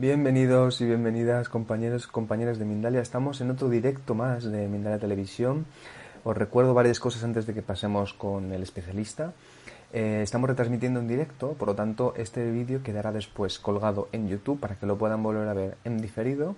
Bienvenidos 0.00 0.80
y 0.80 0.86
bienvenidas 0.86 1.50
compañeros 1.50 2.06
compañeras 2.06 2.58
de 2.58 2.64
Mindalia. 2.64 3.02
Estamos 3.02 3.42
en 3.42 3.50
otro 3.50 3.68
directo 3.68 4.14
más 4.14 4.44
de 4.44 4.66
Mindalia 4.66 4.98
Televisión. 4.98 5.66
Os 6.24 6.34
recuerdo 6.34 6.72
varias 6.72 6.98
cosas 6.98 7.22
antes 7.22 7.46
de 7.46 7.52
que 7.52 7.60
pasemos 7.60 8.14
con 8.14 8.50
el 8.50 8.62
especialista. 8.62 9.34
Eh, 9.92 10.20
estamos 10.22 10.48
retransmitiendo 10.48 11.00
en 11.00 11.06
directo, 11.06 11.52
por 11.52 11.68
lo 11.68 11.74
tanto 11.74 12.14
este 12.16 12.50
vídeo 12.50 12.82
quedará 12.82 13.12
después 13.12 13.58
colgado 13.58 14.08
en 14.12 14.26
YouTube 14.26 14.58
para 14.58 14.74
que 14.76 14.86
lo 14.86 14.96
puedan 14.96 15.22
volver 15.22 15.46
a 15.46 15.52
ver 15.52 15.76
en 15.84 16.00
diferido. 16.00 16.56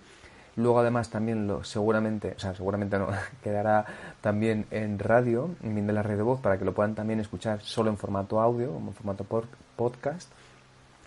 Luego 0.54 0.78
además 0.78 1.10
también 1.10 1.48
lo 1.48 1.64
seguramente, 1.64 2.34
o 2.36 2.38
sea, 2.38 2.54
seguramente 2.54 2.96
no, 2.96 3.08
quedará 3.42 3.86
también 4.20 4.66
en 4.70 5.00
radio, 5.00 5.50
en 5.64 5.74
Mindalia 5.74 6.04
Red 6.04 6.18
de 6.18 6.22
Voz, 6.22 6.40
para 6.40 6.60
que 6.60 6.64
lo 6.64 6.74
puedan 6.74 6.94
también 6.94 7.18
escuchar 7.18 7.60
solo 7.62 7.90
en 7.90 7.96
formato 7.96 8.40
audio, 8.40 8.76
en 8.76 8.92
formato 8.92 9.26
podcast. 9.74 10.30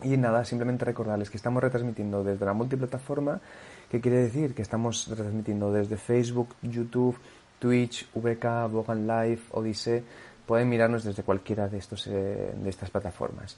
Y 0.04 0.18
nada, 0.18 0.44
simplemente 0.44 0.86
recordarles 0.86 1.30
que 1.30 1.38
estamos 1.38 1.64
retransmitiendo 1.64 2.24
desde 2.24 2.46
la 2.46 2.54
multiplataforma, 2.54 3.40
que 3.90 4.02
quiere 4.02 4.18
decir 4.18 4.54
que 4.54 4.62
estamos 4.62 5.08
retransmitiendo 5.08 5.72
desde 5.72 5.98
Facebook, 5.98 6.50
YouTube, 6.62 7.18
Twitch, 7.60 8.08
VK, 8.14 8.70
Bogan 8.72 9.08
Live, 9.08 9.42
Odyssey. 9.52 10.04
Pueden 10.46 10.70
mirarnos 10.70 11.04
desde 11.04 11.24
cualquiera 11.24 11.68
de, 11.68 11.78
estos, 11.78 12.08
eh, 12.08 12.54
de 12.56 12.70
estas 12.70 12.90
plataformas. 12.90 13.58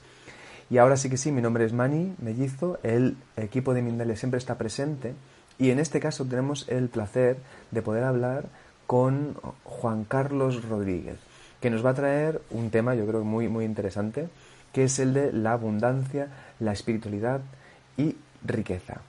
Y 0.70 0.78
ahora 0.78 0.96
sí 0.96 1.08
que 1.08 1.16
sí, 1.16 1.32
mi 1.32 1.42
nombre 1.42 1.64
es 1.64 1.72
Mani 1.72 2.14
Mellizo, 2.18 2.78
el 2.82 3.16
equipo 3.36 3.72
de 3.72 3.82
Mindalia 3.82 4.16
siempre 4.16 4.38
está 4.38 4.58
presente 4.58 5.14
y 5.58 5.70
en 5.70 5.78
este 5.78 5.98
caso 5.98 6.26
tenemos 6.26 6.68
el 6.68 6.88
placer 6.88 7.38
de 7.70 7.80
poder 7.80 8.04
hablar 8.04 8.44
con 8.86 9.34
Juan 9.64 10.04
Carlos 10.04 10.62
Rodríguez, 10.68 11.16
que 11.60 11.70
nos 11.70 11.84
va 11.84 11.90
a 11.90 11.94
traer 11.94 12.42
un 12.50 12.70
tema 12.70 12.94
yo 12.94 13.06
creo 13.06 13.24
muy, 13.24 13.48
muy 13.48 13.64
interesante 13.64 14.28
que 14.72 14.84
es 14.84 14.98
el 14.98 15.14
de 15.14 15.32
la 15.32 15.52
abundancia, 15.52 16.28
la 16.60 16.72
espiritualidad 16.72 17.40
y 17.96 18.16
riqueza. 18.44 19.00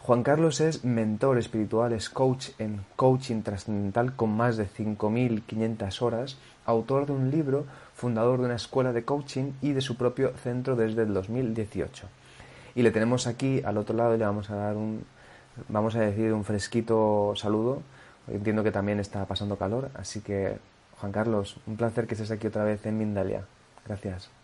Juan 0.00 0.24
Carlos 0.24 0.60
es 0.60 0.84
mentor 0.84 1.38
espiritual, 1.38 1.92
es 1.92 2.10
coach 2.10 2.48
en 2.58 2.84
coaching 2.96 3.42
trascendental 3.42 4.16
con 4.16 4.36
más 4.36 4.56
de 4.56 4.66
5.500 4.66 6.02
horas, 6.02 6.38
autor 6.66 7.06
de 7.06 7.12
un 7.12 7.30
libro, 7.30 7.66
fundador 7.94 8.40
de 8.40 8.46
una 8.46 8.56
escuela 8.56 8.92
de 8.92 9.04
coaching 9.04 9.52
y 9.60 9.72
de 9.72 9.80
su 9.80 9.96
propio 9.96 10.32
centro 10.42 10.74
desde 10.74 11.02
el 11.02 11.14
2018. 11.14 12.08
Y 12.74 12.82
le 12.82 12.90
tenemos 12.90 13.28
aquí 13.28 13.62
al 13.64 13.78
otro 13.78 13.96
lado, 13.96 14.16
le 14.16 14.24
vamos 14.24 14.50
a 14.50 14.56
dar 14.56 14.76
un, 14.76 15.04
vamos 15.68 15.94
a 15.94 16.00
decir, 16.00 16.32
un 16.32 16.44
fresquito 16.44 17.34
saludo. 17.36 17.82
Entiendo 18.26 18.64
que 18.64 18.72
también 18.72 18.98
está 18.98 19.24
pasando 19.26 19.56
calor, 19.56 19.90
así 19.94 20.20
que 20.20 20.58
Juan 21.00 21.12
Carlos, 21.12 21.58
un 21.66 21.76
placer 21.76 22.08
que 22.08 22.14
estés 22.14 22.32
aquí 22.32 22.48
otra 22.48 22.64
vez 22.64 22.84
en 22.86 22.98
Mindalia. 22.98 23.44
Gracias. 23.86 24.41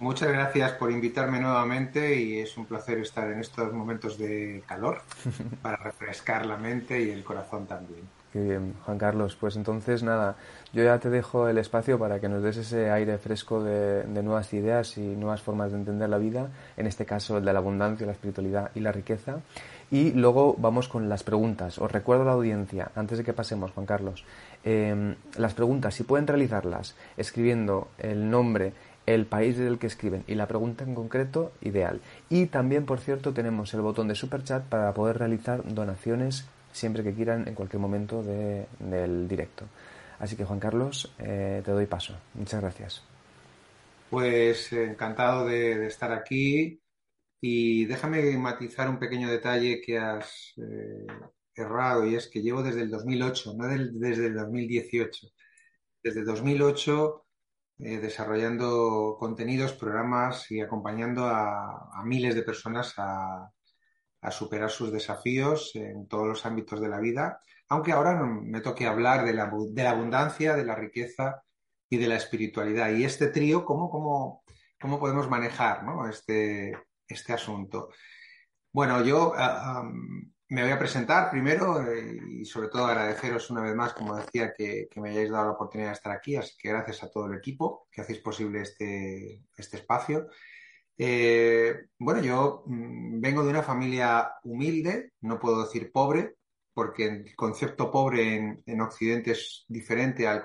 Muchas 0.00 0.32
gracias 0.32 0.72
por 0.72 0.90
invitarme 0.90 1.40
nuevamente 1.40 2.18
y 2.18 2.38
es 2.38 2.56
un 2.56 2.64
placer 2.64 2.98
estar 3.00 3.30
en 3.30 3.40
estos 3.40 3.70
momentos 3.70 4.16
de 4.16 4.62
calor 4.66 5.02
para 5.62 5.76
refrescar 5.76 6.46
la 6.46 6.56
mente 6.56 7.02
y 7.02 7.10
el 7.10 7.22
corazón 7.22 7.66
también. 7.66 8.00
Qué 8.32 8.40
bien, 8.40 8.74
Juan 8.86 8.96
Carlos. 8.96 9.36
Pues 9.38 9.56
entonces 9.56 10.02
nada, 10.02 10.36
yo 10.72 10.82
ya 10.84 10.98
te 10.98 11.10
dejo 11.10 11.48
el 11.48 11.58
espacio 11.58 11.98
para 11.98 12.18
que 12.18 12.30
nos 12.30 12.42
des 12.42 12.56
ese 12.56 12.90
aire 12.90 13.18
fresco 13.18 13.62
de, 13.62 14.04
nuevas 14.22 14.54
ideas 14.54 14.96
y 14.96 15.00
nuevas 15.00 15.42
formas 15.42 15.72
de 15.72 15.78
entender 15.78 16.08
la 16.08 16.16
vida, 16.16 16.48
en 16.78 16.86
este 16.86 17.04
caso 17.04 17.36
el 17.36 17.44
de 17.44 17.52
la 17.52 17.58
abundancia, 17.58 18.06
la 18.06 18.12
espiritualidad 18.12 18.70
y 18.74 18.80
la 18.80 18.92
riqueza. 18.92 19.40
Y 19.90 20.12
luego 20.12 20.54
vamos 20.56 20.88
con 20.88 21.08
las 21.08 21.24
preguntas. 21.24 21.78
Os 21.78 21.90
recuerdo 21.90 22.22
a 22.22 22.26
la 22.26 22.32
audiencia, 22.32 22.90
antes 22.94 23.18
de 23.18 23.24
que 23.24 23.32
pasemos, 23.32 23.72
Juan 23.72 23.84
Carlos, 23.84 24.24
eh, 24.64 25.16
las 25.36 25.52
preguntas, 25.52 25.94
si 25.94 26.04
pueden 26.04 26.28
realizarlas 26.28 26.94
escribiendo 27.16 27.88
el 27.98 28.30
nombre 28.30 28.72
el 29.06 29.26
país 29.26 29.56
del 29.56 29.78
que 29.78 29.86
escriben 29.86 30.24
y 30.26 30.34
la 30.34 30.48
pregunta 30.48 30.84
en 30.84 30.94
concreto, 30.94 31.52
ideal. 31.60 32.00
Y 32.28 32.46
también, 32.46 32.86
por 32.86 33.00
cierto, 33.00 33.32
tenemos 33.32 33.72
el 33.74 33.80
botón 33.80 34.08
de 34.08 34.14
super 34.14 34.44
chat 34.44 34.64
para 34.64 34.92
poder 34.94 35.18
realizar 35.18 35.62
donaciones 35.64 36.46
siempre 36.72 37.02
que 37.02 37.14
quieran 37.14 37.48
en 37.48 37.54
cualquier 37.54 37.80
momento 37.80 38.22
del 38.22 39.28
directo. 39.28 39.66
Así 40.18 40.36
que, 40.36 40.44
Juan 40.44 40.60
Carlos, 40.60 41.12
eh, 41.18 41.62
te 41.64 41.70
doy 41.70 41.86
paso. 41.86 42.16
Muchas 42.34 42.60
gracias. 42.60 43.02
Pues 44.10 44.72
encantado 44.72 45.46
de, 45.46 45.86
estar 45.86 46.12
aquí 46.12 46.80
y 47.40 47.84
déjame 47.86 48.36
matizar 48.36 48.88
un 48.88 48.98
pequeño 48.98 49.30
detalle 49.30 49.80
que 49.80 49.98
has 49.98 50.52
eh, 50.58 51.06
errado 51.54 52.06
y 52.06 52.16
es 52.16 52.28
que 52.28 52.42
llevo 52.42 52.62
desde 52.62 52.82
el 52.82 52.90
2008, 52.90 53.54
no 53.56 53.66
desde 53.68 54.26
el 54.26 54.34
2018. 54.34 55.28
Desde 56.02 56.24
2008 56.24 57.26
eh, 57.82 57.98
desarrollando 57.98 59.16
contenidos, 59.18 59.72
programas 59.72 60.50
y 60.50 60.60
acompañando 60.60 61.26
a, 61.26 62.02
miles 62.04 62.34
de 62.34 62.42
personas 62.42 62.94
a, 62.98 63.50
superar 64.30 64.70
sus 64.70 64.92
desafíos 64.92 65.72
en 65.74 66.06
todos 66.06 66.26
los 66.26 66.44
ámbitos 66.44 66.80
de 66.80 66.88
la 66.88 67.00
vida, 67.00 67.40
aunque 67.68 67.92
ahora 67.92 68.14
me 68.22 68.60
toque 68.60 68.86
hablar 68.86 69.24
de 69.24 69.32
la, 69.32 69.44
abundancia, 69.90 70.54
de 70.56 70.64
la 70.64 70.74
riqueza 70.74 71.42
y 71.88 71.96
de 71.96 72.06
la 72.06 72.16
espiritualidad. 72.16 72.90
Y 72.90 73.04
este 73.04 73.28
trío, 73.28 73.64
¿cómo, 73.64 73.88
cómo, 73.90 74.44
cómo 74.78 74.98
podemos 74.98 75.30
manejar 75.30 75.82
este, 76.10 76.76
este 77.08 77.32
asunto? 77.32 77.88
Bueno, 78.72 79.02
yo 79.02 79.32
ah, 79.36 79.90
me 80.50 80.62
voy 80.62 80.72
a 80.72 80.78
presentar 80.78 81.30
primero 81.30 81.80
eh, 81.80 82.18
y 82.28 82.44
sobre 82.44 82.68
todo 82.68 82.86
agradeceros 82.86 83.50
una 83.50 83.62
vez 83.62 83.74
más, 83.74 83.92
como 83.92 84.16
decía, 84.16 84.52
que, 84.52 84.88
me 84.96 85.10
hayáis 85.10 85.30
dado 85.30 85.46
la 85.46 85.52
oportunidad 85.52 85.90
de 85.90 85.94
estar 85.94 86.12
aquí, 86.12 86.34
así 86.34 86.54
que 86.58 86.70
gracias 86.70 87.04
a 87.04 87.10
todo 87.10 87.26
el 87.26 87.38
equipo 87.38 87.86
que 87.90 88.00
hacéis 88.00 88.18
posible 88.18 88.62
este, 88.62 89.44
este 89.56 89.76
espacio. 89.76 90.26
Eh, 90.98 91.86
bueno, 91.98 92.20
yo 92.20 92.64
mm, 92.66 93.20
vengo 93.20 93.44
de 93.44 93.50
una 93.50 93.62
familia 93.62 94.32
humilde, 94.42 95.12
no 95.20 95.38
puedo 95.38 95.62
decir 95.62 95.92
pobre, 95.92 96.34
porque 96.74 97.06
el 97.06 97.36
concepto 97.36 97.90
pobre 97.90 98.62
en, 98.66 98.80
Occidente 98.80 99.32
es 99.32 99.64
diferente 99.68 100.26
al, 100.26 100.42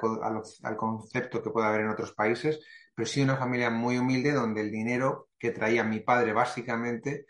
al, 0.63 0.77
concepto 0.77 1.41
que 1.41 1.49
puede 1.49 1.67
haber 1.67 1.81
en 1.81 1.89
otros 1.89 2.13
países, 2.13 2.59
pero 2.93 3.07
sí 3.07 3.21
una 3.23 3.37
familia 3.37 3.71
muy 3.71 3.97
humilde 3.97 4.33
donde 4.33 4.61
el 4.61 4.71
dinero 4.71 5.29
que 5.39 5.51
traía 5.51 5.83
mi 5.83 5.99
padre 6.01 6.33
básicamente 6.33 7.25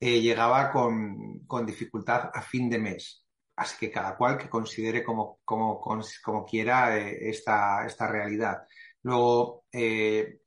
eh, 0.00 0.20
llegaba 0.20 0.72
con, 0.72 1.66
dificultad 1.66 2.30
a 2.32 2.42
fin 2.42 2.70
de 2.70 2.78
mes. 2.78 3.26
Así 3.56 3.76
que 3.78 3.90
cada 3.90 4.16
cual 4.16 4.38
que 4.38 4.48
considere 4.48 5.04
como, 5.04 5.40
como, 5.44 5.80
como 5.80 6.44
quiera 6.46 6.96
eh, 6.98 7.28
esta, 7.28 7.84
esta, 7.86 8.06
realidad. 8.08 8.62
Luego, 9.02 9.64
eh, 9.72 10.40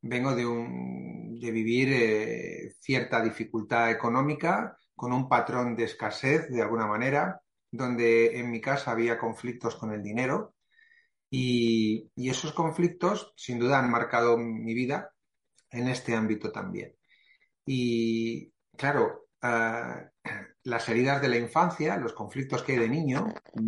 vengo 0.00 0.34
de, 0.34 0.46
un, 0.46 1.38
de 1.38 1.50
vivir 1.50 2.72
cierta 2.80 3.22
dificultad 3.22 3.90
económica 3.90 4.76
con 4.94 5.12
un 5.12 5.28
patrón 5.28 5.76
de 5.76 5.84
escasez, 5.84 6.48
de 6.48 6.62
alguna 6.62 6.86
manera, 6.86 7.40
donde 7.70 8.38
en 8.38 8.50
mi 8.50 8.60
casa 8.60 8.92
había 8.92 9.18
conflictos 9.18 9.76
con 9.76 9.92
el 9.92 10.02
dinero 10.02 10.54
y, 11.30 12.10
y 12.16 12.30
esos 12.30 12.52
conflictos 12.52 13.34
sin 13.36 13.58
duda 13.58 13.78
han 13.80 13.90
marcado 13.90 14.38
mi 14.38 14.74
vida 14.74 15.12
en 15.70 15.88
este 15.88 16.14
ámbito 16.14 16.50
también. 16.52 16.94
Y, 17.66 18.52
claro, 18.78 19.28
ah, 19.42 20.00
las 20.64 20.88
heridas 20.88 21.20
de 21.20 21.28
la 21.28 21.36
infancia, 21.36 21.96
los 21.98 22.14
conflictos 22.14 22.62
que 22.62 22.72
hay 22.72 22.78
de 22.78 22.88
niño, 22.88 23.26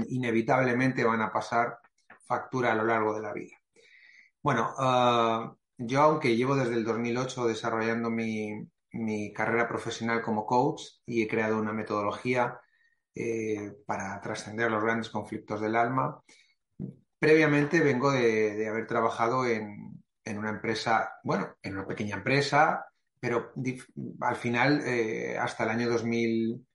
inevitablemente 0.09 1.05
van 1.05 1.21
a 1.23 1.33
pasar 1.33 1.79
factura 2.27 2.73
a 2.73 2.75
lo 2.75 2.85
largo 2.85 3.15
de 3.15 3.23
la 3.23 3.33
vida. 3.33 3.57
Bueno, 4.43 4.73
ah, 4.79 5.55
yo 5.79 6.01
aunque 6.03 6.37
llevo 6.37 6.57
desde 6.57 6.75
el 6.75 6.85
2008 6.85 7.47
desarrollando 7.47 8.11
mi, 8.11 8.69
carrera 9.35 9.69
profesional 9.69 10.23
como 10.23 10.47
coach 10.47 10.83
y 11.07 11.23
he 11.23 11.29
creado 11.29 11.59
una 11.59 11.73
metodología 11.73 12.61
eh, 13.15 13.73
para 13.87 14.21
trascender 14.21 14.71
los 14.71 14.83
grandes 14.83 15.11
conflictos 15.11 15.61
del 15.61 15.77
alma, 15.77 16.23
previamente 17.19 17.81
vengo 17.81 18.11
de, 18.13 18.69
haber 18.69 18.87
trabajado 18.87 19.47
en, 19.47 20.03
en 20.25 20.39
una 20.39 20.51
empresa, 20.51 21.13
bueno, 21.25 21.56
en 21.63 21.75
una 21.75 21.87
pequeña 21.87 22.17
empresa, 22.17 22.90
pero 23.20 23.52
al 24.20 24.37
final, 24.37 24.82
eh, 24.87 25.37
hasta 25.38 25.64
el 25.64 25.70
año 25.70 25.90
2000, 25.90 26.67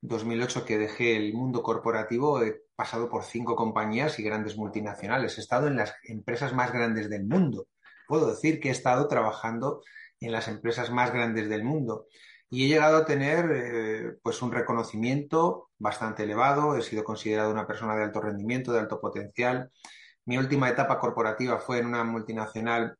2008 0.00 0.64
que 0.64 0.78
dejé 0.78 1.16
el 1.16 1.34
mundo 1.34 1.62
corporativo, 1.62 2.42
he 2.42 2.62
pasado 2.76 3.08
por 3.08 3.24
cinco 3.24 3.56
compañías 3.56 4.18
y 4.20 4.22
grandes 4.22 4.56
multinacionales. 4.56 5.36
He 5.36 5.40
estado 5.40 5.66
en 5.66 5.76
las 5.76 5.94
empresas 6.04 6.54
más 6.54 6.72
grandes 6.72 7.10
del 7.10 7.24
mundo. 7.26 7.66
Puedo 8.06 8.30
decir 8.30 8.60
que 8.60 8.68
he 8.68 8.72
estado 8.72 9.08
trabajando 9.08 9.82
en 10.20 10.32
las 10.32 10.48
empresas 10.48 10.90
más 10.90 11.12
grandes 11.12 11.48
del 11.48 11.64
mundo 11.64 12.06
y 12.50 12.64
he 12.64 12.68
llegado 12.68 12.98
a 12.98 13.04
tener 13.04 13.50
eh, 13.52 14.16
pues 14.22 14.40
un 14.40 14.52
reconocimiento 14.52 15.70
bastante 15.78 16.22
elevado. 16.22 16.76
He 16.76 16.82
sido 16.82 17.04
considerado 17.04 17.50
una 17.50 17.66
persona 17.66 17.96
de 17.96 18.04
alto 18.04 18.20
rendimiento, 18.20 18.72
de 18.72 18.80
alto 18.80 19.00
potencial. 19.00 19.70
Mi 20.24 20.38
última 20.38 20.68
etapa 20.68 21.00
corporativa 21.00 21.58
fue 21.58 21.78
en 21.78 21.86
una 21.86 22.04
multinacional 22.04 22.96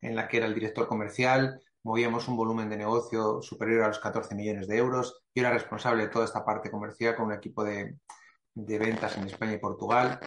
en 0.00 0.16
la 0.16 0.28
que 0.28 0.36
era 0.36 0.46
el 0.46 0.54
director 0.54 0.86
comercial 0.86 1.60
movíamos 1.84 2.28
un 2.28 2.36
volumen 2.36 2.68
de 2.68 2.76
negocio 2.76 3.42
superior 3.42 3.82
a 3.82 3.88
los 3.88 3.98
14 3.98 4.34
millones 4.34 4.68
de 4.68 4.76
euros. 4.76 5.22
Yo 5.34 5.42
era 5.42 5.52
responsable 5.52 6.04
de 6.04 6.08
toda 6.08 6.24
esta 6.24 6.44
parte 6.44 6.70
comercial 6.70 7.16
con 7.16 7.26
un 7.26 7.32
equipo 7.34 7.64
de, 7.64 7.98
ventas 8.54 9.16
en 9.16 9.24
España 9.24 9.54
y 9.54 9.58
Portugal. 9.58 10.20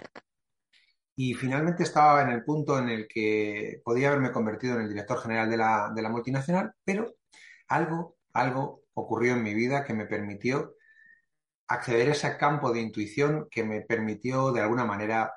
Y 1.16 1.34
finalmente 1.34 1.84
estaba 1.84 2.22
en 2.22 2.30
el 2.30 2.44
punto 2.44 2.78
en 2.78 2.90
el 2.90 3.08
que 3.08 3.82
podía 3.84 4.10
haberme 4.10 4.32
convertido 4.32 4.76
en 4.76 4.82
el 4.82 4.90
director 4.90 5.22
general 5.22 5.50
de 5.50 5.58
la, 5.58 5.92
de 5.96 6.02
la 6.02 6.10
multinacional, 6.10 6.74
pero 6.84 7.16
algo, 7.70 8.18
algo 8.34 8.84
ocurrió 8.94 9.34
en 9.34 9.44
mi 9.44 9.54
vida 9.54 9.86
que 9.86 9.94
me 9.94 10.06
permitió 10.06 10.76
acceder 11.68 12.10
a 12.10 12.12
ese 12.12 12.38
campo 12.38 12.72
de 12.72 12.82
intuición 12.82 13.48
que 13.50 13.64
me 13.64 13.82
permitió 13.82 14.52
de 14.52 14.62
alguna 14.62 14.86
manera 14.86 15.34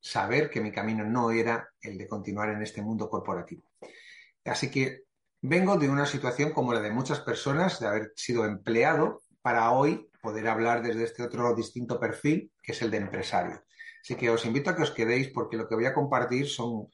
saber 0.00 0.50
que 0.50 0.60
mi 0.60 0.72
camino 0.72 1.04
no 1.04 1.30
era 1.30 1.68
el 1.80 1.96
de 1.96 2.08
continuar 2.08 2.50
en 2.50 2.62
este 2.62 2.82
mundo 2.82 3.08
corporativo. 3.08 3.62
Así 4.44 4.70
que 4.70 5.04
Vengo 5.46 5.76
de 5.76 5.90
una 5.90 6.06
situación 6.06 6.52
como 6.54 6.72
la 6.72 6.80
de 6.80 6.90
muchas 6.90 7.20
personas, 7.20 7.78
de 7.78 7.86
haber 7.86 8.12
sido 8.16 8.46
empleado, 8.46 9.20
para 9.42 9.72
hoy 9.72 10.08
poder 10.22 10.48
hablar 10.48 10.82
desde 10.82 11.04
este 11.04 11.22
otro 11.22 11.54
distinto 11.54 12.00
perfil, 12.00 12.50
que 12.62 12.72
es 12.72 12.80
el 12.80 12.90
de 12.90 12.96
empresario. 12.96 13.62
Así 14.00 14.14
que 14.14 14.30
os 14.30 14.46
invito 14.46 14.70
a 14.70 14.74
que 14.74 14.84
os 14.84 14.90
quedéis 14.90 15.28
porque 15.34 15.58
lo 15.58 15.68
que 15.68 15.74
voy 15.74 15.84
a 15.84 15.92
compartir 15.92 16.48
son 16.48 16.88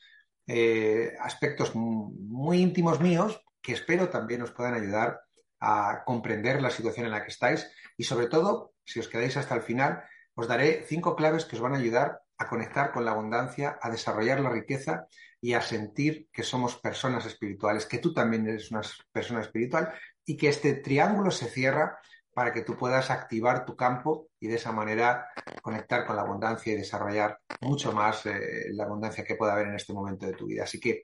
eh, 0.48 1.12
aspectos 1.20 1.76
muy 1.76 2.60
íntimos 2.60 2.98
míos 2.98 3.40
que 3.62 3.72
espero 3.72 4.08
también 4.08 4.42
os 4.42 4.50
puedan 4.50 4.74
ayudar 4.74 5.20
a 5.60 6.02
comprender 6.04 6.60
la 6.60 6.70
situación 6.70 7.06
en 7.06 7.12
la 7.12 7.22
que 7.22 7.30
estáis 7.30 7.70
y 7.96 8.02
sobre 8.02 8.26
todo, 8.26 8.72
si 8.84 8.98
os 8.98 9.06
quedáis 9.06 9.36
hasta 9.36 9.54
el 9.54 9.62
final, 9.62 10.02
os 10.34 10.48
daré 10.48 10.84
cinco 10.88 11.14
claves 11.14 11.44
que 11.44 11.54
os 11.54 11.62
van 11.62 11.74
a 11.74 11.78
ayudar 11.78 12.20
a 12.40 12.48
conectar 12.48 12.90
con 12.90 13.04
la 13.04 13.10
abundancia, 13.10 13.78
a 13.82 13.90
desarrollar 13.90 14.40
la 14.40 14.48
riqueza 14.48 15.06
y 15.42 15.52
a 15.52 15.60
sentir 15.60 16.28
que 16.32 16.42
somos 16.42 16.78
personas 16.80 17.26
espirituales, 17.26 17.84
que 17.84 17.98
tú 17.98 18.14
también 18.14 18.48
eres 18.48 18.70
una 18.70 18.80
persona 19.12 19.42
espiritual 19.42 19.92
y 20.24 20.38
que 20.38 20.48
este 20.48 20.72
triángulo 20.74 21.30
se 21.30 21.50
cierra 21.50 21.98
para 22.32 22.54
que 22.54 22.62
tú 22.62 22.78
puedas 22.78 23.10
activar 23.10 23.66
tu 23.66 23.76
campo 23.76 24.28
y 24.40 24.48
de 24.48 24.54
esa 24.54 24.72
manera 24.72 25.26
conectar 25.60 26.06
con 26.06 26.16
la 26.16 26.22
abundancia 26.22 26.72
y 26.72 26.76
desarrollar 26.76 27.38
mucho 27.60 27.92
más 27.92 28.24
eh, 28.24 28.70
la 28.72 28.84
abundancia 28.84 29.22
que 29.22 29.34
pueda 29.34 29.52
haber 29.52 29.66
en 29.66 29.74
este 29.74 29.92
momento 29.92 30.24
de 30.24 30.32
tu 30.32 30.46
vida. 30.46 30.62
Así 30.62 30.80
que 30.80 31.02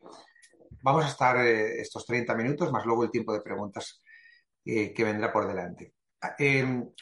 vamos 0.81 1.05
a 1.05 1.09
estar 1.09 1.37
eh, 1.37 1.83
estos 1.83 2.07
30 2.07 2.35
minutos, 2.35 2.73
más 2.73 2.87
luego 2.87 3.05
el 3.05 3.11
tiempo 3.11 3.35
de 3.35 3.43
preguntas 3.43 4.03
eh, 4.65 4.95
que 4.95 5.05
vendrá 5.05 5.31
por 5.31 5.47
delante. 5.47 5.96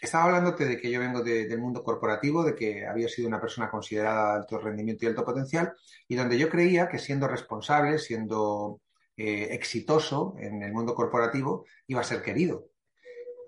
Estaba 0.01 0.25
hablándote 0.25 0.65
de 0.65 0.79
que 0.79 0.91
yo 0.91 1.01
vengo 1.01 1.23
del 1.23 1.59
mundo 1.59 1.83
corporativo, 1.83 2.45
de 2.45 2.55
que 2.55 2.87
había 2.87 3.09
sido 3.09 3.29
una 3.29 3.41
persona 3.41 3.71
considerada 3.71 4.33
de 4.33 4.39
alto 4.41 4.59
rendimiento 4.59 5.05
y 5.05 5.09
alto 5.09 5.25
potencial, 5.25 5.73
y 6.09 6.17
donde 6.17 6.39
yo 6.39 6.49
creía 6.49 6.89
que 6.89 6.99
siendo 6.99 7.29
responsable, 7.29 7.99
siendo 7.99 8.81
eh, 9.17 9.49
exitoso 9.51 10.35
en 10.39 10.63
el 10.63 10.73
mundo 10.73 10.95
corporativo, 10.95 11.65
iba 11.87 12.01
a 12.01 12.05
ser 12.05 12.23
querido. 12.23 12.67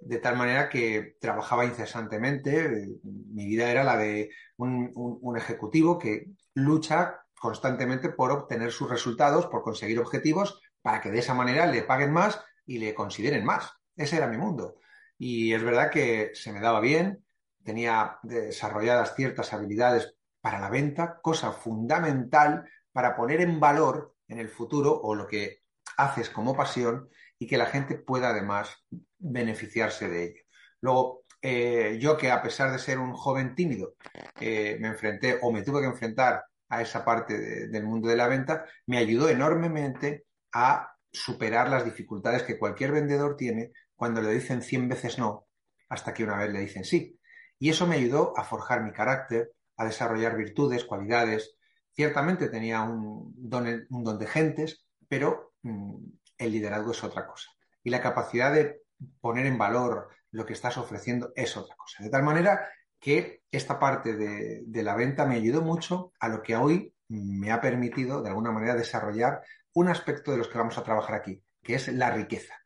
De 0.01 0.19
tal 0.19 0.37
manera 0.37 0.69
que 0.69 1.17
trabajaba 1.21 1.65
incesantemente, 1.65 2.99
mi 3.03 3.47
vida 3.47 3.71
era 3.71 3.83
la 3.83 3.97
de 3.97 4.31
un 4.57 5.35
ejecutivo 5.37 5.99
que 5.99 6.27
lucha 6.55 7.21
constantemente 7.39 8.11
por 8.11 8.31
obtener 8.31 8.73
sus 8.73 8.89
resultados, 8.89 9.47
por 9.47 9.63
conseguir 9.63 9.99
objetivos, 9.99 10.61
para 10.83 11.01
que 11.01 11.11
de 11.11 11.19
esa 11.19 11.35
manera 11.35 11.67
le 11.67 11.83
paguen 11.83 12.13
más 12.13 12.41
y 12.65 12.79
le 12.79 12.95
consideren 12.95 13.45
más. 13.45 13.73
Ese 13.97 14.17
era 14.17 14.29
mi 14.29 14.37
mundo. 14.37 14.77
Y 15.19 15.53
es 15.53 15.63
verdad 15.63 15.91
que 15.91 16.31
se 16.35 16.53
me 16.53 16.61
daba 16.61 16.81
bien, 16.81 17.25
tenía 17.65 18.19
desarrolladas 18.23 19.15
ciertas 19.15 19.53
habilidades 19.53 20.15
para 20.41 20.61
la 20.61 20.71
venta, 20.71 21.19
cosa 21.23 21.53
fundamental 21.53 22.69
para 22.93 23.17
poner 23.17 23.41
en 23.41 23.59
valor 23.59 24.15
en 24.29 24.39
el 24.39 24.49
futuro 24.49 24.93
o 24.93 25.15
lo 25.15 25.27
que 25.27 25.63
haces 25.97 26.31
como 26.31 26.57
pasión 26.57 27.09
y 27.39 27.47
que 27.47 27.59
la 27.59 27.67
gente 27.67 27.97
pueda 27.97 28.31
además 28.31 28.85
beneficiarse 29.19 30.09
de 30.09 30.25
ello. 30.25 30.43
Luego, 30.81 31.25
eh, 31.43 31.99
yo 32.01 32.17
que 32.17 32.31
a 32.31 32.43
pesar 32.43 32.73
de 32.73 32.79
ser 32.79 32.99
un 32.99 33.13
joven 33.13 33.55
tímido, 33.55 33.95
eh, 34.41 34.77
me 34.81 34.89
enfrenté 34.89 35.39
o 35.43 35.53
me 35.53 35.63
tuve 35.63 35.81
que 35.81 35.89
enfrentar 35.89 36.45
a 36.69 36.83
esa 36.83 37.05
parte 37.05 37.69
del 37.69 37.85
mundo 37.85 38.09
de 38.09 38.17
la 38.17 38.29
venta, 38.29 38.65
me 38.87 38.99
ayudó 38.99 39.29
enormemente 39.29 40.27
a 40.53 40.93
superar 41.13 41.69
las 41.69 41.85
dificultades 41.85 42.43
que 42.43 42.59
cualquier 42.59 42.93
vendedor 42.93 43.37
tiene 43.37 43.73
cuando 43.97 44.21
le 44.21 44.33
dicen 44.33 44.63
100 44.63 44.89
veces 44.89 45.19
no, 45.19 45.47
hasta 45.89 46.15
que 46.15 46.23
una 46.23 46.37
vez 46.37 46.53
le 46.53 46.61
dicen 46.61 46.85
sí. 46.85 47.19
Y 47.59 47.71
eso 47.71 47.87
me 47.87 47.97
ayudó 47.97 48.39
a 48.39 48.45
forjar 48.45 48.85
mi 48.85 48.93
carácter, 48.93 49.53
a 49.77 49.87
desarrollar 49.87 50.37
virtudes, 50.37 50.85
cualidades. 50.85 51.57
Ciertamente 51.95 52.49
tenía 52.49 52.83
un 52.83 53.33
don, 53.37 53.87
un 53.89 54.05
don 54.05 54.19
de 54.19 54.27
gentes, 54.27 54.87
pero 55.09 55.55
mm, 55.63 55.97
el 56.39 56.53
liderazgo 56.53 56.93
es 56.93 57.03
otra 57.03 57.27
cosa. 57.27 57.51
Y 57.83 57.91
la 57.91 58.03
capacidad 58.03 58.53
de 58.53 58.83
poner 59.21 59.47
en 59.47 59.59
valor 59.59 60.09
lo 60.31 60.45
que 60.45 60.53
estás 60.53 60.77
ofreciendo 60.77 61.33
es 61.35 61.57
otra 61.57 61.77
cosa. 61.77 62.03
De 62.03 62.11
tal 62.11 62.23
manera 62.23 62.69
que 63.01 63.43
esta 63.51 63.79
parte 63.79 64.17
de, 64.17 64.63
de 64.67 64.83
la 64.83 64.95
venta 64.95 65.25
me 65.25 65.37
ayudó 65.37 65.63
mucho 65.63 66.13
a 66.21 66.29
lo 66.29 66.43
que 66.43 66.57
hoy 66.57 66.95
me 67.09 67.53
ha 67.53 67.61
permitido, 67.61 68.23
de 68.23 68.29
alguna 68.29 68.53
manera, 68.53 68.75
desarrollar 68.75 69.41
un 69.73 69.89
aspecto 69.89 70.33
de 70.33 70.39
los 70.39 70.49
que 70.49 70.59
vamos 70.59 70.77
a 70.77 70.83
trabajar 70.83 71.15
aquí, 71.15 71.43
que 71.63 71.75
es 71.75 71.89
la 71.89 72.11
riqueza 72.11 72.66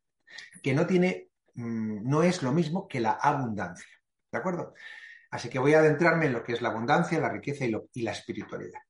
que 0.62 0.74
no 0.74 0.86
tiene, 0.86 1.28
mm, 1.54 2.08
no 2.08 2.22
es 2.22 2.42
lo 2.42 2.52
mismo 2.52 2.88
que 2.88 3.00
la 3.00 3.12
abundancia. 3.12 3.88
¿De 4.30 4.38
acuerdo? 4.38 4.74
Así 5.30 5.48
que 5.48 5.58
voy 5.58 5.74
a 5.74 5.78
adentrarme 5.78 6.26
en 6.26 6.32
lo 6.32 6.42
que 6.42 6.52
es 6.52 6.62
la 6.62 6.70
abundancia, 6.70 7.20
la 7.20 7.30
riqueza 7.30 7.64
y, 7.64 8.02
la 8.02 8.12
espiritualidad. 8.12 8.80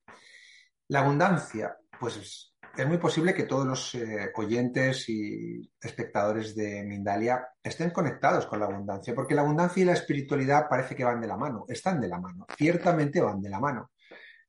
La 0.89 1.01
abundancia, 1.01 1.77
pues 1.99 2.55
es 2.77 2.87
muy 2.87 2.99
posible 2.99 3.35
que 3.35 3.45
todos 3.45 3.67
los 3.67 3.95
eh, 3.95 4.31
oyentes 4.35 5.09
y 5.09 5.71
espectadores 5.81 6.55
de 6.55 6.83
Mindalia 6.85 7.47
estén 7.63 7.91
conectados 7.91 8.47
con 8.47 8.61
la 8.61 8.67
abundancia, 8.67 9.15
porque 9.15 9.35
la 9.35 9.43
abundancia 9.43 9.83
y 9.83 9.87
la 9.87 9.93
espiritualidad 9.93 10.69
parece 10.69 10.97
que 10.97 11.05
van 11.05 11.21
de 11.21 11.27
la 11.27 11.37
mano, 11.37 11.67
están 11.69 12.01
de 12.01 12.09
la 12.09 12.19
mano, 12.19 12.47
ciertamente 12.57 13.21
van 13.21 13.43
de 13.43 13.51
la 13.51 13.61
mano. 13.61 13.91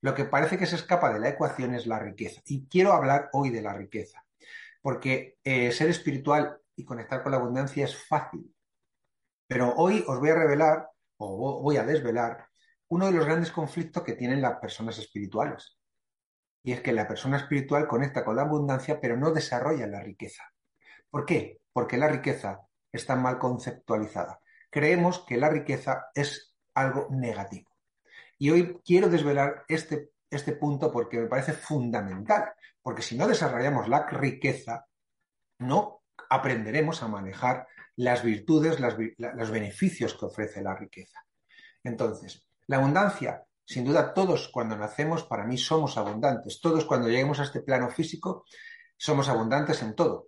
Lo 0.01 0.15
que 0.15 0.25
parece 0.25 0.57
que 0.57 0.65
se 0.65 0.77
escapa 0.77 1.13
de 1.13 1.19
la 1.19 1.29
ecuación 1.29 1.75
es 1.75 1.86
la 1.86 2.00
riqueza. 2.00 2.41
Y 2.45 2.67
quiero 2.67 2.93
hablar 2.93 3.29
hoy 3.33 3.50
de 3.50 3.62
la 3.62 3.74
riqueza, 3.74 4.24
porque 4.81 5.38
eh, 5.43 5.71
ser 5.71 5.89
espiritual 5.89 6.60
y 6.75 6.85
conectar 6.85 7.23
con 7.23 7.31
la 7.31 7.37
abundancia 7.37 7.85
es 7.85 7.95
fácil. 8.07 8.53
Pero 9.47 9.73
hoy 9.75 10.03
os 10.07 10.19
voy 10.19 10.29
a 10.29 10.35
revelar, 10.35 10.89
o 11.17 11.61
voy 11.61 11.77
a 11.77 11.83
desvelar, 11.83 12.47
uno 12.89 13.05
de 13.05 13.11
los 13.13 13.25
grandes 13.25 13.51
conflictos 13.51 14.03
que 14.03 14.13
tienen 14.13 14.41
las 14.41 14.59
personas 14.59 14.97
espirituales. 14.97 15.77
Y 16.63 16.73
es 16.73 16.81
que 16.81 16.93
la 16.93 17.07
persona 17.07 17.37
espiritual 17.37 17.87
conecta 17.87 18.23
con 18.23 18.35
la 18.35 18.43
abundancia, 18.43 18.99
pero 18.99 19.17
no 19.17 19.31
desarrolla 19.31 19.87
la 19.87 20.01
riqueza. 20.01 20.43
¿Por 21.09 21.25
qué? 21.25 21.61
Porque 21.73 21.97
la 21.97 22.07
riqueza 22.07 22.61
está 22.91 23.15
mal 23.15 23.39
conceptualizada. 23.39 24.39
Creemos 24.69 25.25
que 25.25 25.37
la 25.37 25.49
riqueza 25.49 26.07
es 26.13 26.55
algo 26.73 27.07
negativo. 27.11 27.69
Y 28.37 28.49
hoy 28.49 28.79
quiero 28.85 29.09
desvelar 29.09 29.65
este, 29.67 30.11
este 30.29 30.53
punto 30.53 30.91
porque 30.91 31.19
me 31.19 31.27
parece 31.27 31.53
fundamental. 31.53 32.53
Porque 32.81 33.01
si 33.01 33.17
no 33.17 33.27
desarrollamos 33.27 33.87
la 33.87 34.07
riqueza, 34.07 34.85
no 35.59 36.00
aprenderemos 36.29 37.03
a 37.03 37.07
manejar 37.07 37.67
las 37.95 38.23
virtudes, 38.23 38.79
los 38.79 39.51
beneficios 39.51 40.13
que 40.13 40.25
ofrece 40.25 40.61
la 40.61 40.75
riqueza. 40.75 41.19
Entonces, 41.83 42.47
la 42.67 42.77
abundancia, 42.77 43.43
sin 43.65 43.85
duda 43.85 44.13
todos 44.13 44.49
cuando 44.49 44.77
nacemos, 44.77 45.23
para 45.23 45.45
mí 45.45 45.57
somos 45.57 45.97
abundantes. 45.97 46.59
Todos 46.61 46.85
cuando 46.85 47.09
lleguemos 47.09 47.39
a 47.39 47.43
este 47.43 47.61
plano 47.61 47.89
físico, 47.89 48.45
somos 48.97 49.29
abundantes 49.29 49.81
en 49.81 49.95
todo. 49.95 50.27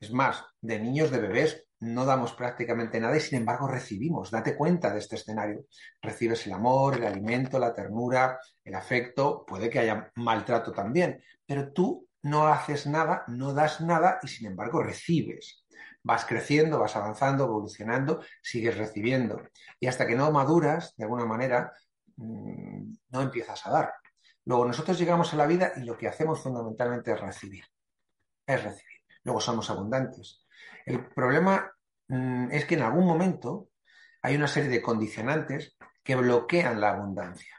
Es 0.00 0.12
más, 0.12 0.44
de 0.60 0.78
niños, 0.78 1.10
de 1.10 1.18
bebés, 1.18 1.64
no 1.80 2.04
damos 2.04 2.32
prácticamente 2.32 3.00
nada 3.00 3.16
y 3.16 3.20
sin 3.20 3.38
embargo 3.38 3.68
recibimos. 3.68 4.30
Date 4.30 4.56
cuenta 4.56 4.92
de 4.92 4.98
este 4.98 5.16
escenario. 5.16 5.66
Recibes 6.00 6.46
el 6.46 6.52
amor, 6.52 6.96
el 6.96 7.06
alimento, 7.06 7.58
la 7.58 7.72
ternura, 7.72 8.38
el 8.64 8.74
afecto, 8.74 9.44
puede 9.46 9.68
que 9.68 9.80
haya 9.80 10.10
maltrato 10.16 10.72
también, 10.72 11.22
pero 11.46 11.72
tú 11.72 12.06
no 12.24 12.46
haces 12.48 12.86
nada, 12.86 13.24
no 13.28 13.52
das 13.52 13.82
nada 13.82 14.18
y 14.22 14.28
sin 14.28 14.46
embargo 14.46 14.82
recibes. 14.82 15.66
Vas 16.02 16.24
creciendo, 16.24 16.78
vas 16.78 16.96
avanzando, 16.96 17.44
evolucionando, 17.44 18.22
sigues 18.42 18.78
recibiendo. 18.78 19.42
Y 19.78 19.86
hasta 19.86 20.06
que 20.06 20.16
no 20.16 20.32
maduras, 20.32 20.94
de 20.96 21.04
alguna 21.04 21.26
manera, 21.26 21.72
mm, 22.16 22.92
no 23.10 23.20
empiezas 23.20 23.66
a 23.66 23.70
dar. 23.70 23.92
Luego 24.46 24.66
nosotros 24.66 24.98
llegamos 24.98 25.32
a 25.32 25.36
la 25.36 25.46
vida 25.46 25.72
y 25.76 25.80
lo 25.80 25.98
que 25.98 26.08
hacemos 26.08 26.42
fundamentalmente 26.42 27.12
es 27.12 27.20
recibir. 27.20 27.64
Es 28.46 28.62
recibir. 28.62 29.00
Luego 29.22 29.40
somos 29.40 29.68
abundantes. 29.68 30.46
El 30.86 31.06
problema 31.06 31.70
mm, 32.08 32.52
es 32.52 32.64
que 32.64 32.74
en 32.74 32.82
algún 32.82 33.06
momento 33.06 33.68
hay 34.22 34.36
una 34.36 34.48
serie 34.48 34.70
de 34.70 34.80
condicionantes 34.80 35.76
que 36.02 36.16
bloquean 36.16 36.80
la 36.80 36.90
abundancia, 36.92 37.54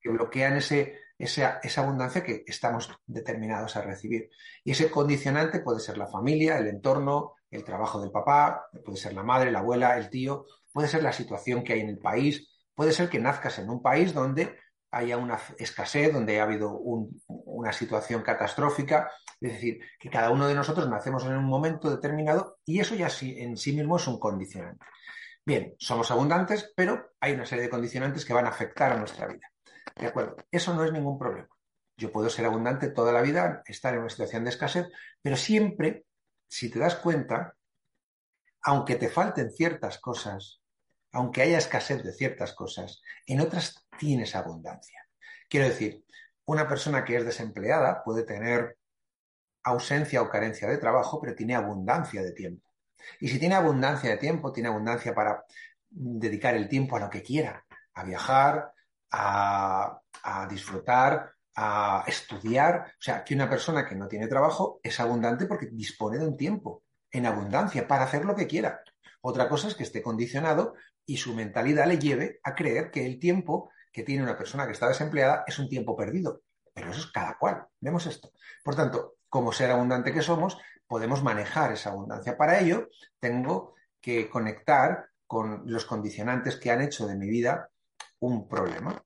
que 0.00 0.08
bloquean 0.08 0.56
ese, 0.56 0.98
esa, 1.18 1.60
abundancia 1.76 2.22
que 2.22 2.44
estamos 2.46 2.90
determinados 3.06 3.76
a 3.76 3.82
recibir. 3.82 4.30
Y 4.64 4.70
ese 4.70 4.90
condicionante 4.90 5.60
puede 5.60 5.80
ser 5.80 5.98
la 5.98 6.06
familia, 6.06 6.58
el 6.58 6.68
entorno, 6.68 7.34
el 7.50 7.64
trabajo 7.64 8.00
del 8.00 8.10
papá, 8.10 8.68
puede 8.84 8.98
ser 8.98 9.14
la 9.14 9.24
madre, 9.24 9.50
la 9.50 9.58
abuela, 9.58 9.98
el 9.98 10.10
tío, 10.10 10.46
puede 10.72 10.88
ser 10.88 11.02
la 11.02 11.12
situación 11.12 11.64
que 11.64 11.72
hay 11.72 11.80
en 11.80 11.88
el 11.88 11.98
país, 11.98 12.48
puede 12.74 12.92
ser 12.92 13.08
que 13.08 13.18
nazcas 13.18 13.58
en 13.58 13.68
un 13.68 13.82
país 13.82 14.14
donde 14.14 14.56
haya 14.90 15.16
una 15.16 15.38
escasez, 15.58 16.12
donde 16.12 16.40
ha 16.40 16.44
habido 16.44 16.70
una 16.78 17.72
situación 17.72 18.22
catastrófica. 18.22 19.10
Es 19.40 19.52
decir, 19.52 19.80
que 19.98 20.10
cada 20.10 20.30
uno 20.30 20.46
de 20.46 20.54
nosotros 20.54 20.88
nacemos 20.88 21.24
en 21.24 21.36
un 21.36 21.44
momento 21.44 21.90
determinado 21.90 22.58
y 22.64 22.80
eso 22.80 22.94
ya 22.94 23.08
en 23.22 23.56
sí 23.56 23.72
mismo 23.72 23.96
es 23.96 24.06
un 24.06 24.18
condicionante. 24.18 24.84
Bien, 25.44 25.74
somos 25.78 26.10
abundantes, 26.10 26.72
pero 26.76 27.12
hay 27.20 27.32
una 27.32 27.46
serie 27.46 27.64
de 27.64 27.70
condicionantes 27.70 28.24
que 28.24 28.34
van 28.34 28.46
a 28.46 28.50
afectar 28.50 28.92
a 28.92 28.98
nuestra 28.98 29.26
vida. 29.26 29.50
¿De 29.96 30.06
acuerdo? 30.06 30.36
Eso 30.50 30.74
no 30.74 30.84
es 30.84 30.92
ningún 30.92 31.18
problema. 31.18 31.48
Yo 31.96 32.12
puedo 32.12 32.30
ser 32.30 32.46
abundante 32.46 32.90
toda 32.90 33.12
la 33.12 33.22
vida, 33.22 33.62
estar 33.66 33.94
en 33.94 34.00
una 34.00 34.10
situación 34.10 34.44
de 34.44 34.50
escasez, 34.50 34.88
pero 35.20 35.36
siempre, 35.36 36.04
si 36.46 36.70
te 36.70 36.78
das 36.78 36.96
cuenta, 36.96 37.54
aunque 38.62 38.96
te 38.96 39.08
falten 39.08 39.50
ciertas 39.50 39.98
cosas, 39.98 40.60
aunque 41.12 41.42
haya 41.42 41.58
escasez 41.58 42.04
de 42.04 42.12
ciertas 42.12 42.52
cosas, 42.52 43.02
en 43.26 43.40
otras 43.40 43.86
tienes 43.98 44.36
abundancia. 44.36 45.06
Quiero 45.48 45.66
decir, 45.66 46.04
una 46.44 46.68
persona 46.68 47.04
que 47.04 47.16
es 47.16 47.24
desempleada 47.24 48.02
puede 48.04 48.22
tener 48.22 48.76
ausencia 49.64 50.22
o 50.22 50.30
carencia 50.30 50.68
de 50.68 50.78
trabajo, 50.78 51.20
pero 51.20 51.34
tiene 51.34 51.54
abundancia 51.54 52.22
de 52.22 52.32
tiempo. 52.32 52.68
Y 53.20 53.28
si 53.28 53.38
tiene 53.38 53.54
abundancia 53.54 54.10
de 54.10 54.16
tiempo, 54.18 54.52
tiene 54.52 54.68
abundancia 54.68 55.14
para 55.14 55.44
dedicar 55.90 56.54
el 56.54 56.68
tiempo 56.68 56.96
a 56.96 57.00
lo 57.00 57.10
que 57.10 57.22
quiera, 57.22 57.64
a 57.94 58.04
viajar, 58.04 58.72
a, 59.10 60.00
disfrutar, 60.48 61.32
a 61.54 62.04
estudiar. 62.06 62.92
O 62.98 63.02
sea, 63.02 63.24
que 63.24 63.34
una 63.34 63.48
persona 63.48 63.86
que 63.86 63.94
no 63.94 64.08
tiene 64.08 64.26
trabajo 64.26 64.80
es 64.82 64.98
abundante 65.00 65.46
porque 65.46 65.66
dispone 65.66 66.18
de 66.18 66.26
un 66.26 66.36
tiempo 66.36 66.84
en 67.10 67.26
abundancia 67.26 67.86
para 67.86 68.04
hacer 68.04 68.24
lo 68.24 68.34
que 68.34 68.46
quiera. 68.46 68.82
Otra 69.20 69.48
cosa 69.48 69.68
es 69.68 69.74
que 69.74 69.82
esté 69.82 70.02
condicionado 70.02 70.74
y 71.06 71.16
su 71.16 71.34
mentalidad 71.34 71.86
le 71.86 71.98
lleve 71.98 72.40
a 72.44 72.54
creer 72.54 72.90
que 72.90 73.06
el 73.06 73.18
tiempo 73.18 73.70
que 73.92 74.02
tiene 74.02 74.22
una 74.22 74.36
persona 74.36 74.66
que 74.66 74.72
está 74.72 74.88
desempleada 74.88 75.44
es 75.46 75.58
un 75.58 75.68
tiempo 75.68 75.96
perdido. 75.96 76.42
Pero 76.72 76.90
eso 76.90 77.00
es 77.00 77.06
cada 77.06 77.36
cual. 77.38 77.66
Vemos 77.80 78.06
esto. 78.06 78.30
Por 78.62 78.76
tanto, 78.76 79.16
como 79.28 79.52
ser 79.52 79.70
abundante 79.70 80.12
que 80.12 80.22
somos, 80.22 80.58
podemos 80.86 81.22
manejar 81.22 81.72
esa 81.72 81.90
abundancia. 81.90 82.36
Para 82.36 82.60
ello, 82.60 82.88
tengo 83.18 83.74
que 84.00 84.28
conectar 84.30 85.06
con 85.26 85.62
los 85.66 85.84
condicionantes 85.84 86.56
que 86.56 86.70
han 86.70 86.80
hecho 86.80 87.06
de 87.06 87.16
mi 87.16 87.28
vida 87.28 87.70
un 88.20 88.48
problema. 88.48 89.02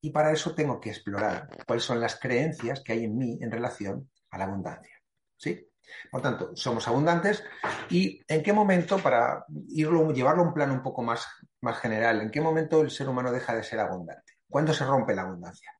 Y 0.00 0.10
para 0.10 0.32
eso 0.32 0.54
tengo 0.54 0.80
que 0.80 0.90
explorar 0.90 1.48
cuáles 1.66 1.84
son 1.84 2.00
las 2.00 2.18
creencias 2.20 2.80
que 2.80 2.92
hay 2.92 3.04
en 3.04 3.16
mí 3.16 3.38
en 3.40 3.50
relación 3.50 4.10
a 4.30 4.38
la 4.38 4.44
abundancia. 4.44 4.96
¿Sí? 5.36 5.68
Por 6.10 6.22
tanto, 6.22 6.54
somos 6.54 6.86
abundantes 6.88 7.44
y 7.90 8.20
en 8.26 8.42
qué 8.42 8.52
momento, 8.52 8.98
para 8.98 9.44
irlo, 9.68 10.12
llevarlo 10.12 10.42
a 10.42 10.46
un 10.46 10.54
plano 10.54 10.74
un 10.74 10.82
poco 10.82 11.02
más, 11.02 11.26
más 11.60 11.78
general, 11.78 12.20
en 12.20 12.30
qué 12.30 12.40
momento 12.40 12.80
el 12.80 12.90
ser 12.90 13.08
humano 13.08 13.32
deja 13.32 13.54
de 13.54 13.62
ser 13.62 13.80
abundante. 13.80 14.34
¿Cuándo 14.48 14.72
se 14.72 14.84
rompe 14.84 15.14
la 15.14 15.22
abundancia? 15.22 15.72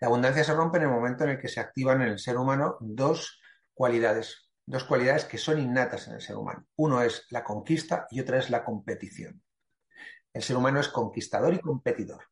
La 0.00 0.08
abundancia 0.08 0.44
se 0.44 0.54
rompe 0.54 0.78
en 0.78 0.84
el 0.84 0.90
momento 0.90 1.24
en 1.24 1.30
el 1.30 1.40
que 1.40 1.48
se 1.48 1.60
activan 1.60 2.02
en 2.02 2.08
el 2.08 2.18
ser 2.18 2.36
humano 2.36 2.76
dos 2.80 3.40
cualidades, 3.74 4.48
dos 4.66 4.84
cualidades 4.84 5.24
que 5.24 5.38
son 5.38 5.58
innatas 5.58 6.08
en 6.08 6.14
el 6.14 6.20
ser 6.20 6.36
humano. 6.36 6.66
Uno 6.76 7.02
es 7.02 7.26
la 7.30 7.42
conquista 7.42 8.06
y 8.10 8.20
otra 8.20 8.38
es 8.38 8.50
la 8.50 8.64
competición. 8.64 9.42
El 10.38 10.44
ser 10.44 10.56
humano 10.56 10.78
es 10.78 10.86
conquistador 10.86 11.52
y 11.52 11.58
competidor. 11.58 12.22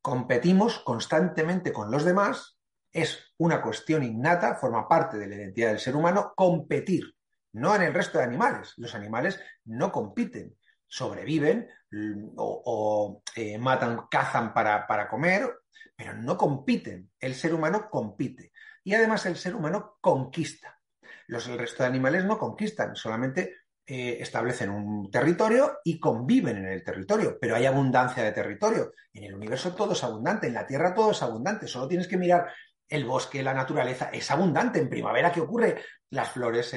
Competimos 0.00 0.78
constantemente 0.78 1.70
con 1.70 1.90
los 1.90 2.02
demás 2.02 2.58
es 2.90 3.34
una 3.36 3.60
cuestión 3.60 4.02
innata, 4.02 4.54
forma 4.54 4.88
parte 4.88 5.18
de 5.18 5.26
la 5.26 5.34
identidad 5.34 5.68
del 5.68 5.80
ser 5.80 5.96
humano, 5.96 6.32
competir, 6.34 7.14
no 7.52 7.76
en 7.76 7.82
el 7.82 7.92
resto 7.92 8.16
de 8.16 8.24
animales. 8.24 8.72
Los 8.78 8.94
animales 8.94 9.38
no 9.66 9.92
compiten, 9.92 10.56
sobreviven 10.86 11.68
mm, 11.90 12.36
o, 12.38 13.22
eh, 13.36 13.58
matan, 13.58 14.06
cazan 14.10 14.54
para, 14.54 14.86
para 14.86 15.06
comer, 15.06 15.58
pero 15.94 16.14
no 16.14 16.38
compiten. 16.38 17.10
El 17.20 17.34
ser 17.34 17.52
humano 17.52 17.90
compite. 17.90 18.50
Y 18.82 18.94
además 18.94 19.26
el 19.26 19.36
ser 19.36 19.54
humano 19.54 19.98
conquista. 20.00 20.80
Los, 21.26 21.48
el 21.48 21.58
resto 21.58 21.82
de 21.82 21.90
animales 21.90 22.24
no 22.24 22.38
conquistan, 22.38 22.96
solamente 22.96 23.63
eh, 23.86 24.16
establecen 24.20 24.70
un 24.70 25.10
territorio 25.10 25.80
y 25.84 25.98
conviven 25.98 26.56
en 26.56 26.66
el 26.66 26.82
territorio, 26.82 27.36
pero 27.38 27.56
hay 27.56 27.66
abundancia 27.66 28.22
de 28.22 28.32
territorio. 28.32 28.92
En 29.12 29.24
el 29.24 29.34
universo 29.34 29.74
todo 29.74 29.92
es 29.92 30.02
abundante, 30.02 30.46
en 30.46 30.54
la 30.54 30.66
Tierra 30.66 30.94
todo 30.94 31.10
es 31.10 31.22
abundante, 31.22 31.68
solo 31.68 31.86
tienes 31.86 32.08
que 32.08 32.16
mirar 32.16 32.50
el 32.88 33.04
bosque, 33.04 33.42
la 33.42 33.52
naturaleza 33.52 34.10
es 34.12 34.30
abundante. 34.30 34.78
En 34.78 34.88
primavera, 34.88 35.30
¿qué 35.30 35.40
ocurre? 35.40 35.82
Las 36.10 36.30
flores, 36.30 36.74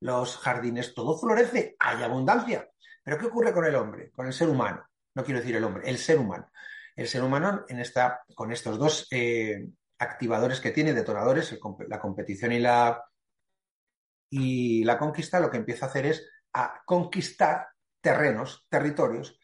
los 0.00 0.38
jardines, 0.38 0.94
todo 0.94 1.18
florece, 1.18 1.76
hay 1.78 2.02
abundancia. 2.02 2.68
Pero 3.02 3.18
¿qué 3.18 3.26
ocurre 3.26 3.52
con 3.52 3.64
el 3.64 3.74
hombre, 3.74 4.10
con 4.10 4.26
el 4.26 4.32
ser 4.32 4.48
humano? 4.48 4.86
No 5.14 5.24
quiero 5.24 5.40
decir 5.40 5.56
el 5.56 5.64
hombre, 5.64 5.88
el 5.88 5.98
ser 5.98 6.18
humano. 6.18 6.50
El 6.94 7.08
ser 7.08 7.22
humano 7.22 7.64
en 7.68 7.80
esta, 7.80 8.22
con 8.34 8.50
estos 8.50 8.78
dos 8.78 9.06
eh, 9.10 9.68
activadores 9.98 10.60
que 10.60 10.70
tiene, 10.70 10.94
detonadores, 10.94 11.58
la 11.88 12.00
competición 12.00 12.52
y 12.52 12.60
la, 12.60 13.04
y 14.30 14.84
la 14.84 14.98
conquista, 14.98 15.40
lo 15.40 15.50
que 15.50 15.58
empieza 15.58 15.86
a 15.86 15.88
hacer 15.88 16.06
es 16.06 16.26
a 16.58 16.82
conquistar 16.86 17.68
terrenos, 18.00 18.66
territorios, 18.70 19.38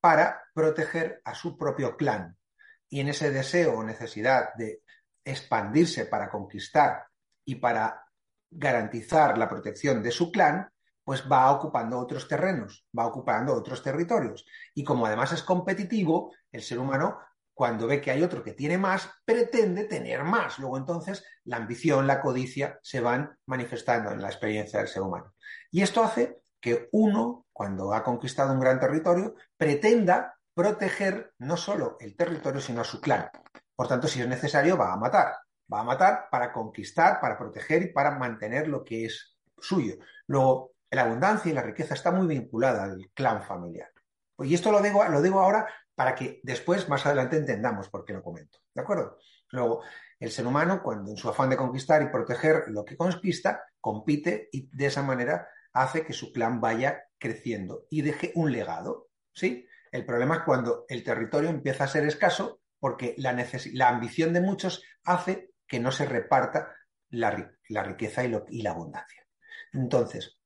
para 0.00 0.42
proteger 0.52 1.20
a 1.24 1.32
su 1.32 1.56
propio 1.56 1.96
clan. 1.96 2.36
Y 2.88 3.00
en 3.00 3.08
ese 3.08 3.30
deseo 3.30 3.78
o 3.78 3.84
necesidad 3.84 4.54
de 4.56 4.82
expandirse 5.24 6.06
para 6.06 6.28
conquistar 6.28 7.04
y 7.44 7.56
para 7.56 8.04
garantizar 8.50 9.38
la 9.38 9.48
protección 9.48 10.02
de 10.02 10.10
su 10.10 10.32
clan, 10.32 10.68
pues 11.04 11.22
va 11.30 11.52
ocupando 11.52 12.00
otros 12.00 12.26
terrenos, 12.26 12.84
va 12.96 13.06
ocupando 13.06 13.54
otros 13.54 13.80
territorios. 13.80 14.44
Y 14.74 14.82
como 14.82 15.06
además 15.06 15.32
es 15.32 15.44
competitivo, 15.44 16.34
el 16.50 16.62
ser 16.62 16.80
humano, 16.80 17.20
cuando 17.54 17.86
ve 17.86 18.00
que 18.00 18.10
hay 18.10 18.24
otro 18.24 18.42
que 18.42 18.54
tiene 18.54 18.76
más, 18.76 19.08
pretende 19.24 19.84
tener 19.84 20.24
más. 20.24 20.58
Luego 20.58 20.78
entonces 20.78 21.24
la 21.44 21.58
ambición, 21.58 22.08
la 22.08 22.20
codicia 22.20 22.80
se 22.82 23.00
van 23.00 23.38
manifestando 23.46 24.10
en 24.10 24.20
la 24.20 24.28
experiencia 24.28 24.80
del 24.80 24.88
ser 24.88 25.02
humano. 25.02 25.34
Y 25.70 25.82
esto 25.82 26.02
hace 26.02 26.40
que 26.60 26.88
uno, 26.92 27.46
cuando 27.52 27.92
ha 27.92 28.02
conquistado 28.02 28.52
un 28.52 28.60
gran 28.60 28.80
territorio, 28.80 29.34
pretenda 29.56 30.36
proteger 30.54 31.34
no 31.38 31.56
solo 31.56 31.96
el 32.00 32.16
territorio, 32.16 32.60
sino 32.60 32.80
a 32.80 32.84
su 32.84 33.00
clan. 33.00 33.30
Por 33.74 33.88
tanto, 33.88 34.08
si 34.08 34.20
es 34.20 34.28
necesario, 34.28 34.76
va 34.76 34.92
a 34.92 34.96
matar. 34.96 35.36
Va 35.72 35.80
a 35.80 35.84
matar 35.84 36.28
para 36.30 36.52
conquistar, 36.52 37.20
para 37.20 37.36
proteger 37.36 37.82
y 37.82 37.92
para 37.92 38.12
mantener 38.12 38.68
lo 38.68 38.84
que 38.84 39.04
es 39.04 39.36
suyo. 39.58 39.96
Luego, 40.26 40.72
la 40.90 41.02
abundancia 41.02 41.50
y 41.50 41.54
la 41.54 41.62
riqueza 41.62 41.94
está 41.94 42.10
muy 42.10 42.26
vinculada 42.26 42.84
al 42.84 43.10
clan 43.12 43.42
familiar. 43.42 43.90
Y 44.38 44.54
esto 44.54 44.70
lo 44.70 44.80
digo, 44.80 45.04
lo 45.04 45.20
digo 45.22 45.40
ahora 45.40 45.66
para 45.94 46.14
que 46.14 46.40
después, 46.42 46.88
más 46.88 47.04
adelante, 47.06 47.36
entendamos 47.36 47.88
por 47.88 48.04
qué 48.04 48.12
lo 48.12 48.22
comento. 48.22 48.58
¿De 48.74 48.82
acuerdo? 48.82 49.18
Luego, 49.50 49.82
el 50.20 50.30
ser 50.30 50.46
humano, 50.46 50.82
cuando 50.82 51.10
en 51.10 51.16
su 51.16 51.28
afán 51.28 51.50
de 51.50 51.56
conquistar 51.56 52.02
y 52.02 52.10
proteger 52.10 52.64
lo 52.68 52.84
que 52.84 52.96
conquista, 52.96 53.64
compite 53.80 54.48
y 54.52 54.68
de 54.76 54.86
esa 54.86 55.02
manera 55.02 55.48
hace 55.76 56.04
que 56.04 56.12
su 56.12 56.32
clan 56.32 56.60
vaya 56.60 57.04
creciendo 57.18 57.86
y 57.90 58.02
deje 58.02 58.32
un 58.34 58.52
legado. 58.52 59.08
¿Sí? 59.32 59.66
El 59.92 60.04
problema 60.04 60.36
es 60.36 60.42
cuando 60.42 60.84
el 60.88 61.04
territorio 61.04 61.50
empieza 61.50 61.84
a 61.84 61.88
ser 61.88 62.06
escaso 62.06 62.60
porque 62.78 63.14
la, 63.18 63.36
la 63.72 63.88
ambición 63.88 64.32
de 64.32 64.40
muchos 64.40 64.82
hace 65.04 65.50
que 65.66 65.80
no 65.80 65.90
se 65.90 66.06
reparta 66.06 66.74
la, 67.10 67.30
riqueza 67.82 68.24
y, 68.24 68.62
la 68.62 68.70
abundancia. 68.70 69.26
Entonces, 69.72 70.38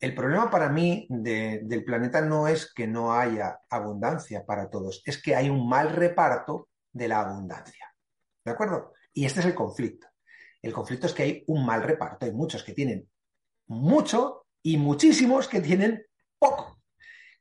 el 0.00 0.14
problema 0.14 0.50
para 0.50 0.68
mí 0.68 1.06
del 1.10 1.84
planeta 1.84 2.20
no 2.20 2.48
es 2.48 2.72
que 2.72 2.86
no 2.86 3.12
haya 3.12 3.60
abundancia 3.68 4.44
para 4.44 4.70
todos, 4.70 5.02
es 5.04 5.20
que 5.20 5.34
hay 5.34 5.50
un 5.50 5.68
mal 5.68 5.90
reparto 5.90 6.68
de 6.92 7.08
la 7.08 7.20
abundancia. 7.20 7.86
¿De 8.44 8.52
acuerdo? 8.52 8.92
Y 9.12 9.26
este 9.26 9.40
es 9.40 9.46
el 9.46 9.54
conflicto. 9.54 10.06
El 10.62 10.72
conflicto 10.72 11.06
es 11.06 11.14
que 11.14 11.22
hay 11.22 11.44
un 11.46 11.64
mal 11.64 11.82
reparto. 11.82 12.26
Hay 12.26 12.32
muchos 12.32 12.62
que 12.64 12.72
tienen 12.72 13.08
mucho 13.66 14.47
y 14.62 14.76
muchísimos 14.76 15.48
que 15.48 15.60
tienen 15.60 16.06
poco. 16.38 16.80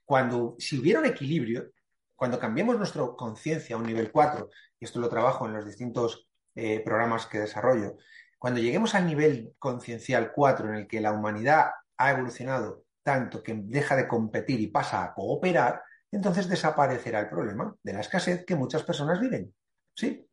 Cuando, 0.05 0.55
si 0.59 0.79
hubiera 0.79 0.99
un 0.99 1.05
equilibrio, 1.05 1.71
cuando 2.15 2.39
cambiemos 2.39 2.77
nuestra 2.77 3.03
conciencia 3.17 3.75
a 3.75 3.79
un 3.79 3.85
nivel 3.85 4.11
4, 4.11 4.49
y 4.79 4.85
esto 4.85 4.99
lo 4.99 5.09
trabajo 5.09 5.45
en 5.45 5.53
los 5.53 5.65
distintos 5.65 6.27
eh, 6.55 6.79
programas 6.79 7.27
que 7.27 7.39
desarrollo, 7.39 7.97
cuando 8.39 8.59
lleguemos 8.59 8.95
al 8.95 9.05
nivel 9.05 9.53
conciencial 9.59 10.31
4 10.33 10.69
en 10.69 10.75
el 10.75 10.87
que 10.87 11.01
la 11.01 11.11
humanidad 11.11 11.71
ha 11.97 12.11
evolucionado 12.11 12.85
tanto 13.03 13.41
que 13.41 13.53
deja 13.55 13.95
de 13.95 14.07
competir 14.07 14.59
y 14.59 14.67
pasa 14.67 15.03
a 15.03 15.13
cooperar, 15.13 15.81
entonces 16.11 16.47
desaparecerá 16.47 17.19
el 17.19 17.29
problema 17.29 17.75
de 17.81 17.93
la 17.93 18.01
escasez 18.01 18.45
que 18.45 18.55
muchas 18.55 18.83
personas 18.83 19.19
viven. 19.19 19.53
¿Sí? 19.95 20.27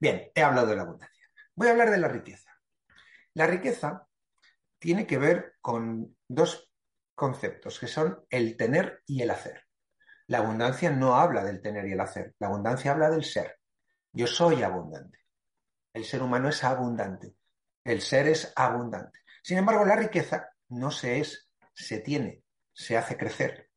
Bien, 0.00 0.30
he 0.34 0.42
hablado 0.42 0.66
de 0.66 0.76
la 0.76 0.82
abundancia. 0.82 1.28
Voy 1.54 1.68
a 1.68 1.70
hablar 1.72 1.90
de 1.90 1.98
la 1.98 2.08
riqueza. 2.08 2.50
La 3.34 3.46
riqueza 3.46 4.06
tiene 4.78 5.06
que 5.06 5.18
ver 5.18 5.54
con 5.60 6.16
dos 6.28 6.70
conceptos, 7.14 7.78
que 7.78 7.86
son 7.86 8.24
el 8.30 8.56
tener 8.56 9.02
y 9.06 9.22
el 9.22 9.30
hacer. 9.30 9.64
La 10.26 10.38
abundancia 10.38 10.90
no 10.90 11.16
habla 11.16 11.42
del 11.42 11.60
tener 11.60 11.86
y 11.86 11.92
el 11.92 12.00
hacer, 12.00 12.34
la 12.38 12.48
abundancia 12.48 12.92
habla 12.92 13.10
del 13.10 13.24
ser. 13.24 13.58
Yo 14.12 14.26
soy 14.26 14.62
abundante. 14.62 15.18
El 15.92 16.04
ser 16.04 16.22
humano 16.22 16.48
es 16.48 16.62
abundante. 16.62 17.34
El 17.82 18.02
ser 18.02 18.28
es 18.28 18.52
abundante. 18.54 19.20
Sin 19.42 19.58
embargo, 19.58 19.84
la 19.84 19.96
riqueza 19.96 20.50
no 20.68 20.90
se 20.90 21.20
es, 21.20 21.50
se 21.72 22.00
tiene, 22.00 22.42
se 22.72 22.96
hace 22.96 23.16
crecer. 23.16 23.70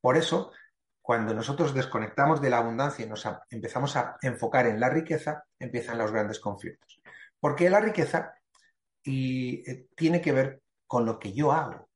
Por 0.00 0.16
eso, 0.16 0.52
cuando 1.02 1.34
nosotros 1.34 1.74
desconectamos 1.74 2.40
de 2.40 2.50
la 2.50 2.58
abundancia 2.58 3.04
y 3.04 3.08
nos 3.08 3.28
empezamos 3.50 3.96
a 3.96 4.16
enfocar 4.22 4.66
en 4.66 4.78
la 4.78 4.88
riqueza, 4.88 5.44
empiezan 5.58 5.98
los 5.98 6.12
grandes 6.12 6.38
conflictos. 6.38 7.00
Porque 7.40 7.68
la 7.68 7.80
riqueza 7.80 8.34
y, 9.02 9.68
eh, 9.70 9.88
tiene 9.96 10.20
que 10.20 10.32
ver 10.32 10.62
con 10.86 11.04
lo 11.04 11.18
que 11.18 11.32
yo 11.32 11.52
hago. 11.52 11.88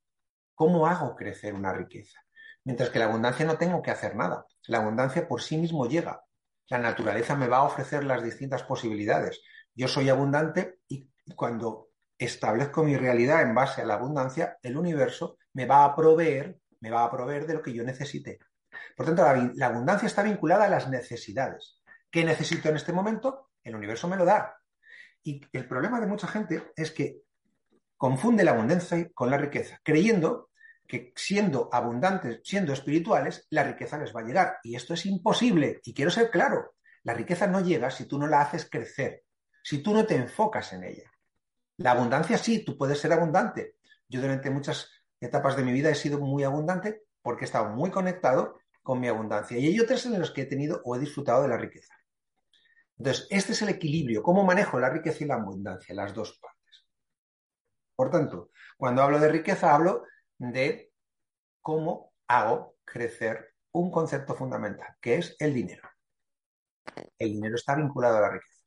¿Cómo 0.61 0.87
hago 0.87 1.17
crecer 1.17 1.55
una 1.55 1.73
riqueza? 1.73 2.21
Mientras 2.65 2.91
que 2.91 2.99
la 2.99 3.07
abundancia 3.07 3.47
no 3.47 3.57
tengo 3.57 3.81
que 3.81 3.93
hacer 3.93 4.15
nada. 4.15 4.45
La 4.67 4.81
abundancia 4.81 5.27
por 5.27 5.41
sí 5.41 5.57
mismo 5.57 5.87
llega. 5.87 6.23
La 6.69 6.77
naturaleza 6.77 7.35
me 7.35 7.49
va 7.49 7.57
a 7.57 7.63
ofrecer 7.63 8.05
las 8.05 8.23
distintas 8.23 8.63
posibilidades. 8.65 9.41
Yo 9.75 9.89
soy 9.89 10.11
abundante 10.11 10.81
y 10.87 11.09
cuando 11.35 11.89
establezco 12.19 12.85
mi 12.85 12.95
realidad 12.95 13.41
en 13.41 13.55
base 13.55 13.81
a 13.81 13.87
la 13.87 13.95
abundancia, 13.95 14.59
el 14.61 14.77
universo 14.77 15.39
me 15.55 15.65
va 15.65 15.83
a 15.83 15.97
proveer, 15.97 16.61
me 16.81 16.91
va 16.91 17.05
a 17.05 17.11
proveer 17.11 17.47
de 17.47 17.55
lo 17.55 17.63
que 17.63 17.73
yo 17.73 17.83
necesite. 17.83 18.39
Por 18.95 19.07
tanto, 19.07 19.23
la, 19.23 19.53
la 19.55 19.67
abundancia 19.69 20.09
está 20.09 20.23
vinculada 20.23 20.67
a 20.67 20.69
las 20.69 20.91
necesidades. 20.91 21.81
¿Qué 22.11 22.23
necesito 22.23 22.69
en 22.69 22.77
este 22.77 22.93
momento? 22.93 23.49
El 23.65 23.77
universo 23.77 24.09
me 24.09 24.19
lo 24.19 24.27
da. 24.27 24.59
Y 25.23 25.41
el 25.55 25.67
problema 25.67 26.01
de 26.01 26.07
mucha 26.07 26.27
gente 26.27 26.71
es 26.77 26.91
que 26.91 27.23
confunde 27.97 28.45
la 28.45 28.51
abundancia 28.51 29.09
con 29.15 29.31
la 29.31 29.39
riqueza, 29.39 29.81
creyendo 29.83 30.50
que 30.91 31.13
siendo 31.15 31.69
abundantes, 31.73 32.41
siendo 32.43 32.73
espirituales, 32.73 33.47
la 33.51 33.63
riqueza 33.63 33.97
les 33.97 34.15
va 34.15 34.21
a 34.21 34.25
llegar. 34.25 34.59
Y 34.65 34.75
esto 34.75 34.95
es 34.95 35.07
imposible. 35.07 35.81
Y 35.85 35.95
quiero 35.95 36.11
ser 36.11 36.31
claro, 36.31 36.75
la 37.05 37.15
riqueza 37.15 37.47
no 37.47 37.61
llega 37.61 37.93
si 37.93 38.07
tú 38.07 38.19
no 38.19 38.27
la 38.27 38.41
haces 38.41 38.69
crecer, 38.69 39.23
si 39.63 39.85
tú 39.85 39.95
no 39.95 40.05
te 40.05 40.17
enfocas 40.17 40.73
en 40.73 40.83
ella. 40.83 41.09
La 41.77 41.93
abundancia 41.93 42.37
sí, 42.37 42.65
tú 42.65 42.77
puedes 42.77 42.99
ser 42.99 43.13
abundante. 43.13 43.77
Yo 44.09 44.21
durante 44.21 44.51
muchas 44.51 44.91
etapas 45.21 45.57
de 45.57 45.63
mi 45.63 45.73
vida 45.73 45.91
he 45.91 45.95
sido 45.95 46.19
muy 46.19 46.43
abundante 46.43 47.05
porque 47.23 47.45
he 47.45 47.47
estado 47.47 47.69
muy 47.69 47.91
conectado 47.91 48.59
con 48.83 48.99
mi 48.99 49.07
abundancia. 49.07 49.59
Y 49.59 49.69
hay 49.69 49.79
otras 49.79 50.05
en 50.07 50.19
las 50.19 50.33
que 50.33 50.43
he 50.43 50.47
tenido 50.47 50.83
o 50.85 50.97
he 50.97 50.99
disfrutado 50.99 51.43
de 51.43 51.49
la 51.49 51.57
riqueza. 51.57 51.95
Entonces, 52.99 53.29
este 53.31 53.53
es 53.53 53.63
el 53.63 53.69
equilibrio, 53.69 54.25
cómo 54.25 54.45
manejo 54.45 54.81
la 54.81 54.91
riqueza 54.91 55.23
y 55.23 55.29
la 55.29 55.37
abundancia, 55.37 55.95
las 55.95 56.13
dos 56.13 56.39
partes. 56.39 56.85
Por 57.95 58.11
tanto, 58.11 58.51
cuando 58.77 59.03
hablo 59.03 59.21
de 59.21 59.29
riqueza, 59.29 59.73
hablo 59.73 60.05
de 60.41 60.91
cómo 61.61 62.15
hago 62.27 62.77
crecer 62.85 63.55
un 63.73 63.91
concepto 63.91 64.35
fundamental, 64.35 64.97
que 65.01 65.17
es 65.17 65.37
el 65.39 65.53
dinero. 65.53 65.89
El 67.19 67.33
dinero 67.33 67.55
está 67.55 67.75
vinculado 67.75 68.17
a 68.17 68.21
la 68.21 68.31
riqueza. 68.31 68.65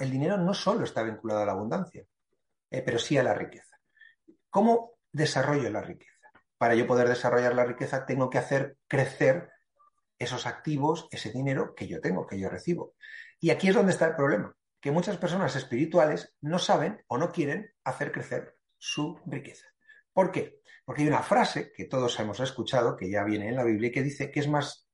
el 0.00 0.10
dinero 0.10 0.36
no 0.36 0.52
solo 0.52 0.84
está 0.84 1.02
vinculado 1.02 1.40
a 1.40 1.46
la 1.46 1.52
abundancia, 1.52 2.04
eh, 2.70 2.82
pero 2.82 2.98
sí 2.98 3.16
a 3.16 3.22
la 3.22 3.34
riqueza. 3.34 3.80
¿Cómo 4.50 4.98
desarrollo 5.10 5.70
la 5.70 5.80
riqueza? 5.80 6.30
Para 6.58 6.74
yo 6.74 6.86
poder 6.86 7.08
desarrollar 7.08 7.54
la 7.54 7.64
riqueza 7.64 8.04
tengo 8.04 8.28
que 8.28 8.38
hacer 8.38 8.76
crecer 8.86 9.50
esos 10.18 10.46
activos, 10.46 11.08
ese 11.10 11.32
dinero 11.32 11.74
que 11.74 11.88
yo 11.88 12.00
tengo, 12.00 12.26
que 12.26 12.38
yo 12.38 12.50
recibo. 12.50 12.94
Y 13.40 13.50
aquí 13.50 13.68
es 13.68 13.74
donde 13.74 13.92
está 13.92 14.06
el 14.06 14.14
problema, 14.14 14.54
que 14.80 14.90
muchas 14.90 15.16
personas 15.16 15.56
espirituales 15.56 16.36
no 16.42 16.58
saben 16.58 17.02
o 17.06 17.16
no 17.16 17.32
quieren 17.32 17.72
hacer 17.82 18.12
crecer 18.12 18.56
su 18.78 19.20
riqueza. 19.26 19.66
¿Por 20.12 20.32
qué? 20.32 20.60
Porque 20.86 21.02
hay 21.02 21.08
una 21.08 21.22
frase 21.22 21.72
que 21.72 21.86
todos 21.86 22.18
hemos 22.20 22.38
escuchado, 22.38 22.96
que 22.96 23.10
ya 23.10 23.24
viene 23.24 23.48
en 23.48 23.56
la 23.56 23.64
Biblia, 23.64 23.90
que 23.90 24.04
dice 24.04 24.30
que 24.30 24.38
es 24.38 24.48
más 24.48 24.88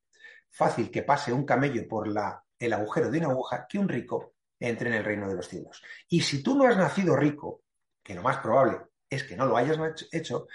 fácil 0.50 0.90
que 0.90 1.02
pase 1.02 1.35
un 1.35 1.44
camello 1.44 1.87
por 1.87 2.09
la, 2.09 2.42
el 2.59 2.72
agujero 2.72 3.11
de 3.11 3.18
una 3.18 3.28
aguja 3.28 3.66
que 3.68 3.78
un 3.78 3.90
rico 3.90 4.35
entre 4.59 4.88
en 4.88 4.94
el 4.94 5.05
reino 5.05 5.28
de 5.28 5.35
los 5.35 5.48
cielos. 5.48 5.83
Y 6.09 6.22
si 6.22 6.42
tú 6.42 6.57
no 6.57 6.66
has 6.66 6.78
nacido 6.78 7.14
rico, 7.14 7.64
que 8.02 8.14
lo 8.14 8.22
más 8.22 8.38
probable 8.38 8.78
es 9.11 9.22
que 9.24 9.37
no 9.37 9.44
lo 9.44 9.55
hayas 9.55 9.78
hecho, 10.12 10.46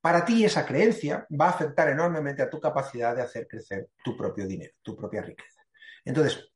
para 0.00 0.24
ti 0.24 0.44
esa 0.44 0.66
creencia 0.66 1.28
va 1.40 1.46
a 1.46 1.50
afectar 1.50 1.88
enormemente 1.88 2.42
a 2.42 2.50
tu 2.50 2.58
capacidad 2.58 3.14
de 3.14 3.22
hacer 3.22 3.46
crecer 3.46 3.90
tu 4.02 4.16
propio 4.16 4.48
dinero, 4.48 4.74
tu 4.82 4.96
propia 4.96 5.22
riqueza. 5.22 5.62
Entonces, 6.04 6.50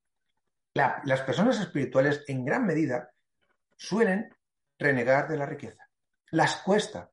las 0.74 1.20
personas 1.22 1.60
espirituales 1.60 2.24
en 2.26 2.44
gran 2.44 2.66
medida 2.66 3.12
suelen 3.76 4.34
renegar 4.76 5.28
de 5.28 5.36
la 5.36 5.46
riqueza. 5.46 5.88
Las 6.32 6.56
cuesta 6.56 7.12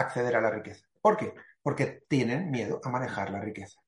acceder 0.00 0.36
a 0.36 0.40
la 0.40 0.50
riqueza. 0.50 0.86
¿Por 1.00 1.16
qué? 1.16 1.34
Porque 1.62 2.04
tienen 2.08 2.50
miedo 2.50 2.80
a 2.84 2.88
manejar 2.90 3.30
la 3.30 3.40
riqueza. 3.40 3.80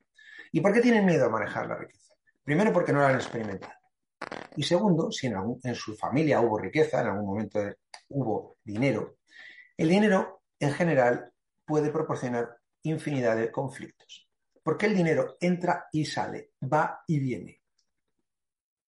¿Y 0.52 0.60
por 0.60 0.72
qué 0.72 0.80
tienen 0.80 1.04
miedo 1.04 1.26
a 1.26 1.30
manejar 1.30 1.66
la 1.66 1.76
riqueza? 1.76 2.14
Primero 2.42 2.72
porque 2.72 2.92
no 2.92 3.00
la 3.00 3.08
han 3.08 3.16
experimentado. 3.16 3.74
Y 4.56 4.62
segundo, 4.62 5.10
si 5.10 5.28
en, 5.28 5.36
en 5.62 5.74
su 5.74 5.96
familia 5.96 6.40
hubo 6.40 6.58
riqueza, 6.58 7.00
en 7.00 7.08
algún 7.08 7.26
momento 7.26 7.60
hubo 8.08 8.56
dinero, 8.64 9.16
el 9.76 9.88
dinero 9.88 10.42
en 10.58 10.72
general 10.72 11.32
puede 11.64 11.90
proporcionar 11.90 12.56
infinidad 12.82 13.36
de 13.36 13.50
conflictos. 13.50 14.28
Porque 14.62 14.86
el 14.86 14.94
dinero 14.94 15.36
entra 15.40 15.86
y 15.92 16.04
sale, 16.04 16.50
va 16.62 17.02
y 17.06 17.18
viene. 17.18 17.60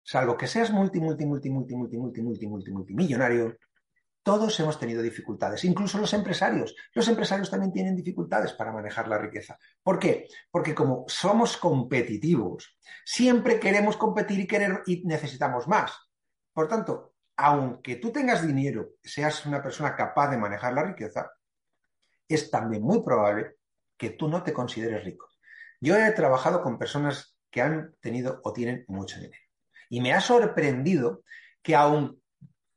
Salvo 0.03 0.37
que 0.37 0.47
seas 0.47 0.71
multi, 0.71 1.01
multi, 1.01 1.25
multi, 1.25 1.49
multi, 1.49 1.75
multi, 1.75 1.97
multi, 1.97 2.23
multi, 2.23 2.47
multi, 2.47 2.71
multimillonario, 2.73 3.57
todos 4.23 4.59
hemos 4.61 4.79
tenido 4.79 5.03
dificultades, 5.03 5.65
incluso 5.65 5.99
los 5.99 6.13
empresarios. 6.13 6.75
Los 6.95 7.09
empresarios 7.09 7.51
también 7.51 7.73
tienen 7.73 7.97
dificultades 7.97 8.53
para 8.53 8.73
manejar 8.73 9.09
la 9.09 9.19
riqueza. 9.19 9.59
¿Por 9.83 9.99
qué? 9.99 10.29
Porque 10.51 10.75
como 10.75 11.05
somos 11.09 11.57
competitivos, 11.57 12.79
siempre 13.05 13.59
queremos 13.59 13.97
competir 13.97 14.41
y, 14.41 14.47
querer, 14.47 14.83
y 14.87 15.03
necesitamos 15.05 15.67
más. 15.67 15.93
Por 16.53 16.69
tanto, 16.69 17.15
aunque 17.37 17.97
tú 17.97 18.13
tengas 18.13 18.47
dinero, 18.47 18.91
seas 19.03 19.45
una 19.47 19.63
persona 19.63 19.97
capaz 19.97 20.31
de 20.31 20.39
manejar 20.39 20.73
la 20.73 20.85
riqueza, 20.85 21.33
es 22.29 22.51
también 22.51 22.83
muy 22.83 23.03
probable 23.03 23.57
que 23.97 24.11
tú 24.11 24.29
no 24.29 24.43
te 24.43 24.53
consideres 24.53 25.05
rico. 25.05 25.29
Yo 25.81 25.97
he 25.97 26.13
trabajado 26.13 26.63
con 26.63 26.79
personas 26.79 27.37
que 27.51 27.61
han 27.61 27.97
tenido 28.01 28.41
o 28.45 28.53
tienen 28.53 28.85
mucho 28.87 29.17
dinero. 29.17 29.43
Y 29.91 30.01
me 30.01 30.13
ha 30.13 30.21
sorprendido 30.21 31.25
que 31.61 31.75
aun 31.75 32.22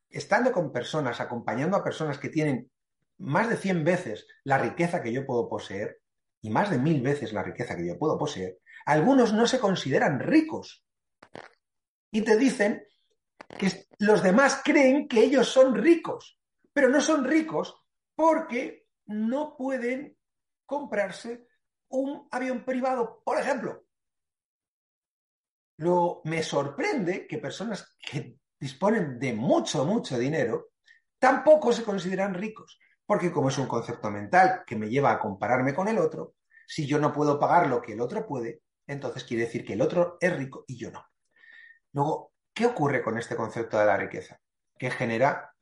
estando 0.10 0.52
con 0.52 0.72
personas, 0.72 1.20
acompañando 1.20 1.78
a 1.78 1.84
personas 1.84 2.18
que 2.18 2.30
tienen 2.30 2.72
más 3.18 3.50
de 3.50 3.58
100 3.58 3.84
veces 3.84 4.28
la 4.44 4.58
riqueza 4.58 5.02
que 5.02 5.12
yo 5.12 5.26
puedo 5.26 5.48
poseer 5.48 6.02
y 6.42 6.50
más 6.50 6.70
de 6.70 6.78
mil 6.78 7.02
veces 7.02 7.34
la 7.34 7.44
riqueza 7.44 7.76
que 7.76 7.88
yo 7.88 7.98
puedo 7.98 8.18
poseer, 8.18 8.60
algunos 8.86 9.34
no 9.34 9.48
se 9.48 9.60
consideran 9.60 10.20
ricos. 10.20 10.86
Y 12.12 12.22
te 12.22 12.38
dicen 12.38 12.86
que 13.58 13.88
los 14.00 14.22
demás 14.22 14.62
creen 14.64 15.08
que 15.08 15.24
ellos 15.24 15.48
son 15.48 15.74
ricos, 15.74 16.40
pero 16.72 16.88
no 16.88 17.02
son 17.02 17.26
ricos 17.26 17.76
porque 18.16 18.88
no 19.08 19.56
pueden 19.58 20.18
comprarse 20.66 21.48
un 21.90 22.28
avión 22.32 22.64
privado, 22.64 23.22
por 23.24 23.40
ejemplo. 23.40 23.86
Lo, 25.78 26.22
me 26.26 26.44
sorprende 26.44 27.28
que 27.28 27.38
personas 27.38 27.98
que 28.00 28.38
disponen 28.66 29.20
de 29.20 29.32
mucho, 29.32 29.86
mucho 29.86 30.18
dinero 30.18 30.72
tampoco 31.20 31.72
se 31.72 31.84
consideran 31.84 32.34
ricos, 32.34 32.80
porque 33.06 33.32
como 33.32 33.50
es 33.50 33.58
un 33.60 33.68
concepto 33.68 34.10
mental 34.10 34.64
que 34.66 34.76
me 34.76 34.90
lleva 34.90 35.12
a 35.12 35.20
compararme 35.20 35.76
con 35.76 35.88
el 35.88 36.00
otro, 36.00 36.34
si 36.66 36.88
yo 36.88 36.98
no 36.98 37.14
puedo 37.14 37.40
pagar 37.40 37.68
lo 37.68 37.80
que 37.80 37.94
el 37.94 38.02
otro 38.02 38.26
puede, 38.26 38.64
entonces 38.88 39.24
quiere 39.24 39.44
decir 39.44 39.64
que 39.64 39.74
el 39.74 39.82
otro 39.82 40.18
es 40.20 40.36
rico 40.36 40.66
y 40.68 40.78
yo 40.78 40.90
no. 40.90 41.06
Luego, 41.94 42.32
¿qué 42.56 42.66
ocurre 42.66 43.04
con 43.04 43.20
este 43.20 43.36
concepto 43.36 43.78
de 43.78 43.86
la 43.86 43.98
riqueza? 43.98 44.40
Que 44.80 44.90
genera 44.90 45.54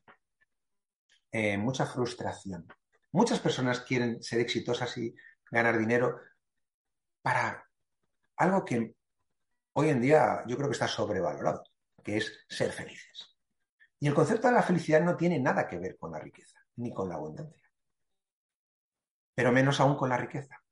eh, 1.30 1.58
mucha 1.58 1.84
frustración. 1.84 2.66
Muchas 3.12 3.38
personas 3.38 3.80
quieren 3.80 4.22
ser 4.22 4.40
exitosas 4.40 4.96
y 4.96 5.14
ganar 5.50 5.76
dinero 5.76 6.20
para 7.20 7.68
algo 8.38 8.64
que 8.64 8.94
hoy 9.74 9.90
en 9.90 10.00
día 10.00 10.42
yo 10.46 10.56
creo 10.56 10.70
que 10.70 10.72
está 10.72 10.88
sobrevalorado, 10.88 11.64
que 12.04 12.18
es 12.18 12.44
ser 12.48 12.70
felices. 12.70 13.36
Y 13.98 14.06
el 14.06 14.14
concepto 14.14 14.48
de 14.48 14.54
la 14.54 14.62
felicidad 14.62 15.02
no 15.02 15.16
tiene 15.16 15.40
nada 15.40 15.66
que 15.66 15.78
ver 15.78 15.96
con 15.96 16.12
la 16.12 16.20
riqueza, 16.20 16.60
ni 16.76 16.92
con 16.92 17.08
la 17.08 17.16
abundancia, 17.16 17.68
pero 19.34 19.50
menos 19.50 19.80
aún 19.80 19.96
con 19.96 20.10
la 20.10 20.16
riqueza. 20.16 20.62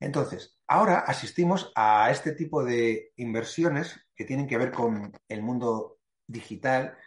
Entonces, 0.00 0.58
ahora 0.66 0.98
asistimos 0.98 1.72
a 1.76 2.10
este 2.10 2.32
tipo 2.32 2.64
de 2.64 3.12
inversiones 3.16 4.00
que 4.16 4.24
tienen 4.24 4.48
que 4.48 4.58
ver 4.58 4.72
con 4.72 5.12
el 5.28 5.42
mundo 5.42 6.00
digital 6.26 6.98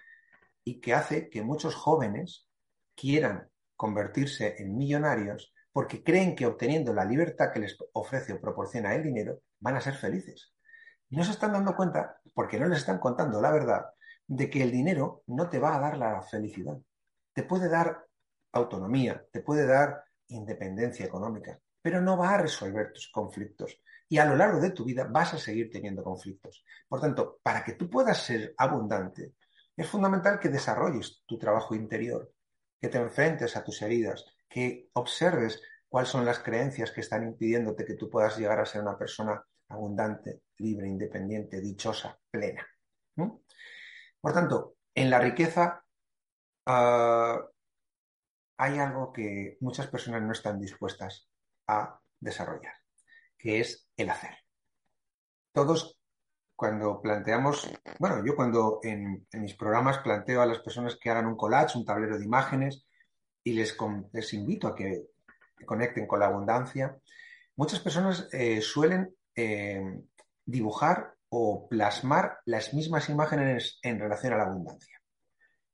y 0.64 0.80
que 0.80 0.94
hace 0.94 1.30
que 1.30 1.42
muchos 1.42 1.76
jóvenes 1.76 2.48
quieran 2.96 3.50
convertirse 3.76 4.56
en 4.60 4.78
millonarios 4.78 5.54
porque 5.74 6.04
creen 6.04 6.38
que 6.38 6.46
obteniendo 6.46 6.94
la 6.94 7.04
libertad 7.04 7.52
que 7.52 7.60
les 7.60 7.78
ofrece 7.92 8.32
o 8.32 8.40
proporciona 8.40 8.96
el 8.96 9.04
dinero 9.04 9.42
van 9.60 9.76
a 9.76 9.82
ser 9.82 9.96
felices. 9.96 10.55
Y 11.10 11.18
no 11.18 11.24
se 11.24 11.32
están 11.32 11.54
dando 11.54 11.76
cuenta, 11.76 12.20
porque 12.34 12.60
no 12.60 12.68
les 12.68 12.80
están 12.80 13.00
contando 13.00 13.42
la 13.42 13.52
verdad, 13.52 13.86
de 14.28 14.50
que 14.50 14.64
el 14.64 14.72
dinero 14.72 15.24
no 15.28 15.50
te 15.50 15.60
va 15.60 15.76
a 15.76 15.80
dar 15.80 15.98
la 15.98 16.22
felicidad. 16.22 16.78
Te 17.34 17.44
puede 17.44 17.70
dar 17.70 18.06
autonomía, 18.52 19.26
te 19.32 19.42
puede 19.42 19.66
dar 19.66 20.04
independencia 20.28 21.06
económica, 21.06 21.60
pero 21.82 22.02
no 22.02 22.18
va 22.18 22.34
a 22.34 22.42
resolver 22.42 22.92
tus 22.92 23.10
conflictos. 23.12 23.80
Y 24.08 24.18
a 24.18 24.26
lo 24.26 24.36
largo 24.36 24.60
de 24.60 24.72
tu 24.72 24.86
vida 24.86 25.08
vas 25.10 25.34
a 25.34 25.38
seguir 25.38 25.70
teniendo 25.70 26.04
conflictos. 26.04 26.64
Por 26.88 27.02
tanto, 27.02 27.40
para 27.44 27.64
que 27.64 27.74
tú 27.74 27.90
puedas 27.90 28.24
ser 28.24 28.54
abundante, 28.58 29.34
es 29.76 29.88
fundamental 29.88 30.40
que 30.40 30.50
desarrolles 30.50 31.24
tu 31.26 31.38
trabajo 31.38 31.76
interior, 31.76 32.32
que 32.80 32.88
te 32.88 32.98
enfrentes 32.98 33.56
a 33.58 33.64
tus 33.64 33.82
heridas, 33.82 34.26
que 34.48 34.90
observes 34.94 35.62
cuáles 35.90 36.10
son 36.10 36.26
las 36.26 36.40
creencias 36.40 36.92
que 36.92 37.02
están 37.02 37.24
impidiéndote 37.24 37.86
que 37.86 37.96
tú 37.96 38.10
puedas 38.10 38.38
llegar 38.38 38.60
a 38.60 38.66
ser 38.66 38.82
una 38.82 38.98
persona 38.98 39.44
abundante, 39.70 40.42
libre, 40.58 40.88
independiente, 40.88 41.62
dichosa, 41.62 42.18
plena. 42.30 42.66
Por 43.16 44.34
tanto, 44.34 44.76
en 44.94 45.10
la 45.10 45.20
riqueza 45.20 45.86
uh, 46.66 47.40
hay 48.58 48.80
algo 48.80 49.12
que 49.12 49.58
muchas 49.60 49.88
personas 49.88 50.22
no 50.22 50.32
están 50.32 50.60
dispuestas 50.60 51.30
a 51.68 52.00
desarrollar, 52.20 52.74
que 53.38 53.60
es 53.60 53.88
el 53.98 54.10
hacer. 54.10 54.36
Todos 55.52 56.00
cuando 56.56 57.02
planteamos, 57.02 57.70
bueno, 58.00 58.26
yo 58.26 58.36
cuando 58.36 58.80
en, 58.84 59.28
mis 59.34 59.56
programas 59.56 60.00
planteo 60.00 60.42
a 60.42 60.46
las 60.46 60.60
personas 60.60 60.96
que 60.96 61.10
hagan 61.10 61.26
un 61.26 61.36
collage, 61.36 61.78
un 61.78 61.86
tablero 61.86 62.18
de 62.18 62.26
imágenes, 62.26 62.86
y 63.44 63.54
les, 63.54 63.78
les 64.14 64.34
invito 64.34 64.68
a 64.68 64.76
que 64.76 65.08
conecten 65.66 66.08
con 66.08 66.20
la 66.20 66.28
abundancia, 66.28 66.98
muchas 67.56 67.80
personas 67.80 68.28
eh, 68.32 68.62
suelen 68.62 69.15
eh, 69.36 70.02
dibujar 70.46 71.16
o 71.30 71.68
plasmar 71.68 72.40
las 72.46 72.74
mismas 72.74 73.10
imágenes 73.10 73.80
en 73.82 74.00
relación 74.00 74.34
a 74.34 74.38
la 74.38 74.44
abundancia. 74.46 75.02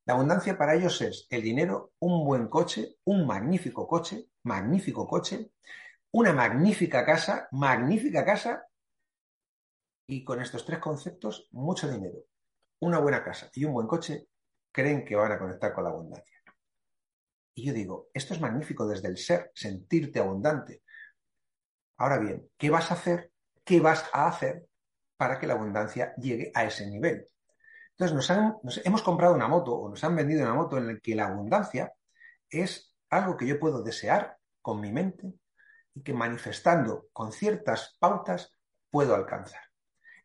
La 0.05 0.13
abundancia 0.13 0.57
para 0.57 0.75
ellos 0.75 0.99
es 1.01 1.27
el 1.29 1.43
dinero, 1.43 1.93
un 1.99 2.25
buen 2.25 2.47
coche, 2.47 2.97
un 3.05 3.27
magnífico 3.27 3.87
coche, 3.87 4.29
magnífico 4.43 5.07
coche, 5.07 5.51
una 6.11 6.33
magnífica 6.33 7.05
casa, 7.05 7.47
magnífica 7.51 8.25
casa 8.25 8.65
y 10.07 10.23
con 10.23 10.41
estos 10.41 10.65
tres 10.65 10.79
conceptos, 10.79 11.47
mucho 11.51 11.89
dinero, 11.89 12.25
una 12.79 12.99
buena 12.99 13.23
casa 13.23 13.49
y 13.53 13.63
un 13.63 13.73
buen 13.73 13.87
coche, 13.87 14.27
creen 14.71 15.05
que 15.05 15.15
van 15.15 15.31
a 15.31 15.39
conectar 15.39 15.73
con 15.73 15.83
la 15.83 15.91
abundancia. 15.91 16.41
Y 17.53 17.65
yo 17.65 17.73
digo, 17.73 18.07
esto 18.13 18.33
es 18.33 18.41
magnífico 18.41 18.87
desde 18.87 19.07
el 19.07 19.17
ser, 19.17 19.51
sentirte 19.53 20.19
abundante. 20.19 20.83
Ahora 21.97 22.17
bien, 22.17 22.49
¿qué 22.57 22.69
vas 22.69 22.89
a 22.91 22.95
hacer? 22.95 23.30
¿Qué 23.71 23.79
vas 23.79 24.03
a 24.11 24.27
hacer 24.27 24.67
para 25.15 25.39
que 25.39 25.47
la 25.47 25.53
abundancia 25.53 26.13
llegue 26.17 26.51
a 26.53 26.65
ese 26.65 26.85
nivel? 26.87 27.25
Entonces, 27.97 28.37
nos, 28.63 28.81
hemos 28.85 29.01
comprado 29.01 29.33
una 29.33 29.47
moto 29.47 29.73
o 29.73 29.87
nos 29.87 30.03
han 30.03 30.13
vendido 30.13 30.43
una 30.43 30.53
moto 30.53 30.77
en 30.77 30.87
la 30.87 30.99
que 30.99 31.15
la 31.15 31.27
abundancia 31.27 31.93
es 32.49 32.93
algo 33.09 33.37
que 33.37 33.47
yo 33.47 33.61
puedo 33.61 33.81
desear 33.81 34.35
con 34.61 34.81
mi 34.81 34.91
mente 34.91 35.35
y 35.93 36.03
que 36.03 36.13
manifestando 36.13 37.07
con 37.13 37.31
ciertas 37.31 37.95
pautas 37.97 38.53
puedo 38.89 39.15
alcanzar. 39.15 39.61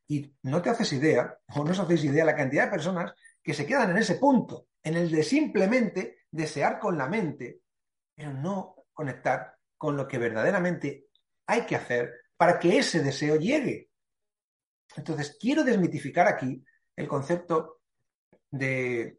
Y 0.08 0.34
no 0.42 0.60
te 0.60 0.70
haces 0.70 0.92
idea, 0.92 1.38
o 1.54 1.62
no 1.62 1.70
os 1.70 1.78
hacéis 1.78 2.02
idea, 2.02 2.24
la 2.24 2.34
cantidad 2.34 2.64
de 2.64 2.72
personas 2.72 3.14
que 3.44 3.54
se 3.54 3.64
quedan 3.64 3.92
en 3.92 3.98
ese 3.98 4.16
punto, 4.16 4.66
en 4.82 4.96
el 4.96 5.08
de 5.08 5.22
simplemente 5.22 6.24
desear 6.32 6.80
con 6.80 6.98
la 6.98 7.06
mente, 7.06 7.60
pero 8.12 8.32
no 8.32 8.74
conectar 8.92 9.54
con 9.78 9.96
lo 9.96 10.08
que 10.08 10.18
verdaderamente 10.18 11.06
hay 11.46 11.64
que 11.64 11.76
hacer 11.76 12.25
para 12.36 12.58
que 12.58 12.78
ese 12.78 13.02
deseo 13.02 13.36
llegue. 13.36 13.90
Entonces, 14.96 15.36
quiero 15.40 15.64
desmitificar 15.64 16.26
aquí 16.26 16.64
el 16.94 17.08
concepto 17.08 17.80
de, 18.50 19.18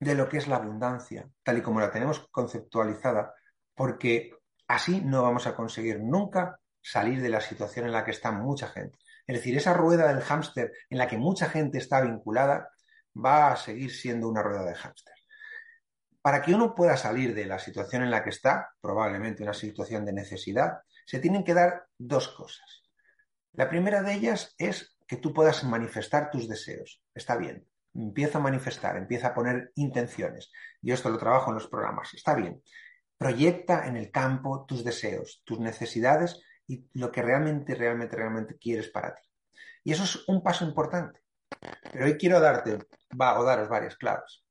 de 0.00 0.14
lo 0.14 0.28
que 0.28 0.38
es 0.38 0.48
la 0.48 0.56
abundancia, 0.56 1.28
tal 1.42 1.58
y 1.58 1.62
como 1.62 1.80
la 1.80 1.90
tenemos 1.90 2.28
conceptualizada, 2.30 3.34
porque 3.74 4.32
así 4.68 5.00
no 5.00 5.22
vamos 5.22 5.46
a 5.46 5.54
conseguir 5.54 6.00
nunca 6.00 6.60
salir 6.80 7.20
de 7.22 7.28
la 7.28 7.40
situación 7.40 7.86
en 7.86 7.92
la 7.92 8.04
que 8.04 8.10
está 8.10 8.30
mucha 8.30 8.68
gente. 8.68 8.98
Es 9.26 9.36
decir, 9.36 9.56
esa 9.56 9.72
rueda 9.72 10.08
del 10.08 10.22
hámster 10.22 10.72
en 10.90 10.98
la 10.98 11.08
que 11.08 11.16
mucha 11.16 11.48
gente 11.48 11.78
está 11.78 12.00
vinculada 12.02 12.68
va 13.16 13.52
a 13.52 13.56
seguir 13.56 13.90
siendo 13.92 14.28
una 14.28 14.42
rueda 14.42 14.64
de 14.64 14.74
hámster. 14.74 15.14
Para 16.20 16.42
que 16.42 16.54
uno 16.54 16.74
pueda 16.74 16.96
salir 16.96 17.34
de 17.34 17.46
la 17.46 17.58
situación 17.58 18.02
en 18.02 18.10
la 18.10 18.22
que 18.22 18.30
está, 18.30 18.70
probablemente 18.80 19.42
una 19.42 19.54
situación 19.54 20.04
de 20.04 20.12
necesidad, 20.12 20.80
se 21.04 21.18
tienen 21.18 21.44
que 21.44 21.54
dar 21.54 21.86
dos 21.98 22.28
cosas. 22.28 22.84
La 23.52 23.68
primera 23.68 24.02
de 24.02 24.14
ellas 24.14 24.54
es 24.58 24.96
que 25.06 25.16
tú 25.16 25.32
puedas 25.32 25.64
manifestar 25.64 26.30
tus 26.30 26.48
deseos. 26.48 27.02
Está 27.14 27.36
bien. 27.36 27.66
Empieza 27.94 28.38
a 28.38 28.42
manifestar, 28.42 28.96
empieza 28.96 29.28
a 29.28 29.34
poner 29.34 29.70
intenciones. 29.76 30.50
Yo 30.82 30.94
esto 30.94 31.10
lo 31.10 31.18
trabajo 31.18 31.50
en 31.50 31.54
los 31.54 31.68
programas. 31.68 32.12
Está 32.14 32.34
bien. 32.34 32.62
Proyecta 33.16 33.86
en 33.86 33.96
el 33.96 34.10
campo 34.10 34.64
tus 34.66 34.82
deseos, 34.82 35.42
tus 35.44 35.60
necesidades 35.60 36.40
y 36.66 36.88
lo 36.94 37.12
que 37.12 37.22
realmente, 37.22 37.74
realmente, 37.74 38.16
realmente 38.16 38.58
quieres 38.58 38.88
para 38.88 39.14
ti. 39.14 39.22
Y 39.84 39.92
eso 39.92 40.02
es 40.02 40.26
un 40.28 40.42
paso 40.42 40.64
importante. 40.64 41.20
Pero 41.92 42.06
hoy 42.06 42.16
quiero 42.16 42.40
darte, 42.40 42.78
va, 43.20 43.38
o 43.38 43.44
daros 43.44 43.68
varias 43.68 43.96
claves. 43.96 44.44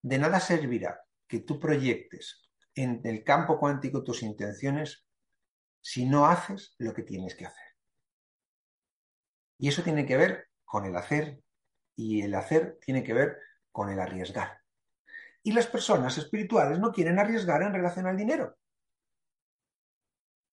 De 0.00 0.18
nada 0.18 0.38
servirá 0.38 1.00
que 1.26 1.40
tú 1.40 1.58
proyectes 1.58 2.48
en 2.74 3.00
el 3.04 3.24
campo 3.24 3.58
cuántico 3.58 4.04
tus 4.04 4.22
intenciones 4.22 5.06
si 5.82 6.06
no 6.06 6.26
haces 6.26 6.74
lo 6.78 6.94
que 6.94 7.02
tienes 7.02 7.34
que 7.34 7.46
hacer. 7.46 7.66
Y 9.58 9.68
eso 9.68 9.82
tiene 9.82 10.06
que 10.06 10.16
ver 10.16 10.48
con 10.64 10.86
el 10.86 10.96
hacer 10.96 11.42
y 11.94 12.22
el 12.22 12.34
hacer 12.34 12.78
tiene 12.80 13.02
que 13.02 13.12
ver 13.12 13.38
con 13.70 13.90
el 13.90 14.00
arriesgar. 14.00 14.60
Y 15.42 15.52
las 15.52 15.66
personas 15.66 16.16
espirituales 16.16 16.78
no 16.78 16.92
quieren 16.92 17.18
arriesgar 17.18 17.62
en 17.62 17.74
relación 17.74 18.06
al 18.06 18.16
dinero. 18.16 18.56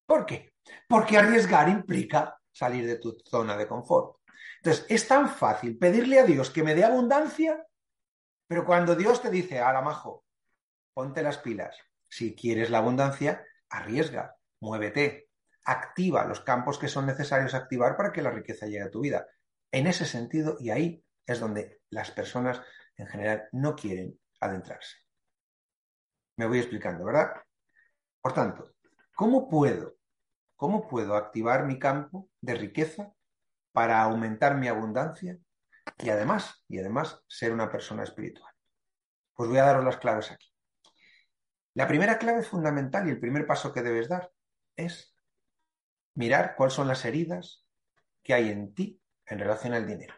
¿Por 0.06 0.26
qué? 0.26 0.54
Porque 0.88 1.18
arriesgar 1.18 1.70
implica 1.70 2.40
salir 2.52 2.86
de 2.88 2.98
tu 2.98 3.18
zona 3.26 3.56
de 3.56 3.68
confort. 3.68 4.18
Entonces, 4.58 4.86
es 4.90 5.08
tan 5.08 5.30
fácil 5.30 5.78
pedirle 5.78 6.20
a 6.20 6.26
Dios 6.26 6.50
que 6.50 6.64
me 6.64 6.76
dé 6.76 6.84
abundancia, 6.84 7.66
pero 8.48 8.66
cuando 8.66 8.96
Dios 8.96 9.22
te 9.22 9.30
dice, 9.30 9.60
la 9.60 9.82
majo, 9.82 10.26
ponte 10.94 11.22
las 11.22 11.38
pilas, 11.38 11.78
si 12.08 12.36
quieres 12.36 12.70
la 12.72 12.80
abundancia, 12.80 13.46
arriesga, 13.70 14.39
muévete, 14.60 15.30
activa 15.66 16.26
los 16.26 16.42
campos 16.42 16.78
que 16.78 16.88
son 16.88 17.06
necesarios 17.06 17.54
activar 17.54 17.96
para 17.96 18.12
que 18.12 18.22
la 18.22 18.32
riqueza 18.32 18.66
llegue 18.66 18.84
a 18.84 18.92
tu 18.92 19.02
vida. 19.02 19.28
En 19.72 19.88
ese 19.88 20.06
sentido, 20.06 20.58
y 20.60 20.70
ahí 20.72 21.04
es 21.26 21.40
donde 21.40 21.82
las 21.90 22.12
personas 22.12 22.62
en 22.96 23.08
general 23.08 23.48
no 23.52 23.76
quieren 23.76 24.20
adentrarse. 24.40 24.98
Me 26.38 26.48
voy 26.48 26.60
explicando, 26.60 27.06
¿verdad? 27.06 27.34
Por 28.22 28.34
tanto, 28.34 28.74
¿cómo 29.14 29.48
puedo 29.48 30.00
¿Cómo 30.60 30.90
puedo 30.90 31.16
activar 31.16 31.66
mi 31.66 31.80
campo 31.80 32.30
de 32.42 32.54
riqueza 32.54 33.14
para 33.72 34.02
aumentar 34.02 34.58
mi 34.58 34.68
abundancia 34.68 35.40
y 35.98 36.10
además, 36.10 36.66
y 36.68 36.80
además 36.80 37.24
ser 37.30 37.54
una 37.54 37.72
persona 37.72 38.04
espiritual? 38.04 38.54
Pues 39.34 39.48
voy 39.50 39.60
a 39.60 39.64
daros 39.64 39.86
las 39.86 39.96
claves 39.96 40.32
aquí. 40.32 40.54
La 41.76 41.88
primera 41.88 42.18
clave 42.18 42.44
fundamental 42.44 43.08
y 43.08 43.12
el 43.12 43.22
primer 43.22 43.48
paso 43.48 43.72
que 43.72 43.82
debes 43.82 44.10
dar 44.10 44.30
es 44.86 45.16
mirar 46.16 46.56
cuáles 46.56 46.74
son 46.74 46.88
las 46.88 47.06
heridas 47.06 47.66
que 48.24 48.34
hay 48.34 48.50
en 48.50 48.74
ti 48.74 49.02
en 49.26 49.40
relación 49.40 49.74
al 49.74 49.88
dinero. 49.88 50.16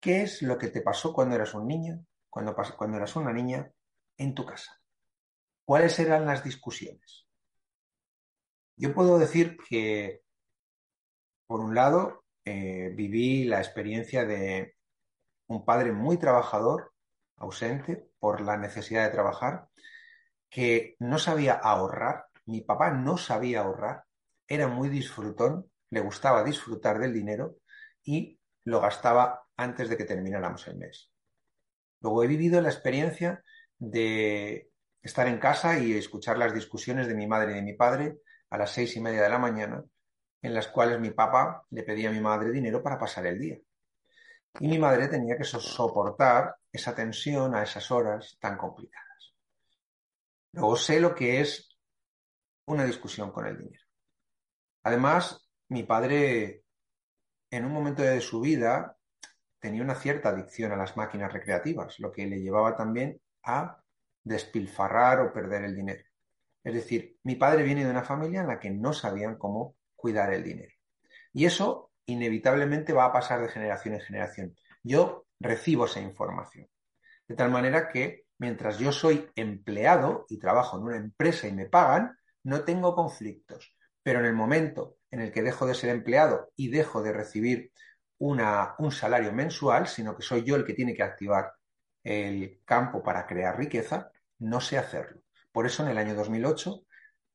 ¿Qué 0.00 0.22
es 0.22 0.42
lo 0.42 0.56
que 0.58 0.68
te 0.68 0.80
pasó 0.80 1.12
cuando 1.12 1.34
eras 1.34 1.54
un 1.54 1.66
niño, 1.66 2.04
cuando, 2.30 2.54
cuando 2.76 2.96
eras 2.96 3.16
una 3.16 3.32
niña 3.32 3.72
en 4.16 4.34
tu 4.34 4.46
casa? 4.46 4.80
¿Cuáles 5.64 5.98
eran 5.98 6.24
las 6.24 6.44
discusiones? 6.44 7.26
Yo 8.76 8.94
puedo 8.94 9.18
decir 9.18 9.56
que, 9.68 10.22
por 11.46 11.60
un 11.60 11.74
lado, 11.74 12.24
eh, 12.44 12.92
viví 12.94 13.44
la 13.44 13.58
experiencia 13.58 14.24
de 14.24 14.76
un 15.48 15.64
padre 15.64 15.92
muy 15.92 16.16
trabajador, 16.16 16.94
ausente 17.36 18.08
por 18.18 18.40
la 18.40 18.56
necesidad 18.56 19.04
de 19.04 19.12
trabajar, 19.12 19.68
que 20.48 20.96
no 21.00 21.18
sabía 21.18 21.54
ahorrar, 21.54 22.27
mi 22.48 22.62
papá 22.62 22.90
no 22.90 23.18
sabía 23.18 23.60
ahorrar, 23.60 24.04
era 24.46 24.68
muy 24.68 24.88
disfrutón, 24.88 25.70
le 25.90 26.00
gustaba 26.00 26.42
disfrutar 26.42 26.98
del 26.98 27.12
dinero 27.12 27.58
y 28.02 28.40
lo 28.64 28.80
gastaba 28.80 29.42
antes 29.54 29.90
de 29.90 29.98
que 29.98 30.04
termináramos 30.04 30.66
el 30.66 30.78
mes. 30.78 31.12
Luego 32.00 32.24
he 32.24 32.26
vivido 32.26 32.62
la 32.62 32.70
experiencia 32.70 33.44
de 33.78 34.70
estar 35.02 35.26
en 35.28 35.38
casa 35.38 35.78
y 35.78 35.92
escuchar 35.92 36.38
las 36.38 36.54
discusiones 36.54 37.06
de 37.06 37.14
mi 37.14 37.26
madre 37.26 37.52
y 37.52 37.56
de 37.56 37.62
mi 37.62 37.74
padre 37.74 38.18
a 38.48 38.56
las 38.56 38.70
seis 38.70 38.96
y 38.96 39.00
media 39.00 39.22
de 39.22 39.28
la 39.28 39.38
mañana, 39.38 39.84
en 40.40 40.54
las 40.54 40.68
cuales 40.68 40.98
mi 40.98 41.10
papá 41.10 41.66
le 41.68 41.82
pedía 41.82 42.08
a 42.08 42.12
mi 42.12 42.20
madre 42.20 42.50
dinero 42.50 42.82
para 42.82 42.98
pasar 42.98 43.26
el 43.26 43.38
día. 43.38 43.58
Y 44.58 44.68
mi 44.68 44.78
madre 44.78 45.08
tenía 45.08 45.36
que 45.36 45.44
soportar 45.44 46.56
esa 46.72 46.94
tensión 46.94 47.54
a 47.54 47.62
esas 47.62 47.90
horas 47.90 48.38
tan 48.40 48.56
complicadas. 48.56 49.34
Luego 50.52 50.76
sé 50.76 50.98
lo 50.98 51.14
que 51.14 51.42
es 51.42 51.67
una 52.68 52.84
discusión 52.84 53.30
con 53.30 53.46
el 53.46 53.58
dinero. 53.58 53.84
Además, 54.82 55.48
mi 55.68 55.82
padre, 55.82 56.64
en 57.50 57.64
un 57.64 57.72
momento 57.72 58.02
de 58.02 58.20
su 58.20 58.40
vida, 58.40 58.96
tenía 59.58 59.82
una 59.82 59.94
cierta 59.94 60.30
adicción 60.30 60.72
a 60.72 60.76
las 60.76 60.96
máquinas 60.96 61.32
recreativas, 61.32 61.98
lo 61.98 62.12
que 62.12 62.26
le 62.26 62.40
llevaba 62.40 62.76
también 62.76 63.20
a 63.42 63.82
despilfarrar 64.22 65.20
o 65.20 65.32
perder 65.32 65.64
el 65.64 65.74
dinero. 65.74 66.04
Es 66.62 66.74
decir, 66.74 67.16
mi 67.22 67.36
padre 67.36 67.62
viene 67.62 67.84
de 67.84 67.90
una 67.90 68.02
familia 68.02 68.40
en 68.40 68.48
la 68.48 68.60
que 68.60 68.70
no 68.70 68.92
sabían 68.92 69.36
cómo 69.36 69.76
cuidar 69.96 70.32
el 70.32 70.44
dinero. 70.44 70.72
Y 71.32 71.46
eso 71.46 71.90
inevitablemente 72.06 72.92
va 72.92 73.06
a 73.06 73.12
pasar 73.12 73.40
de 73.40 73.48
generación 73.48 73.94
en 73.94 74.00
generación. 74.00 74.56
Yo 74.82 75.26
recibo 75.40 75.86
esa 75.86 76.00
información. 76.00 76.68
De 77.26 77.34
tal 77.34 77.50
manera 77.50 77.88
que 77.88 78.24
mientras 78.38 78.78
yo 78.78 78.92
soy 78.92 79.30
empleado 79.34 80.26
y 80.28 80.38
trabajo 80.38 80.78
en 80.78 80.84
una 80.84 80.96
empresa 80.96 81.48
y 81.48 81.52
me 81.52 81.66
pagan, 81.66 82.17
no 82.48 82.64
tengo 82.64 82.94
conflictos. 82.94 83.76
Pero 84.02 84.20
en 84.20 84.26
el 84.26 84.34
momento 84.34 84.96
en 85.10 85.20
el 85.20 85.32
que 85.32 85.42
dejo 85.42 85.66
de 85.66 85.74
ser 85.74 85.90
empleado 85.90 86.50
y 86.56 86.68
dejo 86.68 87.02
de 87.02 87.12
recibir 87.12 87.72
una, 88.18 88.74
un 88.78 88.90
salario 88.90 89.32
mensual, 89.32 89.86
sino 89.86 90.16
que 90.16 90.22
soy 90.22 90.44
yo 90.44 90.56
el 90.56 90.64
que 90.64 90.72
tiene 90.72 90.94
que 90.94 91.02
activar 91.02 91.52
el 92.02 92.62
campo 92.64 93.02
para 93.02 93.26
crear 93.26 93.58
riqueza, 93.58 94.10
no 94.38 94.60
sé 94.60 94.78
hacerlo. 94.78 95.20
Por 95.52 95.66
eso 95.66 95.82
en 95.82 95.90
el 95.90 95.98
año 95.98 96.14
2008 96.14 96.84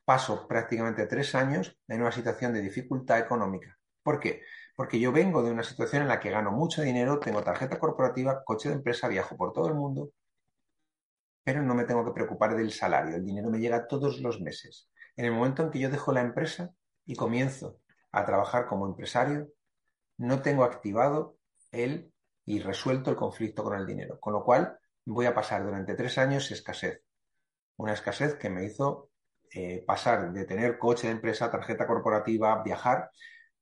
paso 0.04 0.48
prácticamente 0.48 1.06
tres 1.06 1.36
años 1.36 1.78
en 1.88 2.02
una 2.02 2.12
situación 2.12 2.54
de 2.54 2.62
dificultad 2.62 3.20
económica. 3.20 3.78
¿Por 4.02 4.20
qué? 4.20 4.42
Porque 4.76 5.00
yo 5.00 5.12
vengo 5.12 5.44
de 5.44 5.52
una 5.52 5.64
situación 5.64 6.02
en 6.02 6.08
la 6.08 6.20
que 6.20 6.32
gano 6.32 6.52
mucho 6.52 6.82
dinero, 6.82 7.20
tengo 7.20 7.44
tarjeta 7.44 7.78
corporativa, 7.80 8.44
coche 8.44 8.70
de 8.70 8.76
empresa, 8.76 9.08
viajo 9.08 9.38
por 9.38 9.54
todo 9.54 9.68
el 9.68 9.76
mundo, 9.76 10.12
pero 11.44 11.62
no 11.62 11.76
me 11.76 11.84
tengo 11.86 12.04
que 12.04 12.14
preocupar 12.14 12.56
del 12.56 12.72
salario. 12.72 13.16
El 13.16 13.26
dinero 13.26 13.50
me 13.50 13.60
llega 13.60 13.88
todos 13.88 14.20
los 14.20 14.42
meses. 14.42 14.90
En 15.16 15.26
el 15.26 15.32
momento 15.32 15.64
en 15.64 15.72
que 15.72 15.80
yo 15.80 15.90
dejo 15.90 16.12
la 16.12 16.22
empresa 16.22 16.74
y 17.06 17.16
comienzo 17.16 17.80
a 18.12 18.26
trabajar 18.26 18.68
como 18.68 18.88
empresario, 18.88 19.50
no 20.18 20.42
tengo 20.42 20.64
activado 20.64 21.38
el 21.72 22.12
y 22.46 22.60
resuelto 22.60 23.10
el 23.10 23.16
conflicto 23.16 23.64
con 23.64 23.78
el 23.78 23.86
dinero. 23.86 24.20
Con 24.20 24.34
lo 24.34 24.44
cual 24.44 24.78
voy 25.06 25.26
a 25.26 25.34
pasar 25.34 25.64
durante 25.64 25.96
tres 25.96 26.18
años 26.18 26.52
escasez. 26.52 27.02
Una 27.78 27.94
escasez 27.94 28.36
que 28.36 28.50
me 28.50 28.66
hizo 28.66 29.10
eh, 29.54 29.84
pasar 29.86 30.32
de 30.32 30.46
tener 30.46 30.78
coche 30.78 31.08
de 31.08 31.14
empresa, 31.14 31.52
tarjeta 31.52 31.88
corporativa, 31.88 32.62
viajar, 32.64 33.10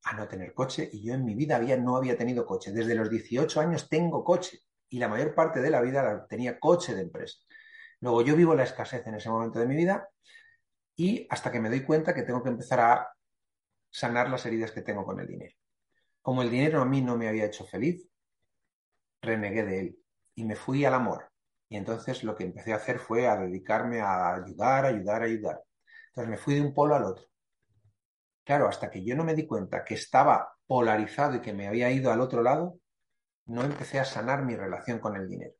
a 0.04 0.14
no 0.14 0.28
tener 0.28 0.54
coche. 0.54 0.90
Y 0.92 1.06
yo 1.06 1.14
en 1.14 1.26
mi 1.26 1.36
vida 1.36 1.58
había, 1.58 1.78
no 1.78 1.98
había 1.98 2.18
tenido 2.18 2.46
coche. 2.46 2.72
Desde 2.72 2.96
los 2.96 3.10
18 3.10 3.62
años 3.62 3.90
tengo 3.90 4.24
coche. 4.24 4.60
Y 4.90 5.00
la 5.00 5.08
mayor 5.08 5.36
parte 5.36 5.62
de 5.62 5.70
la 5.70 5.82
vida 5.82 6.26
tenía 6.28 6.60
coche 6.60 6.96
de 6.96 7.02
empresa. 7.02 7.38
Luego 8.00 8.24
yo 8.24 8.36
vivo 8.36 8.56
la 8.56 8.64
escasez 8.64 9.06
en 9.06 9.16
ese 9.16 9.30
momento 9.30 9.60
de 9.60 9.68
mi 9.68 9.76
vida 9.76 10.10
y 10.96 11.28
hasta 11.30 11.52
que 11.52 11.60
me 11.60 11.70
doy 11.70 11.84
cuenta 11.84 12.14
que 12.14 12.24
tengo 12.24 12.44
que 12.44 12.50
empezar 12.50 12.80
a 12.80 13.14
sanar 13.90 14.30
las 14.30 14.46
heridas 14.46 14.72
que 14.72 14.82
tengo 14.82 15.06
con 15.06 15.20
el 15.20 15.28
dinero. 15.28 15.56
Como 16.22 16.42
el 16.42 16.50
dinero 16.50 16.82
a 16.82 16.86
mí 16.86 17.02
no 17.02 17.18
me 17.18 17.28
había 17.28 17.46
hecho 17.46 17.66
feliz, 17.66 18.08
renegué 19.22 19.64
de 19.64 19.80
él 19.80 20.00
y 20.36 20.46
me 20.46 20.56
fui 20.56 20.86
al 20.86 20.94
amor. 20.94 21.32
Y 21.70 21.78
entonces 21.78 22.24
lo 22.24 22.36
que 22.36 22.44
empecé 22.44 22.74
a 22.74 22.78
hacer 22.78 23.00
fue 23.00 23.28
a 23.28 23.38
dedicarme 23.38 24.02
a 24.02 24.36
ayudar, 24.36 24.86
ayudar, 24.86 25.24
ayudar. 25.24 25.64
Entonces 26.08 26.30
me 26.30 26.38
fui 26.38 26.56
de 26.56 26.62
un 26.62 26.74
polo 26.74 26.96
al 26.96 27.06
otro. 27.06 27.26
Claro, 28.44 28.68
hasta 28.68 28.90
que 28.90 29.04
yo 29.04 29.16
no 29.16 29.24
me 29.24 29.36
di 29.36 29.48
cuenta 29.48 29.86
que 29.86 29.94
estaba 29.94 30.56
polarizado 30.68 31.36
y 31.36 31.42
que 31.42 31.54
me 31.54 31.68
había 31.68 31.92
ido 31.92 32.12
al 32.12 32.22
otro 32.22 32.42
lado, 32.44 32.80
no 33.46 33.64
empecé 33.64 34.00
a 34.00 34.06
sanar 34.06 34.44
mi 34.44 34.56
relación 34.56 35.00
con 35.00 35.16
el 35.16 35.28
dinero. 35.28 35.54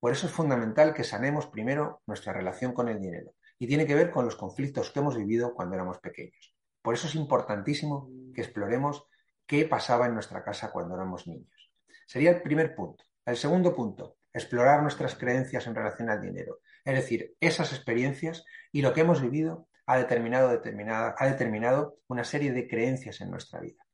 Por 0.00 0.12
eso 0.12 0.26
es 0.26 0.32
fundamental 0.32 0.94
que 0.94 1.04
sanemos 1.04 1.46
primero 1.46 2.02
nuestra 2.06 2.32
relación 2.32 2.72
con 2.72 2.88
el 2.88 3.00
dinero. 3.00 3.32
Y 3.58 3.66
tiene 3.66 3.86
que 3.86 3.94
ver 3.94 4.10
con 4.10 4.24
los 4.24 4.36
conflictos 4.36 4.90
que 4.90 5.00
hemos 5.00 5.16
vivido 5.16 5.54
cuando 5.54 5.74
éramos 5.74 5.98
pequeños. 5.98 6.54
Por 6.82 6.94
eso 6.94 7.06
es 7.06 7.14
importantísimo 7.14 8.10
que 8.34 8.42
exploremos 8.42 9.06
qué 9.46 9.64
pasaba 9.64 10.06
en 10.06 10.14
nuestra 10.14 10.44
casa 10.44 10.70
cuando 10.70 10.94
éramos 10.94 11.26
niños. 11.26 11.70
Sería 12.06 12.30
el 12.30 12.42
primer 12.42 12.74
punto. 12.74 13.04
El 13.26 13.36
segundo 13.36 13.74
punto, 13.74 14.16
explorar 14.32 14.82
nuestras 14.82 15.14
creencias 15.16 15.66
en 15.66 15.74
relación 15.74 16.08
al 16.08 16.22
dinero. 16.22 16.60
Es 16.84 16.94
decir, 16.94 17.34
esas 17.40 17.72
experiencias 17.72 18.44
y 18.72 18.80
lo 18.82 18.94
que 18.94 19.02
hemos 19.02 19.20
vivido 19.20 19.68
ha 19.86 19.98
determinado, 19.98 20.48
ha 20.48 21.26
determinado 21.26 21.98
una 22.06 22.24
serie 22.24 22.52
de 22.52 22.68
creencias 22.68 23.20
en 23.20 23.30
nuestra 23.30 23.60
vida. 23.60 23.84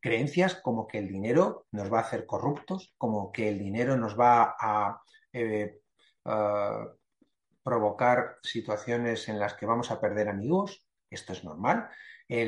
Creencias 0.00 0.56
como 0.56 0.86
que 0.86 0.98
el 0.98 1.08
dinero 1.08 1.66
nos 1.70 1.92
va 1.92 1.98
a 1.98 2.02
hacer 2.02 2.26
corruptos, 2.26 2.94
como 2.98 3.32
que 3.32 3.48
el 3.48 3.58
dinero 3.58 3.96
nos 3.96 4.18
va 4.18 4.56
a 4.58 5.00
eh, 5.32 5.80
provocar 7.64 8.36
situaciones 8.42 9.28
en 9.28 9.40
las 9.40 9.54
que 9.54 9.66
vamos 9.66 9.90
a 9.90 10.00
perder 10.00 10.28
amigos. 10.28 10.86
Esto 11.10 11.32
es 11.32 11.42
normal. 11.42 11.88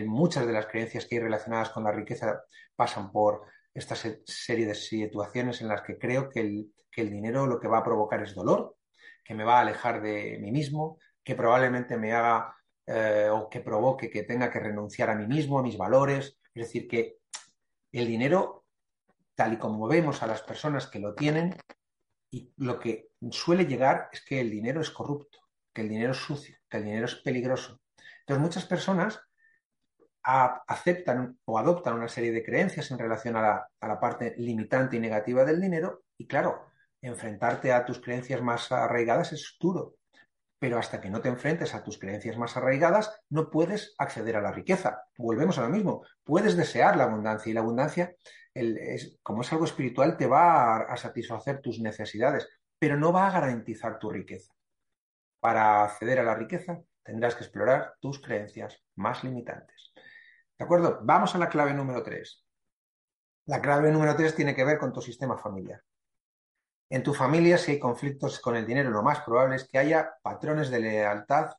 muchas 0.07 0.47
de 0.47 0.53
las 0.53 0.67
creencias 0.67 1.07
que 1.07 1.17
hay 1.17 1.23
relacionadas 1.23 1.71
con 1.71 1.85
la 1.85 1.93
riqueza 1.93 2.43
pasan 2.77 3.11
por 3.11 3.47
esta 3.75 3.95
serie 3.95 4.67
de 4.67 4.75
situaciones 4.75 5.61
en 5.61 5.69
las 5.69 5.83
que 5.83 5.99
creo 5.99 6.29
que 6.31 6.41
el, 6.41 7.11
dinero 7.11 7.47
lo 7.47 7.59
que 7.59 7.69
va 7.69 7.79
a 7.79 7.85
provocar 7.85 8.23
es 8.23 8.35
dolor, 8.35 8.77
que 9.25 9.35
me 9.35 9.45
va 9.45 9.59
a 9.59 9.61
alejar 9.61 10.01
de 10.01 10.39
mí 10.41 10.51
mismo, 10.53 10.99
que 11.23 11.35
probablemente 11.35 11.97
me 11.99 12.13
haga 12.13 12.55
eh, 12.87 13.29
o 13.31 13.51
que 13.51 13.61
provoque 13.61 14.09
que 14.09 14.23
tenga 14.23 14.51
que 14.51 14.61
renunciar 14.61 15.11
a 15.11 15.15
mí 15.15 15.27
mismo, 15.27 15.59
a 15.59 15.63
mis 15.63 15.77
valores. 15.77 16.39
Es 16.55 16.67
decir, 16.67 16.89
que 16.89 17.19
el 17.93 18.07
dinero, 18.07 18.65
tal 19.35 19.55
y 19.55 19.59
como 19.59 19.89
vemos 19.89 20.23
a 20.23 20.27
las 20.27 20.43
personas 20.43 20.87
que 20.87 21.01
lo 21.01 21.15
tienen, 21.15 21.55
y 22.31 22.53
lo 22.57 22.79
que 22.79 23.09
suele 23.31 23.67
llegar 23.67 24.09
es 24.13 24.25
que 24.25 24.41
el 24.41 24.51
dinero 24.51 24.81
es 24.81 24.91
corrupto, 24.91 25.39
que 25.73 25.83
el 25.83 25.89
dinero 25.89 26.13
es 26.13 26.19
sucio, 26.19 26.57
que 26.69 26.79
el 26.79 26.85
dinero 26.85 27.07
es 27.07 27.15
peligroso. 27.17 27.81
Entonces 28.21 28.43
muchas 28.43 28.65
personas 28.67 29.21
aceptan 30.23 31.39
o 31.45 31.59
adoptan 31.59 31.95
una 31.95 32.09
serie 32.09 32.33
de 32.33 32.43
creencias 32.43 32.91
en 32.91 32.99
relación 32.99 33.37
a 33.37 33.69
la, 33.81 34.01
parte 34.01 34.35
limitante 34.39 34.97
y 34.97 35.01
negativa 35.01 35.45
del 35.45 35.61
dinero 35.61 36.03
y 36.19 36.27
claro, 36.27 36.67
enfrentarte 37.01 37.73
a 37.73 37.85
tus 37.85 38.01
creencias 38.01 38.43
más 38.43 38.73
arraigadas 38.73 39.33
es 39.33 39.57
duro, 39.61 39.95
pero 40.59 40.79
hasta 40.79 41.01
que 41.01 41.11
no 41.11 41.21
te 41.21 41.29
enfrentes 41.29 41.75
a 41.75 41.85
tus 41.85 41.99
creencias 41.99 42.37
más 42.37 42.57
arraigadas, 42.57 43.21
no 43.31 43.51
puedes 43.51 43.95
acceder 43.99 44.37
a 44.37 44.41
la 44.41 44.51
riqueza. 44.51 45.05
Volvemos 45.17 45.59
a 45.59 45.63
lo 45.63 45.69
mismo. 45.69 46.03
Puedes 46.25 46.57
desear 46.57 46.97
la 46.97 47.05
abundancia 47.05 47.51
y 47.51 47.53
la 47.53 47.61
abundancia, 47.61 48.17
como 49.23 49.43
es 49.43 49.53
algo 49.53 49.67
espiritual, 49.67 50.17
te 50.17 50.27
va 50.27 50.79
a, 50.79 50.97
satisfacer 50.97 51.61
tus 51.61 51.79
necesidades, 51.79 52.49
pero 52.79 52.97
no 52.97 53.13
va 53.13 53.27
a 53.27 53.33
garantizar 53.33 53.99
tu 53.99 54.11
riqueza. 54.11 54.53
Para 55.41 55.85
acceder 55.85 56.19
a 56.21 56.25
la 56.25 56.35
riqueza, 56.35 56.81
tendrás 57.03 57.35
que 57.35 57.45
explorar 57.45 57.95
tus 58.01 58.21
creencias 58.21 58.83
más 58.97 59.23
limitantes. 59.25 59.93
¿De 60.59 60.65
acuerdo? 60.65 61.01
Vamos 61.03 61.35
a 61.35 61.39
la 61.39 61.49
clave 61.49 61.75
número 61.75 62.03
3. 62.03 62.45
La 63.47 63.61
clave 63.61 63.93
número 63.93 64.17
3 64.17 64.35
tiene 64.35 64.55
que 64.55 64.65
ver 64.65 64.79
con 64.79 64.93
tu 64.93 65.01
sistema 65.01 65.37
familiar. 65.37 65.83
En 66.89 67.03
tu 67.03 67.15
familia, 67.15 67.59
si 67.59 67.73
hay 67.73 67.79
conflictos 67.79 68.41
con 68.41 68.57
el 68.57 68.67
dinero, 68.67 68.91
lo 68.91 69.03
más 69.03 69.21
probable 69.21 69.57
es 69.57 69.69
que 69.69 69.79
haya 69.79 70.15
patrones 70.23 70.71
de 70.71 70.81
lealtad, 70.81 71.53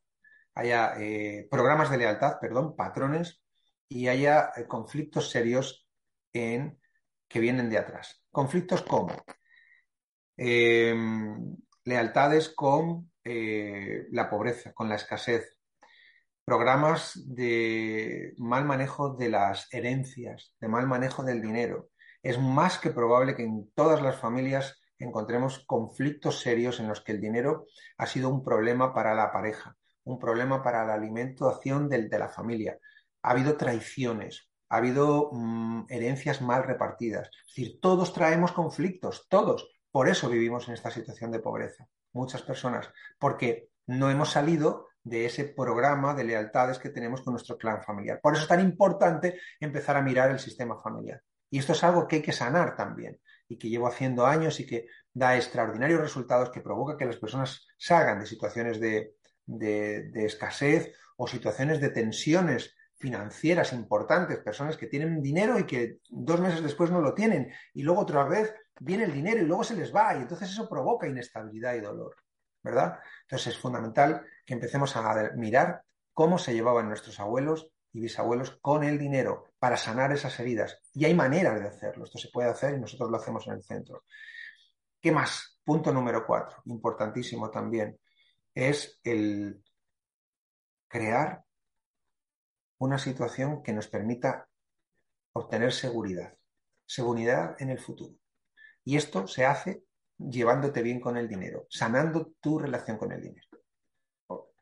haya 0.56 0.96
eh, 1.00 1.48
programas 1.52 1.90
de 1.90 1.98
lealtad, 1.98 2.40
perdón, 2.40 2.76
patrones, 2.76 3.42
y 3.90 4.08
haya 4.08 4.52
eh, 4.56 4.68
conflictos 4.68 5.30
serios 5.30 5.88
en, 6.34 6.80
que 7.28 7.40
vienen 7.40 7.70
de 7.70 7.78
atrás. 7.78 8.24
Conflictos 8.32 8.82
como 8.82 9.14
em, 10.38 11.58
lealtades 11.84 12.50
con 12.50 13.12
eh, 13.24 14.06
la 14.12 14.30
pobreza, 14.30 14.74
con 14.74 14.88
la 14.88 14.96
escasez, 14.96 15.58
programas 16.46 17.12
de 17.26 18.34
mal 18.38 18.64
manejo 18.64 19.16
de 19.16 19.30
las 19.30 19.68
herencias, 19.74 20.56
de 20.62 20.70
mal 20.70 20.88
manejo 20.88 21.24
del 21.24 21.42
dinero. 21.42 21.90
Es 22.24 22.40
más 22.40 22.78
que 22.80 22.92
probable 22.92 23.36
que 23.36 23.44
en 23.44 23.70
todas 23.76 24.02
las 24.02 24.18
familias 24.18 24.80
encontremos 25.00 25.66
conflictos 25.66 26.40
serios 26.40 26.80
en 26.80 26.88
los 26.88 27.02
que 27.02 27.12
el 27.12 27.22
dinero 27.22 27.66
ha 27.98 28.06
sido 28.06 28.30
un 28.30 28.44
problema 28.44 28.94
para 28.94 29.14
la 29.14 29.32
pareja, 29.32 29.76
un 30.04 30.20
problema 30.20 30.64
para 30.64 30.86
la 30.86 30.94
alimentación 30.94 31.90
de, 31.90 32.08
de 32.08 32.20
la 32.20 32.30
familia. 32.30 32.80
Ha 33.24 33.32
habido 33.32 33.58
traiciones, 33.58 34.50
ha 34.70 34.78
habido 34.78 35.30
mm, 35.34 35.86
herencias 35.90 36.42
mal 36.42 36.64
repartidas. 36.64 37.30
Es 37.48 37.56
decir, 37.56 37.80
todos 37.82 38.14
traemos 38.14 38.52
conflictos, 38.52 39.28
todos. 39.30 39.70
Por 39.92 40.10
eso 40.10 40.30
vivimos 40.30 40.68
en 40.68 40.74
esta 40.74 40.92
situación 40.92 41.32
de 41.32 41.40
pobreza. 41.40 41.88
Muchas 42.14 42.42
personas, 42.42 42.90
porque 43.20 43.70
no 43.88 44.10
hemos 44.10 44.32
salido 44.32 44.88
de 45.04 45.26
ese 45.26 45.46
programa 45.46 46.14
de 46.14 46.26
lealtades 46.26 46.80
que 46.80 46.90
tenemos 46.90 47.22
con 47.22 47.34
nuestro 47.34 47.58
clan 47.58 47.82
familiar. 47.82 48.20
Por 48.22 48.34
eso 48.34 48.44
es 48.44 48.50
tan 48.50 48.60
importante 48.60 49.40
empezar 49.60 49.96
a 49.96 50.02
mirar 50.02 50.32
el 50.32 50.40
sistema 50.40 50.78
familiar. 50.82 51.22
Y 51.50 51.60
esto 51.60 51.72
es 51.72 51.84
algo 51.84 52.08
que 52.08 52.18
hay 52.18 52.22
que 52.22 52.34
sanar 52.34 52.76
también 52.76 53.20
y 53.48 53.58
que 53.58 53.70
llevo 53.70 53.88
haciendo 53.88 54.26
años 54.26 54.60
y 54.60 54.66
que 54.66 54.88
da 55.14 55.38
extraordinarios 55.38 56.02
resultados 56.02 56.50
que 56.50 56.62
provoca 56.62 56.98
que 56.98 57.06
las 57.06 57.18
personas 57.18 57.66
salgan 57.78 58.20
de 58.20 58.26
situaciones 58.26 58.80
de, 58.80 59.14
escasez 60.14 60.94
o 61.16 61.28
situaciones 61.28 61.80
de 61.80 61.90
tensiones 61.90 62.76
financieras 62.98 63.74
importantes, 63.74 64.40
personas 64.40 64.78
que 64.78 64.88
tienen 64.88 65.22
dinero 65.22 65.60
y 65.60 65.66
que 65.66 66.00
dos 66.10 66.40
meses 66.40 66.64
después 66.64 66.92
no 66.92 67.02
lo 67.02 67.14
tienen 67.14 67.52
y 67.74 67.84
luego 67.84 68.02
otra 68.02 68.24
vez 68.26 68.54
viene 68.80 69.04
el 69.04 69.14
dinero 69.14 69.42
y 69.42 69.46
luego 69.46 69.64
se 69.64 69.76
les 69.76 69.96
va 69.96 70.16
y 70.16 70.22
entonces 70.22 70.50
eso 70.50 70.68
provoca 70.68 71.08
inestabilidad 71.08 71.76
y 71.76 71.82
dolor, 71.82 72.16
¿verdad? 72.64 73.00
Entonces 73.24 73.54
es 73.54 73.60
fundamental 73.60 74.26
que 74.46 74.54
empecemos 74.54 74.96
a 74.96 75.32
mirar 75.36 75.84
cómo 76.14 76.38
se 76.38 76.54
llevaban 76.54 76.88
nuestros 76.88 77.20
abuelos 77.20 77.70
y 77.94 78.02
bisabuelos 78.02 78.58
con 78.62 78.84
el 78.84 78.98
dinero 78.98 79.52
para 79.60 79.78
sanar 79.78 80.12
esas 80.12 80.40
heridas. 80.40 80.80
Y 80.94 81.06
hay 81.06 81.14
maneras 81.14 81.60
de 81.60 81.68
hacerlo. 81.68 82.04
Esto 82.04 82.18
se 82.18 82.30
puede 82.30 82.50
hacer 82.50 82.76
y 82.76 82.80
nosotros 82.80 83.10
lo 83.10 83.18
hacemos 83.18 83.48
en 83.48 83.54
el 83.54 83.64
centro. 83.64 84.04
¿Qué 85.00 85.12
más? 85.12 85.60
Punto 85.64 85.92
número 85.92 86.26
cuatro, 86.26 86.62
importantísimo 86.66 87.50
también, 87.50 88.00
es 88.54 89.00
el 89.04 89.64
crear 90.88 91.44
una 92.80 92.98
situación 92.98 93.64
que 93.64 93.74
nos 93.74 93.88
permita 93.88 94.48
obtener 95.34 95.72
seguridad. 95.72 96.38
Seguridad 96.86 97.56
en 97.60 97.70
el 97.70 97.80
futuro. 97.80 98.16
Y 98.84 98.96
esto 98.96 99.28
se 99.28 99.46
hace 99.46 99.84
llevándote 100.18 100.82
bien 100.82 101.00
con 101.00 101.18
el 101.18 101.28
dinero, 101.28 101.68
sanando 101.70 102.34
tu 102.40 102.58
relación 102.60 102.98
con 102.98 103.12
el 103.12 103.22
dinero. 103.22 103.48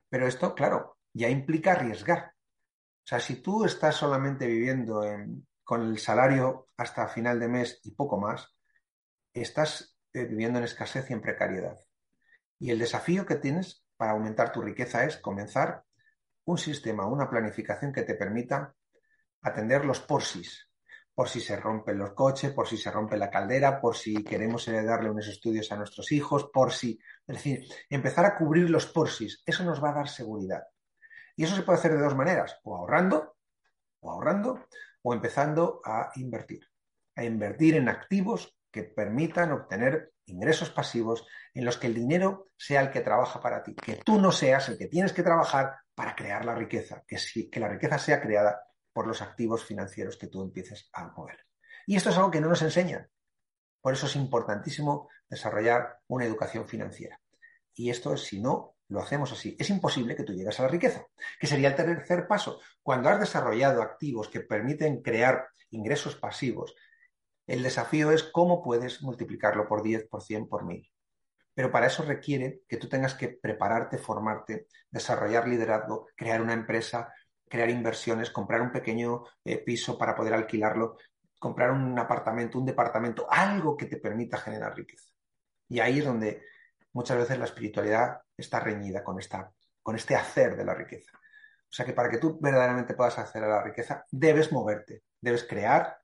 Pero 0.09 0.27
esto, 0.27 0.55
claro, 0.55 0.97
ya 1.13 1.29
implica 1.29 1.73
arriesgar. 1.73 2.33
O 3.03 3.07
sea, 3.07 3.19
si 3.19 3.41
tú 3.41 3.65
estás 3.65 3.95
solamente 3.95 4.47
viviendo 4.47 5.03
con 5.63 5.81
el 5.83 5.99
salario 5.99 6.69
hasta 6.77 7.07
final 7.07 7.39
de 7.39 7.47
mes 7.47 7.79
y 7.83 7.91
poco 7.91 8.19
más, 8.19 8.55
estás 9.33 9.97
eh, 10.13 10.25
viviendo 10.25 10.59
en 10.59 10.65
escasez 10.65 11.09
y 11.09 11.13
en 11.13 11.21
precariedad. 11.21 11.77
Y 12.59 12.71
el 12.71 12.79
desafío 12.79 13.25
que 13.25 13.35
tienes 13.35 13.85
para 13.97 14.13
aumentar 14.13 14.51
tu 14.51 14.61
riqueza 14.61 15.05
es 15.05 15.17
comenzar 15.17 15.84
un 16.45 16.57
sistema, 16.57 17.05
una 17.05 17.29
planificación 17.29 17.91
que 17.91 18.03
te 18.03 18.15
permita 18.15 18.73
atender 19.41 19.85
los 19.85 19.99
porsis, 19.99 20.69
por 21.13 21.29
si 21.29 21.39
se 21.39 21.55
rompen 21.55 21.97
los 21.97 22.13
coches, 22.13 22.51
por 22.51 22.67
si 22.67 22.77
se 22.77 22.91
rompe 22.91 23.15
la 23.17 23.29
caldera, 23.29 23.79
por 23.79 23.95
si 23.95 24.23
queremos 24.23 24.65
darle 24.65 25.09
unos 25.09 25.27
estudios 25.27 25.71
a 25.71 25.77
nuestros 25.77 26.11
hijos, 26.11 26.49
por 26.53 26.73
si, 26.73 26.99
es 27.27 27.35
decir, 27.35 27.65
empezar 27.89 28.25
a 28.25 28.37
cubrir 28.37 28.69
los 28.69 28.85
porsis, 28.87 29.41
eso 29.45 29.63
nos 29.63 29.81
va 29.83 29.91
a 29.91 29.95
dar 29.95 30.09
seguridad. 30.09 30.63
Y 31.37 31.45
eso 31.45 31.55
se 31.55 31.63
puede 31.63 31.79
hacer 31.79 31.93
de 31.93 32.01
dos 32.01 32.15
maneras, 32.15 32.59
o 32.63 32.75
ahorrando, 32.75 33.37
o 34.01 34.11
ahorrando, 34.11 34.67
o 35.01 35.13
empezando 35.13 35.81
a 35.85 36.11
invertir, 36.15 36.67
a 37.15 37.23
invertir 37.23 37.75
en 37.75 37.87
activos 37.87 38.54
que 38.75 38.83
permitan 38.83 39.53
obtener 39.53 40.11
ingresos 40.25 40.69
pasivos 40.69 41.25
en 41.53 41.63
los 41.63 41.77
que 41.77 41.87
el 41.87 41.93
dinero 41.93 42.49
sea 42.57 42.81
el 42.81 42.91
que 42.91 42.99
trabaja 42.99 43.39
para 43.39 43.63
ti, 43.63 43.73
que 43.73 44.01
tú 44.03 44.19
no 44.19 44.33
seas 44.33 44.67
el 44.67 44.77
que 44.77 44.87
tienes 44.87 45.13
que 45.13 45.23
trabajar 45.23 45.77
para 45.95 46.13
crear 46.13 46.43
la 46.43 46.55
riqueza, 46.55 47.01
que, 47.07 47.17
que 47.49 47.59
la 47.61 47.69
riqueza 47.69 47.97
sea 47.97 48.19
creada 48.19 48.67
por 48.91 49.07
los 49.07 49.21
activos 49.21 49.63
financieros 49.63 50.17
que 50.17 50.27
tú 50.27 50.41
empieces 50.43 50.89
a 50.91 51.07
mover. 51.07 51.39
Y 51.87 51.95
esto 51.95 52.09
es 52.09 52.17
algo 52.17 52.31
que 52.31 52.41
no 52.41 52.49
nos 52.49 52.63
enseñan. 52.63 53.07
Por 53.79 53.93
eso 53.93 54.07
es 54.07 54.17
importantísimo 54.17 55.07
desarrollar 55.29 55.99
una 56.07 56.25
educación 56.25 56.67
financiera. 56.67 57.21
Y 57.73 57.89
esto 57.89 58.13
es, 58.13 58.23
si 58.23 58.41
no 58.41 58.75
lo 58.89 58.99
hacemos 58.99 59.31
así. 59.31 59.55
Es 59.57 59.69
imposible 59.69 60.17
que 60.17 60.23
tú 60.23 60.33
llegues 60.33 60.59
a 60.59 60.63
la 60.63 60.69
riqueza, 60.69 61.07
que 61.39 61.47
sería 61.47 61.69
el 61.69 61.75
tercer 61.75 62.27
paso. 62.27 62.59
Cuando 62.83 63.07
has 63.07 63.21
desarrollado 63.21 63.81
activos 63.81 64.27
que 64.27 64.41
permiten 64.41 65.01
crear 65.01 65.47
ingresos 65.69 66.15
pasivos, 66.17 66.75
el 67.47 67.63
desafío 67.63 68.11
es 68.11 68.23
cómo 68.23 68.63
puedes 68.63 69.01
multiplicarlo 69.01 69.67
por 69.67 69.83
10, 69.83 70.07
por 70.07 70.21
100, 70.21 70.47
por 70.47 70.65
1000. 70.65 70.91
Pero 71.53 71.71
para 71.71 71.87
eso 71.87 72.03
requiere 72.03 72.61
que 72.67 72.77
tú 72.77 72.89
tengas 72.89 73.13
que 73.13 73.29
prepararte, 73.29 73.97
formarte, 73.97 74.67
desarrollar 74.89 75.47
liderazgo, 75.47 76.07
crear 76.15 76.41
una 76.41 76.53
empresa, 76.53 77.13
crear 77.47 77.69
inversiones, 77.69 78.29
comprar 78.29 78.61
un 78.61 78.71
pequeño 78.71 79.23
eh, 79.43 79.59
piso 79.59 79.97
para 79.97 80.15
poder 80.15 80.33
alquilarlo, 80.33 80.97
comprar 81.39 81.71
un 81.71 81.97
apartamento, 81.97 82.59
un 82.59 82.65
departamento, 82.65 83.27
algo 83.29 83.77
que 83.77 83.85
te 83.85 83.97
permita 83.97 84.37
generar 84.37 84.75
riqueza. 84.75 85.09
Y 85.69 85.79
ahí 85.79 85.99
es 85.99 86.05
donde 86.05 86.43
muchas 86.91 87.17
veces 87.17 87.37
la 87.37 87.45
espiritualidad 87.45 88.21
está 88.35 88.59
reñida 88.59 89.03
con, 89.03 89.19
esta, 89.19 89.51
con 89.81 89.95
este 89.95 90.15
hacer 90.15 90.57
de 90.57 90.65
la 90.65 90.73
riqueza. 90.73 91.11
O 91.13 91.73
sea 91.75 91.85
que 91.85 91.93
para 91.93 92.09
que 92.09 92.17
tú 92.17 92.37
verdaderamente 92.41 92.93
puedas 92.93 93.17
hacer 93.19 93.43
a 93.43 93.47
la 93.47 93.63
riqueza, 93.63 94.05
debes 94.11 94.51
moverte, 94.51 95.03
debes 95.21 95.43
crear 95.43 95.97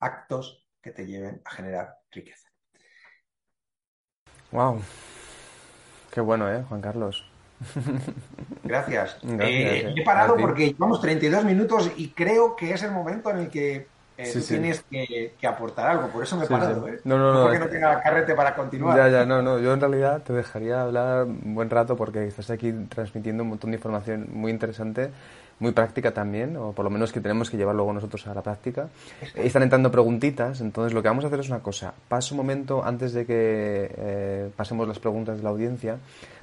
actos 0.00 0.66
que 0.82 0.90
te 0.90 1.06
lleven 1.06 1.40
a 1.44 1.50
generar 1.50 1.98
riqueza. 2.10 2.48
Wow. 4.50 4.80
Qué 6.10 6.20
bueno, 6.20 6.52
¿eh, 6.52 6.64
Juan 6.68 6.80
Carlos? 6.80 7.24
Gracias. 8.64 9.18
Eh, 9.22 9.94
he 9.94 10.04
parado 10.04 10.36
porque 10.36 10.68
llevamos 10.68 11.00
32 11.00 11.44
minutos 11.44 11.92
y 11.96 12.08
creo 12.08 12.56
que 12.56 12.72
es 12.72 12.82
el 12.82 12.90
momento 12.90 13.30
en 13.30 13.38
el 13.38 13.48
que 13.50 13.86
eh, 14.16 14.30
tú 14.32 14.40
tienes 14.40 14.82
que, 14.90 15.46
aportar 15.46 15.88
algo, 15.88 16.08
por 16.08 16.22
eso 16.22 16.36
me 16.36 16.44
he 16.44 16.48
parado. 16.48 16.88
¿eh? 16.88 17.00
No, 17.04 17.16
no, 17.18 17.32
no. 17.32 17.42
Porque 17.42 17.58
no 17.58 17.68
tenga 17.68 18.00
carrete 18.02 18.34
para 18.34 18.54
continuar. 18.54 18.96
Ya, 18.96 19.08
ya, 19.08 19.24
no, 19.24 19.40
no. 19.40 19.58
Yo 19.58 19.72
en 19.72 19.80
realidad 19.80 20.22
te 20.22 20.32
dejaría 20.32 20.82
hablar 20.82 21.24
un 21.24 21.54
buen 21.54 21.70
rato 21.70 21.96
porque 21.96 22.26
estás 22.26 22.50
aquí 22.50 22.72
transmitiendo 22.88 23.42
un 23.42 23.50
montón 23.50 23.70
de 23.70 23.76
información 23.76 24.28
muy 24.32 24.50
interesante, 24.50 25.10
muy 25.60 25.72
práctica 25.72 26.12
también, 26.12 26.56
o 26.56 26.72
por 26.72 26.84
lo 26.84 26.90
menos 26.90 27.12
que 27.12 27.20
tenemos 27.20 27.48
que 27.48 27.56
llevar 27.56 27.74
luego 27.76 27.92
nosotros 27.92 28.26
a 28.26 28.34
la 28.34 28.42
práctica. 28.42 28.88
Están 29.34 29.62
entrando 29.62 29.90
preguntitas, 29.90 30.60
entonces 30.60 30.92
lo 30.92 31.02
que 31.02 31.08
vamos 31.08 31.24
a 31.24 31.28
hacer 31.28 31.40
es 31.40 31.48
una 31.48 31.60
cosa. 31.60 31.94
Paso 32.08 32.34
un 32.34 32.38
momento 32.38 32.84
antes 32.84 33.12
de 33.12 33.24
que 33.26 33.94
eh, 33.96 34.50
pasemos 34.56 34.88
las 34.88 34.98
preguntas 34.98 35.36
de 35.36 35.44
la 35.44 35.50
audiencia, 35.50 35.98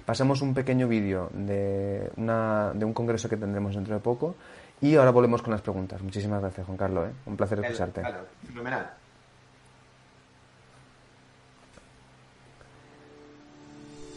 pasemos 0.06 0.42
un 0.42 0.54
pequeño 0.54 0.88
vídeo 0.88 1.30
de, 1.34 2.10
una, 2.16 2.72
de 2.74 2.86
un 2.86 2.94
congreso 2.94 3.28
que 3.28 3.38
tendremos 3.38 3.76
dentro 3.76 3.96
de 3.96 4.00
poco 4.00 4.36
y 4.80 4.96
ahora 4.96 5.12
volvemos 5.12 5.42
con 5.42 5.52
las 5.52 5.62
preguntas. 5.62 6.02
Muchísimas 6.02 6.40
gracias, 6.40 6.66
Juan 6.66 6.78
Carlos. 6.78 7.10
¿eh? 7.10 7.14
Un 7.26 7.36
placer 7.36 7.60
escucharte. 7.60 8.02
Claro, 8.02 8.26
fenomenal. 8.48 8.92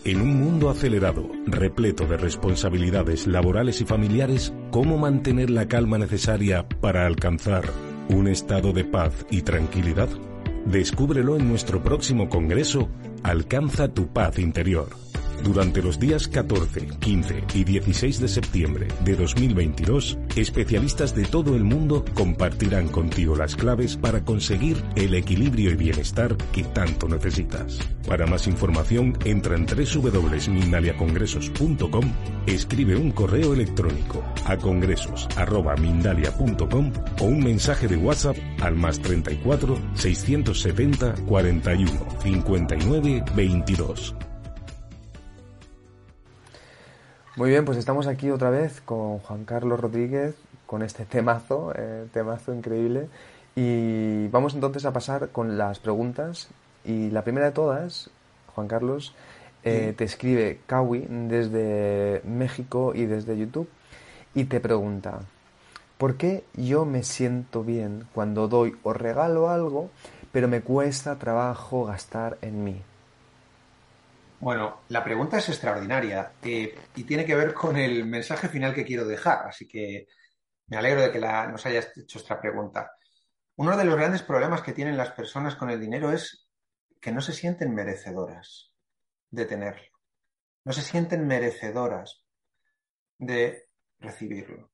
En 0.04 0.20
un 0.20 0.40
mundo 0.40 0.70
acelerado, 0.70 1.28
repleto 1.46 2.06
de 2.06 2.16
responsabilidades 2.16 3.26
laborales 3.26 3.80
y 3.80 3.84
familiares, 3.84 4.52
¿cómo 4.70 4.96
mantener 4.96 5.50
la 5.50 5.68
calma 5.68 5.98
necesaria 5.98 6.66
para 6.80 7.06
alcanzar 7.06 7.64
un 8.08 8.26
estado 8.26 8.72
de 8.72 8.84
paz 8.84 9.26
y 9.30 9.42
tranquilidad? 9.42 10.08
Descúbrelo 10.64 11.36
en 11.36 11.48
nuestro 11.48 11.82
próximo 11.82 12.28
congreso, 12.28 12.88
Alcanza 13.22 13.92
tu 13.92 14.08
paz 14.08 14.38
interior 14.38 14.88
durante 15.42 15.82
los 15.82 15.98
días 15.98 16.28
14, 16.28 16.86
15 16.98 17.44
y 17.54 17.64
16 17.64 18.20
de 18.20 18.28
septiembre 18.28 18.88
de 19.04 19.16
2022, 19.16 20.18
especialistas 20.36 21.14
de 21.14 21.24
todo 21.24 21.56
el 21.56 21.64
mundo 21.64 22.04
compartirán 22.14 22.88
contigo 22.88 23.34
las 23.36 23.56
claves 23.56 23.96
para 23.96 24.22
conseguir 24.24 24.82
el 24.96 25.14
equilibrio 25.14 25.70
y 25.70 25.76
bienestar 25.76 26.36
que 26.52 26.64
tanto 26.64 27.08
necesitas. 27.08 27.78
Para 28.06 28.26
más 28.26 28.46
información, 28.46 29.16
entra 29.24 29.56
en 29.56 29.64
www.mindaliacongresos.com, 29.66 32.12
escribe 32.46 32.96
un 32.96 33.12
correo 33.12 33.54
electrónico 33.54 34.22
a 34.46 34.56
congresos.mindalia.com 34.56 36.92
o 37.20 37.24
un 37.24 37.44
mensaje 37.44 37.86
de 37.88 37.96
WhatsApp 37.96 38.36
al 38.60 38.76
más 38.76 39.00
34 39.00 39.76
670 39.94 41.14
41 41.26 41.90
59 42.22 43.24
22. 43.34 44.14
Muy 47.40 47.48
bien, 47.48 47.64
pues 47.64 47.78
estamos 47.78 48.06
aquí 48.06 48.28
otra 48.30 48.50
vez 48.50 48.82
con 48.82 49.18
Juan 49.20 49.46
Carlos 49.46 49.80
Rodríguez, 49.80 50.34
con 50.66 50.82
este 50.82 51.06
temazo, 51.06 51.72
eh, 51.74 52.06
temazo 52.12 52.52
increíble. 52.52 53.08
Y 53.56 54.28
vamos 54.28 54.52
entonces 54.52 54.84
a 54.84 54.92
pasar 54.92 55.30
con 55.30 55.56
las 55.56 55.78
preguntas. 55.78 56.48
Y 56.84 57.08
la 57.08 57.24
primera 57.24 57.46
de 57.46 57.52
todas, 57.52 58.10
Juan 58.54 58.68
Carlos, 58.68 59.14
eh, 59.64 59.94
te 59.96 60.04
escribe 60.04 60.60
Kawi 60.66 61.06
desde 61.08 62.20
México 62.26 62.92
y 62.94 63.06
desde 63.06 63.38
YouTube 63.38 63.70
y 64.34 64.44
te 64.44 64.60
pregunta, 64.60 65.20
¿por 65.96 66.16
qué 66.16 66.44
yo 66.52 66.84
me 66.84 67.02
siento 67.04 67.64
bien 67.64 68.06
cuando 68.12 68.48
doy 68.48 68.76
o 68.82 68.92
regalo 68.92 69.48
algo, 69.48 69.88
pero 70.30 70.46
me 70.46 70.60
cuesta 70.60 71.16
trabajo 71.16 71.86
gastar 71.86 72.36
en 72.42 72.64
mí? 72.64 72.82
Bueno, 74.40 74.80
la 74.88 75.04
pregunta 75.04 75.36
es 75.36 75.50
extraordinaria 75.50 76.32
eh, 76.42 76.74
y 76.96 77.04
tiene 77.04 77.26
que 77.26 77.34
ver 77.34 77.52
con 77.52 77.76
el 77.76 78.06
mensaje 78.06 78.48
final 78.48 78.74
que 78.74 78.86
quiero 78.86 79.04
dejar, 79.04 79.46
así 79.46 79.68
que 79.68 80.06
me 80.68 80.78
alegro 80.78 81.02
de 81.02 81.12
que 81.12 81.20
nos 81.20 81.66
hayas 81.66 81.94
hecho 81.94 82.18
esta 82.18 82.40
pregunta. 82.40 82.90
Uno 83.56 83.76
de 83.76 83.84
los 83.84 83.96
grandes 83.96 84.22
problemas 84.22 84.62
que 84.62 84.72
tienen 84.72 84.96
las 84.96 85.10
personas 85.10 85.56
con 85.56 85.68
el 85.68 85.78
dinero 85.78 86.10
es 86.10 86.48
que 87.02 87.12
no 87.12 87.20
se 87.20 87.34
sienten 87.34 87.74
merecedoras 87.74 88.72
de 89.28 89.44
tenerlo, 89.44 89.90
no 90.64 90.72
se 90.72 90.80
sienten 90.80 91.26
merecedoras 91.26 92.24
de 93.18 93.68
recibirlo. 93.98 94.70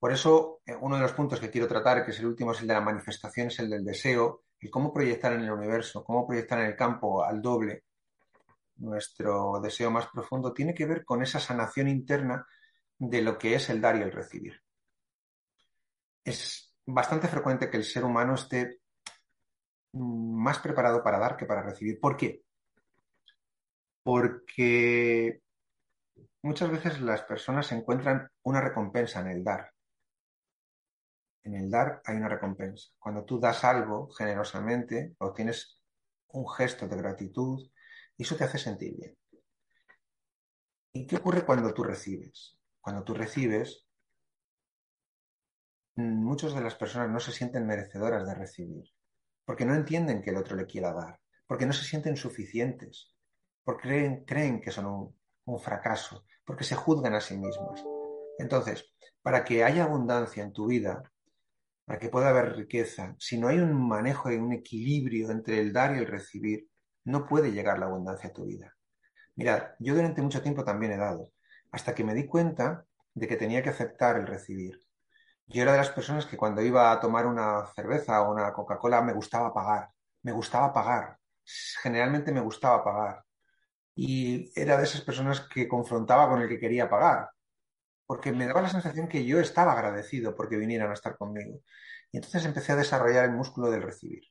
Por 0.00 0.10
eso, 0.10 0.60
eh, 0.66 0.74
uno 0.74 0.96
de 0.96 1.02
los 1.02 1.12
puntos 1.12 1.38
que 1.38 1.50
quiero 1.50 1.68
tratar, 1.68 2.04
que 2.04 2.10
es 2.10 2.18
el 2.18 2.26
último, 2.26 2.50
es 2.50 2.62
el 2.62 2.66
de 2.66 2.74
la 2.74 2.80
manifestación, 2.80 3.46
es 3.46 3.60
el 3.60 3.70
del 3.70 3.84
deseo, 3.84 4.42
y 4.58 4.68
cómo 4.68 4.92
proyectar 4.92 5.34
en 5.34 5.42
el 5.42 5.52
universo, 5.52 6.02
cómo 6.02 6.26
proyectar 6.26 6.58
en 6.58 6.66
el 6.66 6.76
campo 6.76 7.22
al 7.22 7.40
doble 7.40 7.84
nuestro 8.76 9.60
deseo 9.62 9.90
más 9.90 10.08
profundo, 10.08 10.52
tiene 10.52 10.74
que 10.74 10.86
ver 10.86 11.04
con 11.04 11.22
esa 11.22 11.40
sanación 11.40 11.88
interna 11.88 12.46
de 12.98 13.22
lo 13.22 13.38
que 13.38 13.54
es 13.54 13.70
el 13.70 13.80
dar 13.80 13.96
y 13.96 14.02
el 14.02 14.12
recibir. 14.12 14.60
Es 16.24 16.74
bastante 16.86 17.28
frecuente 17.28 17.70
que 17.70 17.76
el 17.76 17.84
ser 17.84 18.04
humano 18.04 18.34
esté 18.34 18.80
más 19.92 20.58
preparado 20.58 21.02
para 21.02 21.18
dar 21.18 21.36
que 21.36 21.46
para 21.46 21.62
recibir. 21.62 22.00
¿Por 22.00 22.16
qué? 22.16 22.42
Porque 24.02 25.40
muchas 26.42 26.70
veces 26.70 27.00
las 27.00 27.22
personas 27.22 27.70
encuentran 27.72 28.28
una 28.42 28.60
recompensa 28.60 29.20
en 29.20 29.28
el 29.28 29.44
dar. 29.44 29.70
en 31.44 31.54
el 31.54 31.70
dar 31.70 32.00
hay 32.04 32.16
una 32.16 32.28
recompensa. 32.28 32.88
Cuando 32.98 33.24
tú 33.24 33.38
das 33.38 33.64
algo 33.64 34.10
generosamente, 34.10 35.14
obtienes 35.18 35.78
un 36.28 36.48
gesto 36.48 36.88
de 36.88 36.96
gratitud 36.96 37.70
y 38.16 38.22
eso 38.22 38.36
te 38.36 38.44
hace 38.44 38.58
sentir 38.58 38.96
bien. 38.96 39.16
¿Y 40.92 41.06
qué 41.06 41.16
ocurre 41.16 41.44
cuando 41.44 41.72
tú 41.74 41.82
recibes? 41.82 42.56
Cuando 42.80 43.02
tú 43.02 43.14
recibes, 43.14 43.86
muchas 45.96 46.54
de 46.54 46.60
las 46.60 46.74
personas 46.74 47.10
no 47.10 47.20
se 47.20 47.32
sienten 47.32 47.66
merecedoras 47.66 48.26
de 48.26 48.34
recibir, 48.34 48.84
porque 49.44 49.64
no 49.64 49.74
entienden 49.74 50.22
que 50.22 50.30
el 50.30 50.36
otro 50.36 50.56
le 50.56 50.66
quiera 50.66 50.92
dar, 50.92 51.20
porque 51.46 51.66
no 51.66 51.72
se 51.72 51.84
sienten 51.84 52.16
suficientes, 52.16 53.14
porque 53.64 53.88
creen, 53.88 54.24
creen 54.24 54.60
que 54.60 54.70
son 54.70 54.86
un, 54.86 55.18
un 55.46 55.60
fracaso, 55.60 56.24
porque 56.44 56.64
se 56.64 56.74
juzgan 56.74 57.14
a 57.14 57.20
sí 57.20 57.36
mismas. 57.36 57.84
Entonces, 58.38 58.92
para 59.22 59.44
que 59.44 59.64
haya 59.64 59.84
abundancia 59.84 60.42
en 60.42 60.52
tu 60.52 60.66
vida, 60.66 61.02
para 61.84 61.98
que 61.98 62.08
pueda 62.08 62.30
haber 62.30 62.56
riqueza, 62.56 63.14
si 63.18 63.38
no 63.38 63.48
hay 63.48 63.58
un 63.58 63.88
manejo 63.88 64.30
y 64.30 64.36
un 64.36 64.52
equilibrio 64.52 65.30
entre 65.30 65.60
el 65.60 65.72
dar 65.72 65.94
y 65.94 65.98
el 65.98 66.06
recibir, 66.06 66.68
no 67.04 67.26
puede 67.26 67.52
llegar 67.52 67.78
la 67.78 67.86
abundancia 67.86 68.30
a 68.30 68.32
tu 68.32 68.44
vida. 68.46 68.74
Mirad, 69.36 69.70
yo 69.78 69.94
durante 69.94 70.22
mucho 70.22 70.42
tiempo 70.42 70.64
también 70.64 70.92
he 70.92 70.96
dado, 70.96 71.30
hasta 71.72 71.94
que 71.94 72.04
me 72.04 72.14
di 72.14 72.26
cuenta 72.26 72.84
de 73.14 73.28
que 73.28 73.36
tenía 73.36 73.62
que 73.62 73.70
aceptar 73.70 74.16
el 74.16 74.26
recibir. 74.26 74.80
Yo 75.46 75.62
era 75.62 75.72
de 75.72 75.78
las 75.78 75.90
personas 75.90 76.26
que 76.26 76.36
cuando 76.36 76.62
iba 76.62 76.90
a 76.90 77.00
tomar 77.00 77.26
una 77.26 77.66
cerveza 77.74 78.22
o 78.22 78.32
una 78.32 78.52
Coca-Cola 78.52 79.02
me 79.02 79.12
gustaba 79.12 79.52
pagar, 79.52 79.90
me 80.22 80.32
gustaba 80.32 80.72
pagar, 80.72 81.18
generalmente 81.82 82.32
me 82.32 82.40
gustaba 82.40 82.82
pagar. 82.84 83.24
Y 83.94 84.52
era 84.58 84.76
de 84.76 84.84
esas 84.84 85.02
personas 85.02 85.40
que 85.40 85.68
confrontaba 85.68 86.28
con 86.28 86.40
el 86.42 86.48
que 86.48 86.58
quería 86.58 86.88
pagar, 86.88 87.30
porque 88.06 88.32
me 88.32 88.46
daba 88.46 88.62
la 88.62 88.68
sensación 88.68 89.08
que 89.08 89.24
yo 89.24 89.40
estaba 89.40 89.72
agradecido 89.72 90.34
porque 90.34 90.56
vinieran 90.56 90.90
a 90.90 90.94
estar 90.94 91.16
conmigo. 91.16 91.60
Y 92.12 92.18
entonces 92.18 92.44
empecé 92.44 92.72
a 92.72 92.76
desarrollar 92.76 93.24
el 93.24 93.32
músculo 93.32 93.70
del 93.70 93.82
recibir. 93.82 94.22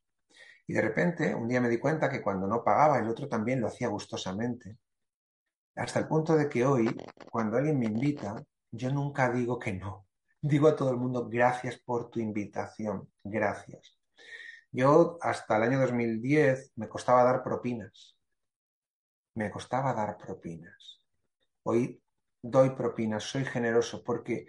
Y 0.68 0.74
de 0.74 0.82
repente, 0.82 1.36
un 1.36 1.47
día 1.47 1.59
me 1.59 1.70
di 1.70 1.78
cuenta 1.78 2.09
que 2.09 2.22
cuando 2.22 2.47
no 2.47 2.64
pagaba, 2.64 2.99
el 2.99 3.09
otro 3.09 3.28
también 3.28 3.59
lo 3.59 3.68
hacía 3.68 3.89
gustosamente. 3.89 4.78
Hasta 5.76 5.99
el 5.99 6.07
punto 6.07 6.36
de 6.36 6.47
que 6.47 6.66
hoy, 6.66 6.95
cuando 7.30 7.57
alguien 7.57 7.80
me 7.80 7.88
invita, 7.88 8.41
yo 8.72 8.91
nunca 8.91 9.32
digo 9.32 9.59
que 9.59 9.74
no. 9.74 10.07
Digo 10.41 10.68
a 10.68 10.76
todo 10.76 10.91
el 10.91 10.97
mundo, 10.97 11.28
gracias 11.30 11.78
por 11.80 12.09
tu 12.09 12.20
invitación, 12.20 13.09
gracias. 13.24 13.97
Yo 14.72 15.18
hasta 15.22 15.57
el 15.57 15.64
año 15.64 15.80
2010 15.80 16.74
me 16.76 16.89
costaba 16.89 17.24
dar 17.24 17.43
propinas. 17.43 18.18
Me 19.36 19.49
costaba 19.51 19.93
dar 19.93 20.18
propinas. 20.18 21.01
Hoy 21.64 22.01
doy 22.41 22.72
propinas, 22.72 23.24
soy 23.24 23.45
generoso 23.45 24.03
porque 24.03 24.47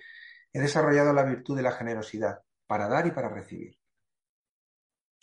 he 0.52 0.60
desarrollado 0.60 1.12
la 1.12 1.24
virtud 1.24 1.56
de 1.56 1.62
la 1.62 1.72
generosidad 1.72 2.40
para 2.66 2.88
dar 2.88 3.06
y 3.06 3.10
para 3.10 3.28
recibir. 3.28 3.78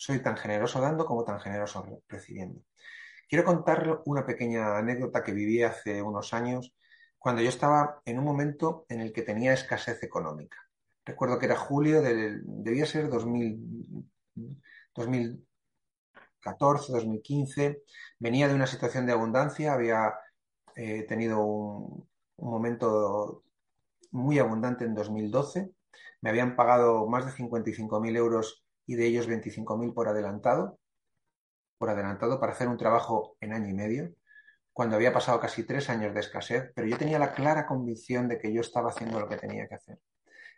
Soy 0.04 0.18
tan 0.24 0.36
generoso 0.36 0.82
dando 0.82 1.06
como 1.06 1.24
tan 1.24 1.40
generoso 1.40 2.02
recibiendo. 2.08 2.64
Quiero 3.30 3.46
contar 3.46 4.02
una 4.06 4.26
pequeña 4.26 4.76
anécdota 4.76 5.24
que 5.24 5.32
viví 5.32 5.62
hace 5.62 6.02
unos 6.02 6.34
años 6.34 6.74
cuando 7.20 7.44
yo 7.44 7.50
estaba 7.50 8.02
en 8.04 8.18
un 8.18 8.26
momento 8.26 8.88
en 8.90 9.00
el 9.00 9.14
que 9.14 9.22
tenía 9.22 9.54
escasez 9.54 10.02
económica. 10.02 10.58
Recuerdo 11.06 11.38
que 11.38 11.46
era 11.46 11.56
julio 11.56 12.02
del, 12.02 12.42
debía 12.44 12.88
ser 12.88 13.10
2000, 13.10 14.10
2014, 14.96 16.94
2015. 16.94 17.84
Venía 18.18 18.48
de 18.48 18.56
una 18.56 18.66
situación 18.66 19.06
de 19.06 19.14
abundancia, 19.14 19.72
había 19.74 20.16
eh, 20.76 21.04
tenido 21.04 21.44
un, 21.46 22.10
un 22.38 22.50
momento 22.50 23.44
muy 24.10 24.40
abundante 24.40 24.84
en 24.84 24.96
2012. 24.96 25.70
Me 26.22 26.32
habían 26.32 26.56
pagado 26.56 27.06
más 27.06 27.28
de 27.28 27.34
55.000 27.34 28.18
euros 28.18 28.66
y 28.86 28.96
de 28.96 29.08
ellos 29.08 29.30
25.000 29.30 29.94
por 29.94 30.08
adelantado, 30.08 30.80
por 31.78 31.90
adelantado 31.90 32.40
para 32.40 32.54
hacer 32.54 32.68
un 32.68 32.78
trabajo 32.78 33.38
en 33.40 33.54
año 33.54 33.70
y 33.70 33.74
medio, 33.74 34.14
cuando 34.74 34.96
había 34.96 35.14
pasado 35.14 35.40
casi 35.40 35.64
tres 35.64 35.90
años 35.90 36.14
de 36.14 36.22
escasez, 36.22 36.72
pero 36.74 36.88
yo 36.88 36.98
tenía 36.98 37.20
la 37.20 37.34
clara 37.34 37.66
convicción 37.66 38.28
de 38.28 38.38
que 38.38 38.54
yo 38.54 38.62
estaba 38.62 38.90
haciendo 38.90 39.20
lo 39.20 39.28
que 39.28 39.38
tenía 39.38 39.68
que 39.68 39.76
hacer. 39.76 40.00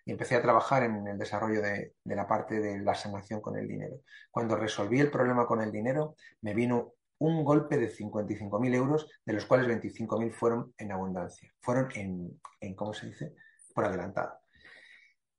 Y 0.05 0.11
empecé 0.11 0.35
a 0.35 0.41
trabajar 0.41 0.83
en 0.83 1.07
el 1.07 1.17
desarrollo 1.17 1.61
de, 1.61 1.93
la 2.03 2.27
parte 2.27 2.59
de 2.59 2.79
la 2.79 2.93
sanación 2.93 3.41
con 3.41 3.57
el 3.57 3.67
dinero. 3.67 4.01
Cuando 4.29 4.55
resolví 4.55 4.99
el 4.99 5.09
problema 5.09 5.47
con 5.47 5.61
el 5.61 5.71
dinero, 5.71 6.15
me 6.41 6.53
vino 6.53 6.93
un 7.19 7.43
golpe 7.43 7.77
de 7.77 7.89
55.000 7.89 8.75
euros, 8.75 9.09
de 9.25 9.33
los 9.33 9.45
cuales 9.45 9.67
25.000 9.67 10.33
fueron 10.33 10.73
en 10.77 10.91
abundancia, 10.91 11.53
fueron 11.61 11.89
en, 11.95 12.41
en, 12.59 12.75
¿cómo 12.75 12.93
se 12.93 13.07
dice?, 13.07 13.33
por 13.73 13.85
adelantado. 13.85 14.39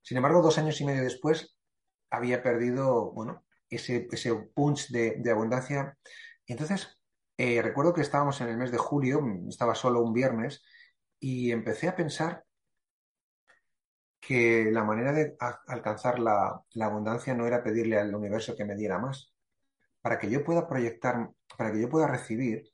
Sin 0.00 0.16
embargo, 0.16 0.42
dos 0.42 0.58
años 0.58 0.80
y 0.80 0.84
medio 0.84 1.02
después, 1.02 1.53
había 2.10 2.42
perdido, 2.42 3.12
bueno, 3.12 3.44
ese, 3.68 4.08
ese 4.10 4.34
punch 4.34 4.90
de, 4.90 5.30
abundancia. 5.30 5.98
Y 6.46 6.52
entonces, 6.52 6.98
eh, 7.36 7.62
recuerdo 7.62 7.94
que 7.94 8.02
estábamos 8.02 8.40
en 8.40 8.48
el 8.48 8.56
mes 8.56 8.70
de 8.70 8.78
julio, 8.78 9.20
estaba 9.48 9.74
solo 9.74 10.02
un 10.02 10.12
viernes, 10.12 10.62
y 11.18 11.50
empecé 11.52 11.88
a 11.88 11.96
pensar 11.96 12.44
que 14.20 14.70
la 14.72 14.84
manera 14.84 15.12
de 15.12 15.36
alcanzar 15.66 16.18
la, 16.18 16.62
la 16.72 16.86
abundancia 16.86 17.34
no 17.34 17.46
era 17.46 17.62
pedirle 17.62 17.98
al 17.98 18.14
universo 18.14 18.56
que 18.56 18.64
me 18.64 18.76
diera 18.76 18.98
más, 18.98 19.34
para 20.00 20.18
que 20.18 20.30
yo 20.30 20.44
pueda 20.44 20.68
proyectar, 20.68 21.30
para 21.56 21.72
que 21.72 21.80
yo 21.80 21.88
pueda 21.88 22.06
recibir, 22.06 22.70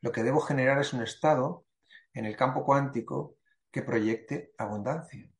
lo 0.00 0.12
que 0.12 0.22
debo 0.22 0.40
generar 0.40 0.80
es 0.80 0.92
un 0.92 1.02
estado 1.02 1.66
en 2.14 2.24
el 2.24 2.36
campo 2.36 2.64
cuántico 2.64 3.36
que 3.70 3.82
proyecte 3.82 4.52
abundancia. 4.58 5.30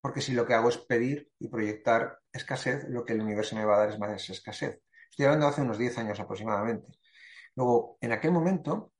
Porque 0.00 0.20
si 0.20 0.32
lo 0.32 0.46
que 0.46 0.54
hago 0.54 0.68
es 0.68 0.78
pedir 0.78 1.30
y 1.38 1.48
proyectar 1.48 2.21
escasez, 2.32 2.84
lo 2.88 3.04
que 3.04 3.12
el 3.12 3.20
universo 3.20 3.56
me 3.56 3.64
va 3.64 3.76
a 3.76 3.78
dar 3.80 3.90
es 3.90 3.98
más 3.98 4.28
escasez. 4.30 4.80
Estoy 5.10 5.26
hablando 5.26 5.46
hace 5.46 5.62
unos 5.62 5.78
10 5.78 5.98
años 5.98 6.20
aproximadamente. 6.20 6.88
Luego, 7.54 7.98
en 8.00 8.12
aquel 8.12 8.32
momento, 8.32 8.92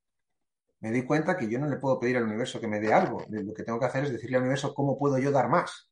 me 0.80 0.90
di 0.90 1.04
cuenta 1.04 1.36
que 1.36 1.48
yo 1.48 1.58
no 1.58 1.68
le 1.68 1.76
puedo 1.76 1.98
pedir 1.98 2.16
al 2.16 2.24
universo 2.24 2.60
que 2.60 2.68
me 2.68 2.80
dé 2.80 2.92
algo. 2.92 3.24
Lo 3.28 3.54
que 3.54 3.62
tengo 3.62 3.78
que 3.78 3.86
hacer 3.86 4.04
es 4.04 4.12
decirle 4.12 4.36
al 4.36 4.42
universo 4.42 4.74
cómo 4.74 4.98
puedo 4.98 5.18
yo 5.18 5.30
dar 5.30 5.48
más. 5.48 5.90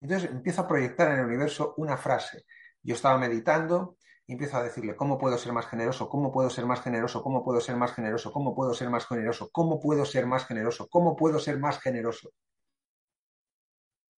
Entonces 0.00 0.30
empiezo 0.30 0.62
a 0.62 0.68
proyectar 0.68 1.10
en 1.10 1.20
el 1.20 1.26
universo 1.26 1.74
una 1.78 1.96
frase. 1.96 2.44
Yo 2.82 2.94
estaba 2.94 3.18
meditando 3.18 3.96
y 4.26 4.32
empiezo 4.32 4.58
a 4.58 4.62
decirle, 4.62 4.94
¿cómo 4.94 5.18
puedo 5.18 5.38
ser 5.38 5.52
más 5.52 5.66
generoso? 5.66 6.08
¿Cómo 6.08 6.32
puedo 6.32 6.50
ser 6.50 6.66
más 6.66 6.82
generoso? 6.82 7.22
¿Cómo 7.22 7.44
puedo 7.44 7.60
ser 7.60 7.76
más 7.76 7.92
generoso? 7.92 8.32
¿Cómo 8.32 8.54
puedo 8.54 8.74
ser 8.74 8.90
más 8.90 9.06
generoso? 9.06 9.50
¿Cómo 9.52 9.80
puedo 9.80 10.04
ser 10.04 10.26
más 10.26 10.46
generoso? 10.46 10.88
¿Cómo 10.90 11.16
puedo 11.16 11.38
ser 11.38 11.58
más 11.58 11.80
generoso? 11.80 12.30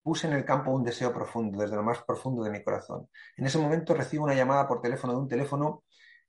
Puse 0.03 0.26
en 0.26 0.32
el 0.32 0.44
campo 0.44 0.70
un 0.70 0.84
deseo 0.84 1.12
profundo, 1.12 1.61
desde 1.61 1.76
lo 1.76 1.82
más 1.82 2.03
profundo 2.03 2.42
de 2.42 2.51
mi 2.51 2.62
corazón. 2.62 3.09
En 3.36 3.46
ese 3.46 3.59
momento 3.59 3.94
recibo 3.94 4.24
una 4.24 4.34
llamada 4.34 4.66
por 4.66 4.80
teléfono 4.80 5.12
de 5.12 5.18
un 5.18 5.28
teléfono 5.28 5.84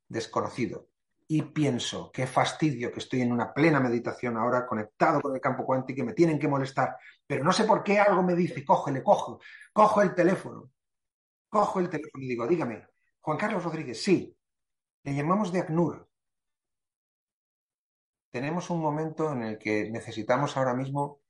desconocido 0.08 0.88
y 1.32 1.44
pienso, 1.44 2.12
qué 2.12 2.26
fastidio 2.26 2.92
que 2.92 3.00
estoy 3.00 3.22
en 3.22 3.32
una 3.32 3.54
plena 3.54 3.80
meditación 3.80 4.36
ahora 4.36 4.66
conectado 4.66 5.22
con 5.22 5.36
el 5.36 5.40
campo 5.40 5.64
cuántico 5.64 6.02
y 6.02 6.04
me 6.04 6.14
tienen 6.14 6.40
que 6.40 6.48
molestar, 6.48 6.98
pero 7.28 7.44
no 7.44 7.54
sé 7.54 7.66
por 7.66 7.84
qué 7.84 8.00
algo 8.00 8.24
me 8.24 8.34
dice, 8.34 8.66
cógele, 8.66 9.04
cojo, 9.04 9.40
cojo 9.72 10.02
el 10.02 10.16
teléfono, 10.16 10.72
cojo 11.48 11.80
el 11.80 11.90
teléfono 11.90 12.24
y 12.24 12.30
digo, 12.30 12.48
dígame, 12.48 12.88
Juan 13.22 13.38
Carlos 13.38 13.64
Rodríguez, 13.64 14.02
sí. 14.02 14.36
Le 15.04 15.14
llamamos 15.14 15.52
de 15.52 15.60
ACNUR. 15.60 16.10
Tenemos 18.32 18.72
un 18.72 18.82
momento 18.82 19.32
en 19.32 19.44
el 19.44 19.60
que 19.60 19.92
necesitamos 19.92 20.58
ahora 20.58 20.74
mismo 20.74 21.22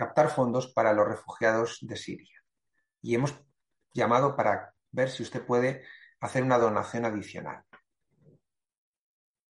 captar 0.00 0.30
fondos 0.30 0.72
para 0.72 0.94
los 0.94 1.06
refugiados 1.06 1.78
de 1.82 1.94
Siria. 1.94 2.42
Y 3.02 3.14
hemos 3.14 3.38
llamado 3.92 4.34
para 4.34 4.72
ver 4.90 5.10
si 5.10 5.22
usted 5.22 5.44
puede 5.44 5.84
hacer 6.20 6.42
una 6.42 6.56
donación 6.56 7.04
adicional. 7.04 7.62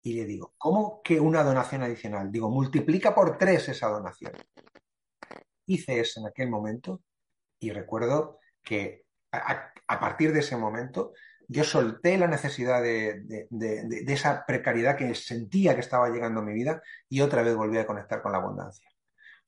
Y 0.03 0.15
le 0.15 0.25
digo, 0.25 0.55
¿cómo 0.59 1.03
que 1.05 1.21
una 1.21 1.45
donación 1.45 1.85
adicional? 1.85 2.33
Digo, 2.33 2.51
multiplica 2.51 3.15
por 3.15 3.39
tres 3.39 3.69
esa 3.69 3.87
donación. 3.87 4.33
Hice 5.67 6.01
eso 6.01 6.19
en 6.19 6.27
aquel 6.27 6.51
momento 6.51 7.01
y 7.61 7.71
recuerdo 7.71 8.41
que 8.61 9.05
a, 9.31 10.01
partir 10.01 10.33
de 10.33 10.41
ese 10.41 10.57
momento 10.57 11.13
yo 11.47 11.63
solté 11.63 12.19
la 12.19 12.27
necesidad 12.27 12.83
de, 12.83 13.47
de, 13.51 14.13
esa 14.13 14.45
precariedad 14.45 14.97
que 14.97 15.15
sentía 15.15 15.75
que 15.75 15.81
estaba 15.81 16.09
llegando 16.09 16.41
a 16.41 16.45
mi 16.45 16.55
vida 16.55 16.83
y 17.09 17.21
otra 17.21 17.43
vez 17.43 17.55
volví 17.55 17.79
a 17.79 17.87
conectar 17.87 18.21
con 18.21 18.33
la 18.33 18.39
abundancia. 18.39 18.90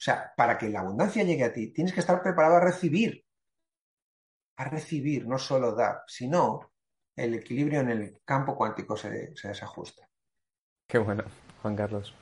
O 0.03 0.05
sea, 0.05 0.33
para 0.37 0.59
que 0.59 0.69
la 0.69 0.81
abundancia 0.81 1.23
llegue 1.23 1.45
a 1.45 1.53
ti, 1.53 1.73
tienes 1.73 1.95
que 1.95 2.01
estar 2.01 2.21
preparado 2.21 2.57
a 2.57 2.61
recibir. 2.61 3.25
A 4.57 4.65
recibir, 4.65 5.29
no 5.29 5.39
solo 5.39 5.77
dar. 5.77 6.03
Si 6.09 6.27
no, 6.27 6.73
el 7.15 7.35
equilibrio 7.35 7.83
en 7.83 7.91
el 7.91 8.21
campo 8.25 8.57
cuántico 8.57 8.97
se, 8.97 9.33
se 9.37 9.47
desajusta. 9.47 10.09
Qué 10.89 10.99
bueno, 10.99 11.23
Juan 11.63 11.77
Carlos. 11.77 12.13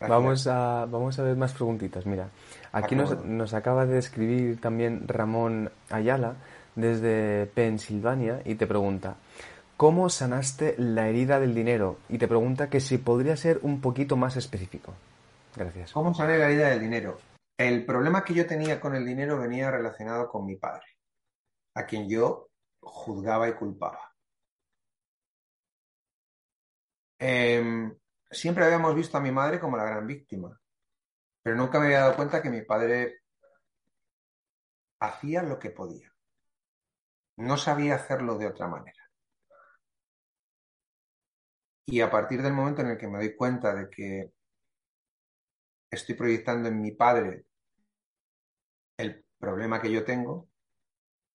Vamos 0.00 0.46
a, 0.46 0.84
vamos 0.84 1.18
a 1.18 1.22
ver 1.22 1.34
más 1.34 1.54
preguntitas. 1.54 2.04
Mira, 2.04 2.28
aquí 2.72 2.94
nos, 2.94 3.24
nos 3.24 3.54
acaba 3.54 3.86
de 3.86 3.96
escribir 3.96 4.60
también 4.60 5.08
Ramón 5.08 5.72
Ayala 5.88 6.34
desde 6.74 7.46
Pensilvania 7.46 8.42
y 8.44 8.56
te 8.56 8.66
pregunta, 8.66 9.16
¿cómo 9.78 10.10
sanaste 10.10 10.74
la 10.76 11.08
herida 11.08 11.40
del 11.40 11.54
dinero? 11.54 11.96
Y 12.10 12.18
te 12.18 12.28
pregunta 12.28 12.68
que 12.68 12.80
si 12.80 12.98
podría 12.98 13.38
ser 13.38 13.60
un 13.62 13.80
poquito 13.80 14.14
más 14.14 14.36
específico. 14.36 14.92
Gracias. 15.56 15.92
¿Cómo 15.92 16.12
sané 16.14 16.38
la 16.38 16.46
herida 16.46 16.70
del 16.70 16.80
dinero? 16.80 17.18
El 17.56 17.86
problema 17.86 18.24
que 18.24 18.34
yo 18.34 18.46
tenía 18.46 18.80
con 18.80 18.94
el 18.96 19.06
dinero 19.06 19.38
venía 19.38 19.70
relacionado 19.70 20.28
con 20.28 20.44
mi 20.44 20.56
padre. 20.56 20.86
a 21.76 21.86
quien 21.86 22.08
yo 22.08 22.50
juzgaba 22.80 23.48
y 23.48 23.54
culpaba. 23.54 24.14
Em, 27.18 27.96
siempre 28.30 28.64
habíamos 28.64 28.94
visto 28.94 29.18
a 29.18 29.20
mi 29.20 29.32
madre 29.32 29.58
como 29.58 29.76
la 29.76 29.84
gran 29.84 30.06
víctima, 30.06 30.56
pero 31.42 31.56
nunca 31.56 31.80
me 31.80 31.86
había 31.86 32.00
dado 32.00 32.16
cuenta 32.16 32.42
que 32.42 32.50
mi 32.50 32.62
padre 32.62 33.22
hacía 35.00 35.42
lo 35.42 35.58
que 35.58 35.70
podía. 35.70 36.12
No 37.36 37.56
sabía 37.56 37.96
hacerlo 37.96 38.38
de 38.38 38.46
otra 38.46 38.68
manera. 38.68 39.02
Y 41.86 42.00
a 42.00 42.10
partir 42.10 42.42
del 42.42 42.52
momento 42.52 42.82
en 42.82 42.90
el 42.90 42.98
que 42.98 43.08
me 43.08 43.18
doy 43.18 43.34
cuenta 43.34 43.74
de 43.74 43.90
que 43.90 44.33
estoy 45.94 46.14
proyectando 46.14 46.68
en 46.68 46.80
mi 46.80 46.92
padre 46.92 47.46
el 48.96 49.24
problema 49.38 49.80
que 49.80 49.90
yo 49.90 50.04
tengo, 50.04 50.48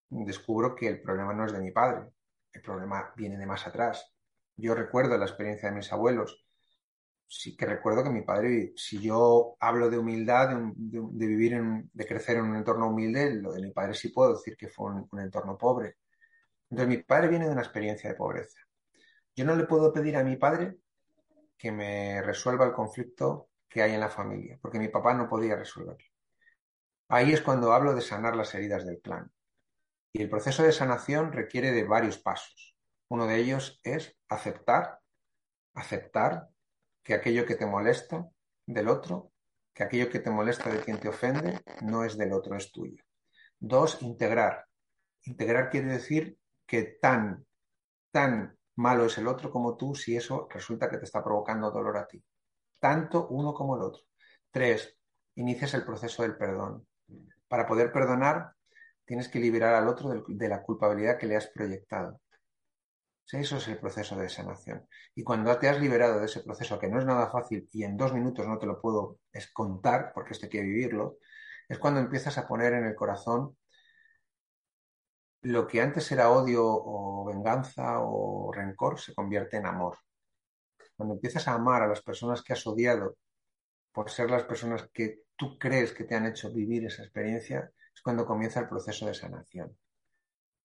descubro 0.10 0.76
que 0.76 0.88
el 0.88 1.02
problema 1.02 1.34
no 1.34 1.46
es 1.46 1.54
de 1.54 1.60
mi 1.60 1.72
padre, 1.72 2.10
el 2.54 2.62
problema 2.62 3.14
viene 3.16 3.38
de 3.38 3.46
más 3.46 3.68
atrás. 3.68 4.14
Yo 4.56 4.76
recuerdo 4.76 5.18
la 5.18 5.26
experiencia 5.26 5.70
de 5.70 5.76
mis 5.76 5.92
abuelos. 5.92 6.46
Sí 7.28 7.56
que 7.56 7.66
recuerdo 7.66 8.04
que 8.04 8.10
mi 8.10 8.24
padre, 8.24 8.74
si 8.76 9.00
yo 9.00 9.56
hablo 9.60 9.90
de 9.90 10.00
humildad, 10.00 10.50
de, 10.76 11.28
vivir, 11.28 11.54
en, 11.54 11.90
de 11.94 12.06
crecer 12.08 12.38
en 12.38 12.46
un 12.46 12.56
entorno 12.56 12.88
humilde, 12.88 13.36
lo 13.36 13.54
de 13.54 13.62
mi 13.62 13.72
padre 13.72 13.94
sí 13.94 14.10
puedo 14.10 14.34
decir 14.34 14.58
que 14.58 14.68
fue 14.68 14.92
un 14.92 15.20
entorno 15.20 15.58
pobre. 15.58 15.98
Entonces 16.70 16.98
mi 16.98 17.04
padre 17.04 17.28
viene 17.28 17.46
de 17.46 17.52
una 17.52 17.62
experiencia 17.62 18.10
de 18.10 18.16
pobreza. 18.16 18.60
Yo 19.36 19.46
no 19.46 19.56
le 19.56 19.66
puedo 19.66 19.94
pedir 19.94 20.18
a 20.18 20.24
mi 20.24 20.38
padre 20.38 20.78
que 21.58 21.72
me 21.72 22.22
resuelva 22.22 22.66
el 22.66 22.74
conflicto 22.74 23.49
que 23.70 23.82
hay 23.84 23.94
en 23.94 24.00
la 24.00 24.10
familia, 24.10 24.58
porque 24.62 24.80
mi 24.80 24.88
papá 24.88 25.14
no 25.14 25.30
podía 25.30 25.56
resolverlo. 25.56 26.08
Ahí 27.08 27.34
es 27.34 27.42
cuando 27.42 27.74
hablo 27.74 27.94
de 27.94 28.02
sanar 28.02 28.36
las 28.36 28.54
heridas 28.56 28.86
del 28.86 29.02
clan. 29.02 29.32
Y 30.12 30.22
el 30.22 30.30
proceso 30.30 30.64
de 30.64 30.72
sanación 30.72 31.32
requiere 31.32 31.72
de 31.72 31.84
varios 31.84 32.18
pasos. 32.18 32.76
Uno 33.10 33.28
de 33.28 33.38
ellos 33.38 33.80
es 33.84 34.18
aceptar, 34.28 35.00
aceptar 35.74 36.50
que 37.04 37.14
aquello 37.14 37.46
que 37.46 37.56
te 37.56 37.66
molesta 37.66 38.28
del 38.66 38.88
otro, 38.88 39.32
que 39.74 39.84
aquello 39.84 40.10
que 40.10 40.20
te 40.20 40.30
molesta 40.30 40.70
de 40.70 40.82
quien 40.82 41.00
te 41.00 41.10
ofende, 41.10 41.62
no 41.82 42.04
es 42.04 42.18
del 42.18 42.34
otro, 42.34 42.56
es 42.56 42.72
tuyo. 42.72 43.04
Dos, 43.60 44.02
integrar. 44.02 44.68
Integrar 45.24 45.70
quiere 45.70 45.88
decir 45.88 46.38
que 46.66 46.84
tan, 47.02 47.46
tan 48.12 48.58
malo 48.76 49.06
es 49.06 49.18
el 49.18 49.28
otro 49.28 49.52
como 49.52 49.76
tú 49.76 49.96
si 49.96 50.16
eso 50.16 50.48
resulta 50.50 50.90
que 50.90 50.98
te 50.98 51.06
está 51.06 51.24
provocando 51.24 51.72
dolor 51.72 51.98
a 51.98 52.08
ti. 52.08 52.24
Tanto 52.80 53.28
uno 53.28 53.54
como 53.54 53.76
el 53.76 53.84
otro. 53.84 54.04
Tres, 54.52 54.98
inicias 55.36 55.74
el 55.74 55.86
proceso 55.86 56.24
del 56.24 56.38
perdón. 56.38 56.88
Para 57.48 57.68
poder 57.68 57.92
perdonar, 57.92 58.54
tienes 59.06 59.28
que 59.28 59.40
liberar 59.40 59.76
al 59.76 59.88
otro 59.88 60.24
de 60.28 60.50
la 60.50 60.62
culpabilidad 60.62 61.18
que 61.18 61.28
le 61.28 61.36
has 61.36 61.48
proyectado. 61.48 62.22
Eso 63.32 63.58
es 63.58 63.68
el 63.68 63.78
proceso 63.78 64.16
de 64.16 64.28
sanación. 64.28 64.88
Y 65.14 65.24
cuando 65.24 65.56
te 65.60 65.70
has 65.70 65.80
liberado 65.80 66.20
de 66.20 66.26
ese 66.26 66.42
proceso, 66.42 66.80
que 66.80 66.88
no 66.88 67.00
es 67.00 67.06
nada 67.06 67.30
fácil 67.30 67.70
y 67.72 67.84
en 67.84 67.96
dos 67.96 68.14
minutos 68.14 68.48
no 68.48 68.58
te 68.58 68.66
lo 68.66 68.82
puedo 68.82 69.20
contar, 69.54 70.12
porque 70.14 70.34
esto 70.34 70.48
hay 70.48 70.50
que 70.50 70.62
vivirlo, 70.62 71.18
es 71.68 71.78
cuando 71.78 72.00
empiezas 72.00 72.38
a 72.40 72.48
poner 72.48 72.74
en 72.74 72.86
el 72.86 72.96
corazón 72.96 73.56
lo 75.42 75.68
que 75.68 75.82
antes 75.82 76.12
era 76.12 76.32
odio 76.32 76.66
o 76.66 77.26
venganza 77.26 78.00
o 78.02 78.52
rencor 78.52 79.00
se 79.00 79.14
convierte 79.14 79.58
en 79.58 79.68
amor. 79.68 79.98
Cuando 81.00 81.16
empiezas 81.16 81.48
a 81.48 81.54
amar 81.54 81.82
a 81.82 81.88
las 81.88 82.02
personas 82.02 82.42
que 82.42 82.52
has 82.52 82.68
odiado 82.68 83.16
por 83.94 84.10
ser 84.10 84.30
las 84.30 84.44
personas 84.44 84.86
que 84.92 85.22
tú 85.38 85.58
crees 85.58 85.94
que 85.94 86.04
te 86.04 86.14
han 86.14 86.26
hecho 86.26 86.52
vivir 86.52 86.86
esa 86.86 87.04
experiencia, 87.04 87.72
es 87.96 88.02
cuando 88.02 88.26
comienza 88.26 88.60
el 88.60 88.68
proceso 88.68 89.06
de 89.06 89.14
sanación. 89.14 89.78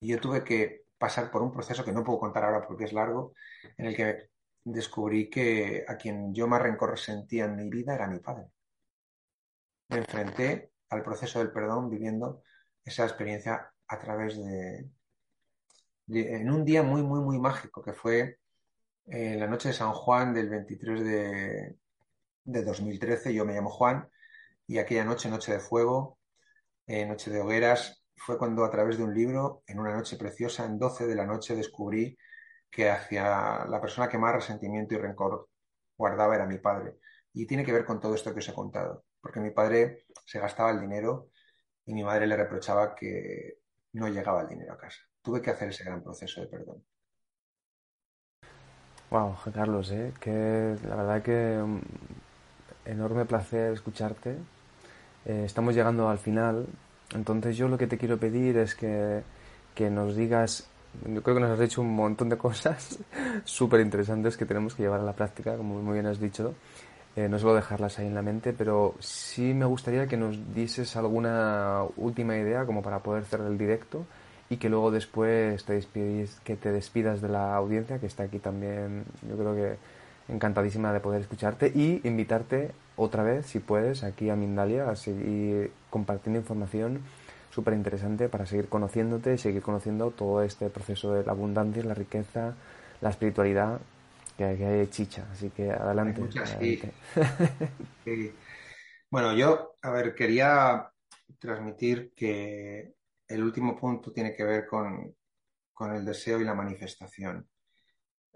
Y 0.01 0.09
yo 0.09 0.21
tuve 0.21 0.43
que 0.43 0.87
pasar 0.99 1.31
por 1.31 1.41
un 1.41 1.53
proceso 1.53 1.85
que 1.85 1.93
no 1.93 2.03
puedo 2.03 2.19
contar 2.19 2.43
ahora 2.43 2.67
porque 2.67 2.83
es 2.83 2.93
largo, 2.93 3.35
en 3.77 3.87
el 3.87 3.95
que 3.95 4.29
descubrí 4.65 5.31
que 5.31 5.85
a 5.87 5.97
quien 5.97 6.35
yo 6.35 6.49
más 6.49 6.61
rencor 6.61 6.99
sentía 6.99 7.45
en 7.45 7.55
mi 7.55 7.71
vida 7.71 7.95
era 7.95 8.09
mi 8.09 8.19
padre. 8.19 8.49
Me 9.91 9.99
enfrenté 9.99 10.73
al 10.89 11.05
proceso 11.05 11.39
del 11.39 11.53
perdón 11.53 11.91
viviendo 11.91 12.43
esa 12.85 13.05
experiencia 13.05 13.73
a 13.87 13.99
través 14.01 14.37
de, 14.37 14.91
en 16.09 16.51
un 16.51 16.65
día 16.65 16.83
muy, 16.83 17.05
muy, 17.05 17.21
muy 17.21 17.39
mágico, 17.39 17.85
que 17.85 17.93
fue 17.93 18.41
en 19.07 19.41
la 19.41 19.47
noche 19.47 19.69
de 19.69 19.75
San 19.75 19.93
Juan 19.93 20.35
del 20.35 20.49
23 20.49 21.05
de, 21.05 21.77
de 22.45 22.65
2013. 22.65 23.35
Yo 23.35 23.45
me 23.45 23.55
llamo 23.55 23.71
Juan 23.71 24.09
y 24.67 24.79
aquella 24.79 25.05
noche, 25.05 25.29
Noche 25.29 25.53
de 25.53 25.61
Fuego, 25.61 26.19
eh, 26.87 27.07
Noche 27.07 27.31
de 27.31 27.41
Hogueras, 27.41 28.05
fue 28.17 28.39
cuando 28.39 28.65
a 28.65 28.71
través 28.71 28.97
de 28.97 29.05
un 29.05 29.15
libro, 29.15 29.63
en 29.67 29.79
una 29.79 29.95
noche 29.95 30.17
preciosa, 30.17 30.65
en 30.65 30.79
12 30.79 31.07
de 31.07 31.15
la 31.15 31.27
noche, 31.27 31.55
descubrí 31.55 32.17
que 32.71 32.91
hacia 32.91 33.67
la 33.67 33.81
persona 33.81 34.09
que 34.09 34.19
más 34.19 34.35
resentimiento 34.35 34.95
y 34.95 34.99
rencor 34.99 35.49
guardaba 35.97 36.35
era 36.35 36.47
mi 36.47 36.59
padre. 36.59 36.99
Y 37.33 37.47
tiene 37.47 37.65
que 37.65 37.73
ver 37.73 37.85
con 37.85 38.01
todo 38.01 38.15
esto 38.15 38.33
que 38.33 38.41
os 38.41 38.49
he 38.49 38.55
contado, 38.55 39.05
porque 39.21 39.41
mi 39.41 39.51
padre 39.51 40.07
se 40.25 40.39
gastaba 40.41 40.71
el 40.71 40.81
dinero 40.81 41.31
y 41.85 41.95
mi 41.95 42.03
madre 42.05 42.27
le 42.27 42.37
reprochaba 42.37 42.95
que 42.95 43.59
no 43.93 44.09
llegaba 44.09 44.43
el 44.43 44.49
dinero 44.49 44.73
a 44.75 44.79
casa. 44.79 45.01
Tuve 45.23 45.43
que 45.43 45.51
hacer 45.51 45.69
ese 45.69 45.85
gran 45.85 46.03
proceso 46.03 46.41
de 46.41 46.47
perdón. 46.49 46.85
Wow, 49.15 49.37
Carlos, 49.55 49.93
¿eh? 49.93 50.13
que 50.19 50.75
la 50.89 50.97
verdad 50.97 51.23
que 51.23 51.63
un 51.63 51.81
enorme 52.85 53.25
placer 53.25 53.73
escucharte. 53.73 54.35
Eh, 55.25 55.45
estamos 55.47 55.77
llegando 55.77 56.09
al 56.09 56.19
final, 56.19 56.67
entonces 57.15 57.57
yo 57.57 57.69
lo 57.69 57.79
que 57.79 57.87
te 57.87 57.97
quiero 57.97 58.19
pedir 58.19 58.57
es 58.57 58.75
que, 58.75 59.23
que 59.73 59.89
nos 59.89 60.17
digas, 60.17 60.67
yo 61.07 61.23
creo 61.23 61.37
que 61.37 61.43
nos 61.43 61.53
has 61.53 61.61
hecho 61.61 61.81
un 61.81 61.95
montón 61.95 62.29
de 62.29 62.37
cosas 62.37 62.99
súper 63.45 63.83
interesantes 63.83 64.37
que 64.37 64.47
tenemos 64.47 64.75
que 64.75 64.83
llevar 64.83 64.99
a 64.99 65.05
la 65.05 65.13
práctica, 65.13 65.57
como 65.57 65.81
muy 65.81 65.93
bien 65.93 66.07
has 66.07 66.19
dicho. 66.19 66.53
Eh, 67.15 67.29
no 67.29 67.39
suelo 67.39 67.55
dejarlas 67.55 68.01
ahí 68.01 68.09
en 68.09 68.17
la 68.17 68.23
mente, 68.23 68.53
pero 68.53 68.97
sí 68.99 69.55
me 69.55 69.65
gustaría 69.65 70.09
que 70.09 70.17
nos 70.17 70.53
dices 70.53 70.97
alguna 70.97 71.85
última 71.99 72.37
idea 72.37 72.67
como 72.67 72.83
para 72.83 72.99
poder 72.99 73.25
cerrar 73.27 73.47
el 73.47 73.59
directo 73.59 74.07
y 74.51 74.57
que 74.59 74.69
luego 74.69 74.91
después 74.91 75.65
te 75.65 75.81
que 76.45 76.57
te 76.57 76.73
despidas 76.73 77.21
de 77.21 77.29
la 77.29 77.57
audiencia 77.57 77.99
que 77.99 78.07
está 78.07 78.25
aquí 78.25 78.39
también, 78.39 79.05
yo 79.29 79.37
creo 79.37 79.55
que 79.55 79.77
encantadísima 80.33 80.93
de 80.93 81.01
poder 81.01 81.21
escucharte 81.23 81.73
y 81.75 82.01
invitarte 82.05 82.73
otra 82.97 83.23
vez, 83.23 83.47
si 83.47 83.59
puedes, 83.59 84.05
aquí 84.05 84.31
a 84.31 84.37
Mindalia 84.37 84.89
a 84.89 84.97
seguir 84.97 85.73
compartiendo 85.91 86.39
información 86.39 87.01
súper 87.51 87.75
interesante 87.75 88.29
para 88.29 88.47
seguir 88.47 88.69
conociéndote 88.69 89.35
y 89.35 89.39
seguir 89.39 89.63
conociendo 89.63 90.11
todo 90.11 90.43
este 90.43 90.71
proceso 90.71 91.13
de 91.13 91.25
la 91.25 91.33
abundancia, 91.33 91.83
la 91.85 91.95
riqueza, 91.95 92.55
la 93.01 93.11
espiritualidad 93.11 93.81
que 94.37 94.45
hay, 94.45 94.87
chicha, 94.89 95.25
así 95.33 95.51
que 95.51 95.71
adelante. 95.71 96.23
Bueno, 99.11 99.33
yo, 99.37 99.77
a 99.81 99.91
ver, 99.91 100.13
quería 100.17 100.91
transmitir 101.39 102.13
que 102.17 102.95
el 103.29 103.43
último 103.43 103.77
punto 103.77 104.13
tiene 104.13 104.35
que 104.35 104.45
ver 104.45 104.67
con, 104.67 105.15
con 105.73 105.95
el 105.95 106.05
deseo 106.05 106.41
y 106.41 106.45
la 106.45 106.55
manifestación. 106.55 107.49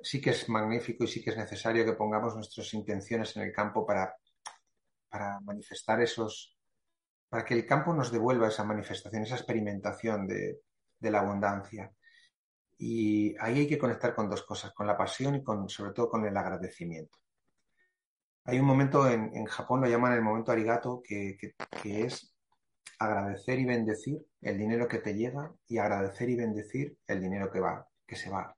Sí 0.03 0.21
que 0.21 0.31
es 0.31 0.49
magnífico 0.49 1.05
y 1.05 1.09
sí 1.09 1.23
que 1.23 1.31
es 1.31 1.37
necesario 1.37 1.85
que 1.85 1.93
pongamos 1.95 2.35
nuestras 2.35 2.73
intenciones 2.75 3.37
en 3.37 3.43
el 3.43 3.53
campo 3.53 3.85
para, 3.87 4.15
para 5.09 5.41
manifestar 5.41 6.01
esos, 6.01 6.57
para 7.29 7.45
que 7.45 7.55
el 7.55 7.67
campo 7.67 7.93
nos 7.93 8.13
devuelva 8.13 8.49
esa 8.49 8.65
manifestación, 8.65 9.23
esa 9.23 9.37
experimentación 9.37 10.27
de, 10.27 10.61
de 10.99 11.11
la 11.11 11.21
abundancia. 11.21 11.93
Y 12.79 13.35
ahí 13.41 13.61
hay 13.61 13.69
que 13.69 13.79
conectar 13.79 14.15
con 14.15 14.31
dos 14.31 14.45
cosas, 14.45 14.73
con 14.73 14.87
la 14.87 14.97
pasión 14.97 15.35
y 15.35 15.43
con, 15.43 15.69
sobre 15.69 15.93
todo 15.93 16.09
con 16.09 16.25
el 16.25 16.37
agradecimiento. 16.37 17.19
Hay 18.45 18.59
un 18.61 18.67
momento 18.67 19.07
en, 19.09 19.45
Japón, 19.45 19.83
lo 19.83 19.89
llaman 19.89 20.15
el 20.15 20.23
momento 20.23 20.53
arigato, 20.53 21.03
que, 21.05 21.37
que, 21.83 22.05
es 22.05 22.35
agradecer 22.99 23.59
y 23.59 23.67
bendecir 23.67 24.25
el 24.41 24.59
dinero 24.59 24.89
que 24.89 24.99
te 24.99 25.15
llega 25.15 25.53
y 25.67 25.79
agradecer 25.79 26.29
y 26.31 26.37
bendecir 26.37 26.97
el 27.07 27.21
dinero 27.21 27.51
que 27.51 27.61
va, 27.61 27.87
que 28.07 28.17
se 28.17 28.31
va. 28.31 28.55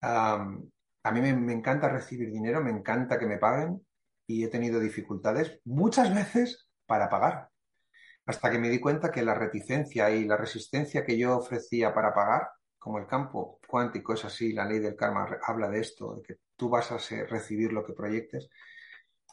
a 0.00 1.12
mí 1.12 1.20
me, 1.20 1.52
encanta 1.52 1.88
recibir 1.88 2.30
dinero, 2.30 2.62
me 2.62 2.70
encanta 2.70 3.18
que 3.18 3.26
me 3.26 3.38
paguen 3.38 3.84
y 4.26 4.44
he 4.44 4.48
tenido 4.48 4.78
dificultades 4.80 5.60
muchas 5.64 6.14
veces 6.14 6.68
para 6.86 7.08
pagar. 7.08 7.48
Hasta 8.26 8.50
que 8.50 8.58
me 8.58 8.68
di 8.68 8.78
cuenta 8.78 9.10
que 9.10 9.22
la 9.22 9.34
reticencia 9.34 10.10
y 10.10 10.24
la 10.24 10.36
resistencia 10.36 11.04
que 11.04 11.18
yo 11.18 11.36
ofrecía 11.36 11.94
para 11.94 12.12
pagar 12.12 12.48
como 12.78 12.98
el 12.98 13.06
campo 13.06 13.58
cuántico 13.66 14.14
es 14.14 14.24
así, 14.24 14.52
la 14.52 14.64
ley 14.64 14.78
del 14.78 14.96
karma 14.96 15.38
habla 15.42 15.68
de 15.68 15.80
esto, 15.80 16.16
de 16.16 16.22
que 16.22 16.36
tú 16.56 16.68
vas 16.68 16.92
a 16.92 16.98
recibir 17.26 17.72
lo 17.72 17.84
que 17.84 17.92
proyectes, 17.92 18.48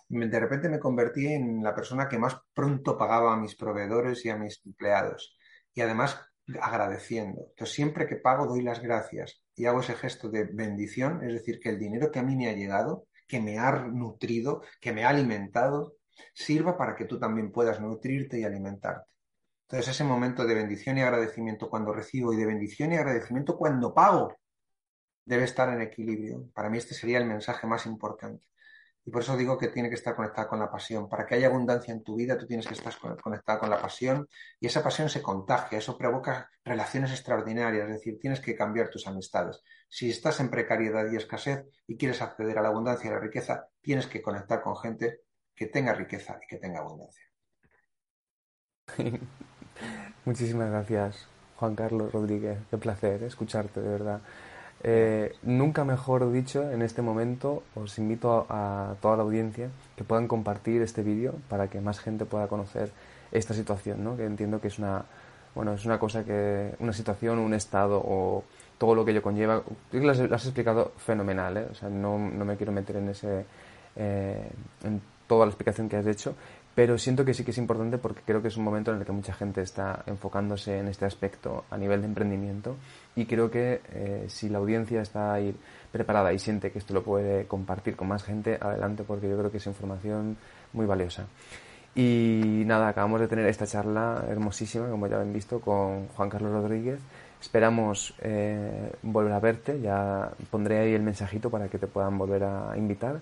de 0.08 0.40
repente 0.40 0.70
me 0.70 0.80
convertí 0.80 1.28
en 1.28 1.64
la 1.64 1.74
persona 1.74 2.08
que 2.08 2.20
más 2.20 2.38
pronto 2.54 2.98
pagaba 2.98 3.34
a 3.34 3.38
mis 3.38 3.56
proveedores 3.56 4.24
y 4.26 4.30
a 4.30 4.38
mis 4.38 4.62
empleados. 4.66 5.38
Y 5.74 5.82
además 5.82 6.20
agradeciendo. 6.62 7.48
Entonces, 7.50 7.76
siempre 7.76 8.08
que 8.08 8.18
pago 8.18 8.46
doy 8.46 8.62
las 8.62 8.82
gracias 8.82 9.42
y 9.56 9.66
hago 9.66 9.80
ese 9.80 9.96
gesto 9.96 10.30
de 10.30 10.44
bendición, 10.44 11.24
es 11.24 11.34
decir, 11.34 11.60
que 11.60 11.70
el 11.70 11.80
dinero 11.80 12.12
que 12.12 12.20
a 12.20 12.24
mí 12.24 12.36
me 12.36 12.50
ha 12.50 12.54
llegado, 12.54 13.08
que 13.28 13.42
me 13.42 13.58
ha 13.58 13.72
nutrido, 13.72 14.62
que 14.80 14.94
me 14.94 15.04
ha 15.04 15.10
alimentado, 15.10 15.96
sirva 16.34 16.78
para 16.78 16.96
que 16.96 17.06
tú 17.06 17.20
también 17.20 17.52
puedas 17.52 17.82
nutrirte 17.82 18.40
y 18.40 18.44
alimentarte. 18.44 19.10
Entonces 19.68 19.96
ese 19.96 20.04
momento 20.04 20.46
de 20.46 20.54
bendición 20.54 20.98
y 20.98 21.02
agradecimiento 21.02 21.70
cuando 21.70 21.92
recibo 21.92 22.32
y 22.34 22.38
de 22.38 22.46
bendición 22.46 22.94
y 22.94 22.98
agradecimiento 22.98 23.58
cuando 23.58 23.94
pago 23.94 24.36
debe 25.26 25.44
estar 25.44 25.70
en 25.70 25.82
equilibrio. 25.82 26.48
Para 26.54 26.70
mí 26.70 26.78
este 26.78 26.94
sería 26.94 27.18
el 27.18 27.26
mensaje 27.26 27.66
más 27.66 27.88
importante. 27.88 28.46
Y 29.06 29.12
por 29.12 29.22
eso 29.22 29.38
digo 29.38 29.58
que 29.58 29.68
tiene 29.68 29.88
que 29.88 29.96
estar 29.96 30.16
conectada 30.16 30.48
con 30.48 30.60
la 30.60 30.72
pasión. 30.72 31.08
Para 31.08 31.28
que 31.28 31.36
haya 31.36 31.48
abundancia 31.48 31.94
en 31.94 32.04
tu 32.04 32.16
vida, 32.16 32.38
tú 32.38 32.48
tienes 32.48 32.68
que 32.68 32.74
estar 32.74 32.92
conectada 33.22 33.60
con 33.60 33.70
la 33.70 33.80
pasión 33.80 34.28
y 34.60 34.66
esa 34.66 34.82
pasión 34.82 35.10
se 35.10 35.22
contagia, 35.22 35.78
eso 35.78 35.96
provoca 35.96 36.50
relaciones 36.64 37.12
extraordinarias, 37.12 37.88
es 37.88 37.94
decir, 37.98 38.18
tienes 38.20 38.40
que 38.40 38.56
cambiar 38.56 38.90
tus 38.90 39.06
amistades. 39.06 39.62
Si 39.88 40.10
estás 40.10 40.40
en 40.40 40.50
precariedad 40.50 41.06
y 41.12 41.18
escasez 41.18 41.66
y 41.86 41.98
quieres 41.98 42.24
acceder 42.24 42.58
a 42.58 42.64
la 42.64 42.70
abundancia 42.70 43.08
y 43.08 43.12
a 43.12 43.16
la 43.18 43.22
riqueza, 43.22 43.68
tienes 43.80 44.08
que 44.08 44.24
conectar 44.24 44.64
con 44.64 44.76
gente 44.76 45.22
que 45.54 45.68
tenga 45.68 45.94
riqueza 45.94 46.40
y 46.42 46.48
que 46.48 46.58
tenga 46.58 46.80
abundancia. 46.80 47.24
Muchísimas 50.26 50.72
gracias, 50.72 51.28
Juan 51.58 51.76
Carlos 51.76 52.12
Rodríguez. 52.12 52.58
Qué 52.72 52.78
placer 52.78 53.22
escucharte, 53.22 53.82
de 53.82 53.90
verdad. 53.90 54.22
Eh, 54.88 55.34
nunca 55.42 55.84
mejor 55.84 56.32
dicho, 56.32 56.70
en 56.72 56.84
este 56.84 57.02
momento 57.02 57.64
os 57.74 57.98
invito 57.98 58.46
a, 58.50 58.94
toda 59.02 59.18
la 59.18 59.24
audiencia 59.24 59.70
que 59.96 60.04
puedan 60.04 60.28
compartir 60.28 60.84
este 60.84 61.02
vídeo 61.02 61.34
para 61.50 61.68
que 61.70 61.82
más 61.82 62.00
gente 62.00 62.26
pueda 62.26 62.48
conocer 62.48 62.92
esta 63.32 63.56
situación, 63.56 64.04
¿no? 64.04 64.16
que 64.16 64.26
entiendo 64.26 64.62
que 64.62 64.68
es 64.68 64.78
una, 64.78 65.04
bueno, 65.56 65.74
es 65.74 65.86
una 65.86 65.98
cosa 65.98 66.24
que, 66.24 66.76
una 66.78 66.94
situación, 66.94 67.40
un 67.40 67.56
estado 67.56 67.98
o 67.98 68.44
todo 68.78 68.94
lo 68.94 69.04
que 69.04 69.10
ello 69.10 69.24
conlleva. 69.24 69.64
Lo 69.92 70.12
has, 70.12 70.20
has 70.20 70.46
explicado 70.46 70.92
fenomenal, 70.98 71.58
¿eh? 71.58 71.68
o 71.72 71.74
sea, 71.74 71.90
no, 71.90 72.20
no, 72.20 72.46
me 72.46 72.56
quiero 72.56 72.72
meter 72.72 72.98
en 72.98 73.10
ese, 73.10 73.44
eh, 73.96 74.48
en 74.84 75.02
toda 75.26 75.48
la 75.48 75.50
explicación 75.50 75.90
que 75.90 75.98
has 75.98 76.06
hecho, 76.06 76.36
pero 76.76 76.98
siento 76.98 77.24
que 77.24 77.34
sí 77.34 77.46
que 77.46 77.52
es 77.52 77.58
importante 77.58 77.98
porque 77.98 78.22
creo 78.26 78.42
que 78.42 78.50
es 78.50 78.58
un 78.58 78.66
momento 78.66 78.92
en 78.92 79.00
el 79.00 79.06
que 79.06 79.14
mucha 79.14 79.34
gente 79.34 79.62
está 79.62 80.04
enfocándose 80.06 80.78
en 80.78 80.90
este 80.90 81.06
aspecto 81.06 81.64
a 81.72 81.78
nivel 81.78 82.02
de 82.02 82.08
emprendimiento 82.08 82.76
y 83.16 83.26
creo 83.26 83.50
que 83.50 83.82
eh, 83.94 84.26
si 84.28 84.50
la 84.50 84.58
audiencia 84.58 85.02
está 85.02 85.34
ahí 85.34 85.56
preparada 85.94 86.34
y 86.34 86.40
siente 86.40 86.72
que 86.72 86.80
esto 86.80 86.94
lo 86.94 87.02
puede 87.02 87.46
compartir 87.46 87.96
con 87.96 88.10
más 88.10 88.24
gente, 88.24 88.58
adelante 88.60 89.04
porque 89.04 89.30
yo 89.30 89.38
creo 89.38 89.50
que 89.50 89.58
es 89.58 89.66
información 89.68 90.36
muy 90.74 90.86
valiosa. 90.86 91.26
Y 91.96 92.64
nada, 92.66 92.90
acabamos 92.90 93.22
de 93.22 93.30
tener 93.30 93.48
esta 93.48 93.66
charla 93.66 94.26
hermosísima, 94.30 94.90
como 94.90 95.08
ya 95.08 95.22
han 95.22 95.32
visto, 95.32 95.62
con 95.62 96.08
Juan 96.10 96.30
Carlos 96.30 96.52
Rodríguez. 96.52 97.00
Esperamos 97.40 98.14
eh, 98.20 98.92
volver 99.02 99.32
a 99.32 99.40
verte, 99.40 99.80
ya 99.80 100.30
pondré 100.52 100.80
ahí 100.80 100.94
el 100.94 101.04
mensajito 101.04 101.50
para 101.50 101.70
que 101.70 101.78
te 101.78 101.88
puedan 101.88 102.18
volver 102.18 102.44
a 102.44 102.74
invitar 102.76 103.22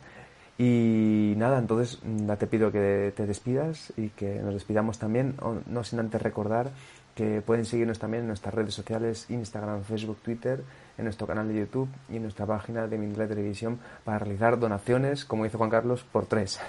y 0.57 1.33
nada, 1.37 1.57
entonces 1.59 1.99
mm, 2.03 2.31
te 2.33 2.47
pido 2.47 2.71
que 2.71 3.13
te 3.15 3.25
despidas 3.25 3.91
y 3.97 4.09
que 4.09 4.35
nos 4.35 4.53
despidamos 4.53 4.99
también, 4.99 5.35
no 5.65 5.83
sin 5.83 5.99
antes 5.99 6.21
recordar 6.21 6.71
que 7.15 7.41
pueden 7.41 7.65
seguirnos 7.65 7.99
también 7.99 8.21
en 8.21 8.27
nuestras 8.27 8.53
redes 8.53 8.73
sociales, 8.73 9.29
Instagram, 9.29 9.83
Facebook, 9.83 10.17
Twitter, 10.23 10.63
en 10.97 11.03
nuestro 11.05 11.27
canal 11.27 11.47
de 11.47 11.59
YouTube 11.59 11.89
y 12.09 12.17
en 12.17 12.23
nuestra 12.23 12.45
página 12.45 12.87
de 12.87 12.97
Mindela 12.97 13.27
Televisión 13.27 13.79
para 14.03 14.19
realizar 14.19 14.59
donaciones, 14.59 15.25
como 15.25 15.43
dice 15.43 15.57
Juan 15.57 15.69
Carlos, 15.69 16.03
por 16.03 16.25
tres. 16.25 16.59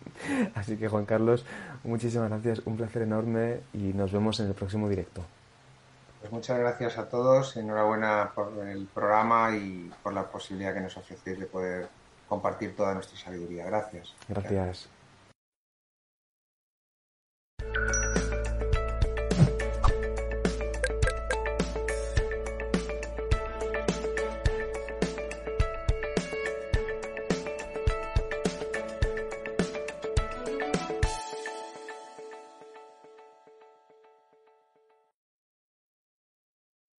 Así 0.54 0.76
que 0.76 0.88
Juan 0.88 1.04
Carlos, 1.04 1.44
muchísimas 1.84 2.30
gracias, 2.30 2.62
un 2.64 2.76
placer 2.76 3.02
enorme 3.02 3.60
y 3.72 3.92
nos 3.92 4.12
vemos 4.12 4.38
en 4.40 4.46
el 4.46 4.54
próximo 4.54 4.88
directo. 4.88 5.24
Pues 6.20 6.32
muchas 6.32 6.58
gracias 6.58 6.98
a 6.98 7.08
todos, 7.08 7.56
enhorabuena 7.56 8.32
por 8.34 8.52
el 8.66 8.86
programa 8.86 9.56
y 9.56 9.90
por 10.02 10.12
la 10.12 10.24
posibilidad 10.24 10.74
que 10.74 10.80
nos 10.80 10.96
ofrecéis 10.96 11.38
de 11.38 11.46
poder 11.46 11.88
compartir 12.28 12.76
toda 12.76 12.94
nuestra 12.94 13.18
sabiduría. 13.18 13.64
Gracias. 13.64 14.14
Gracias. 14.28 14.88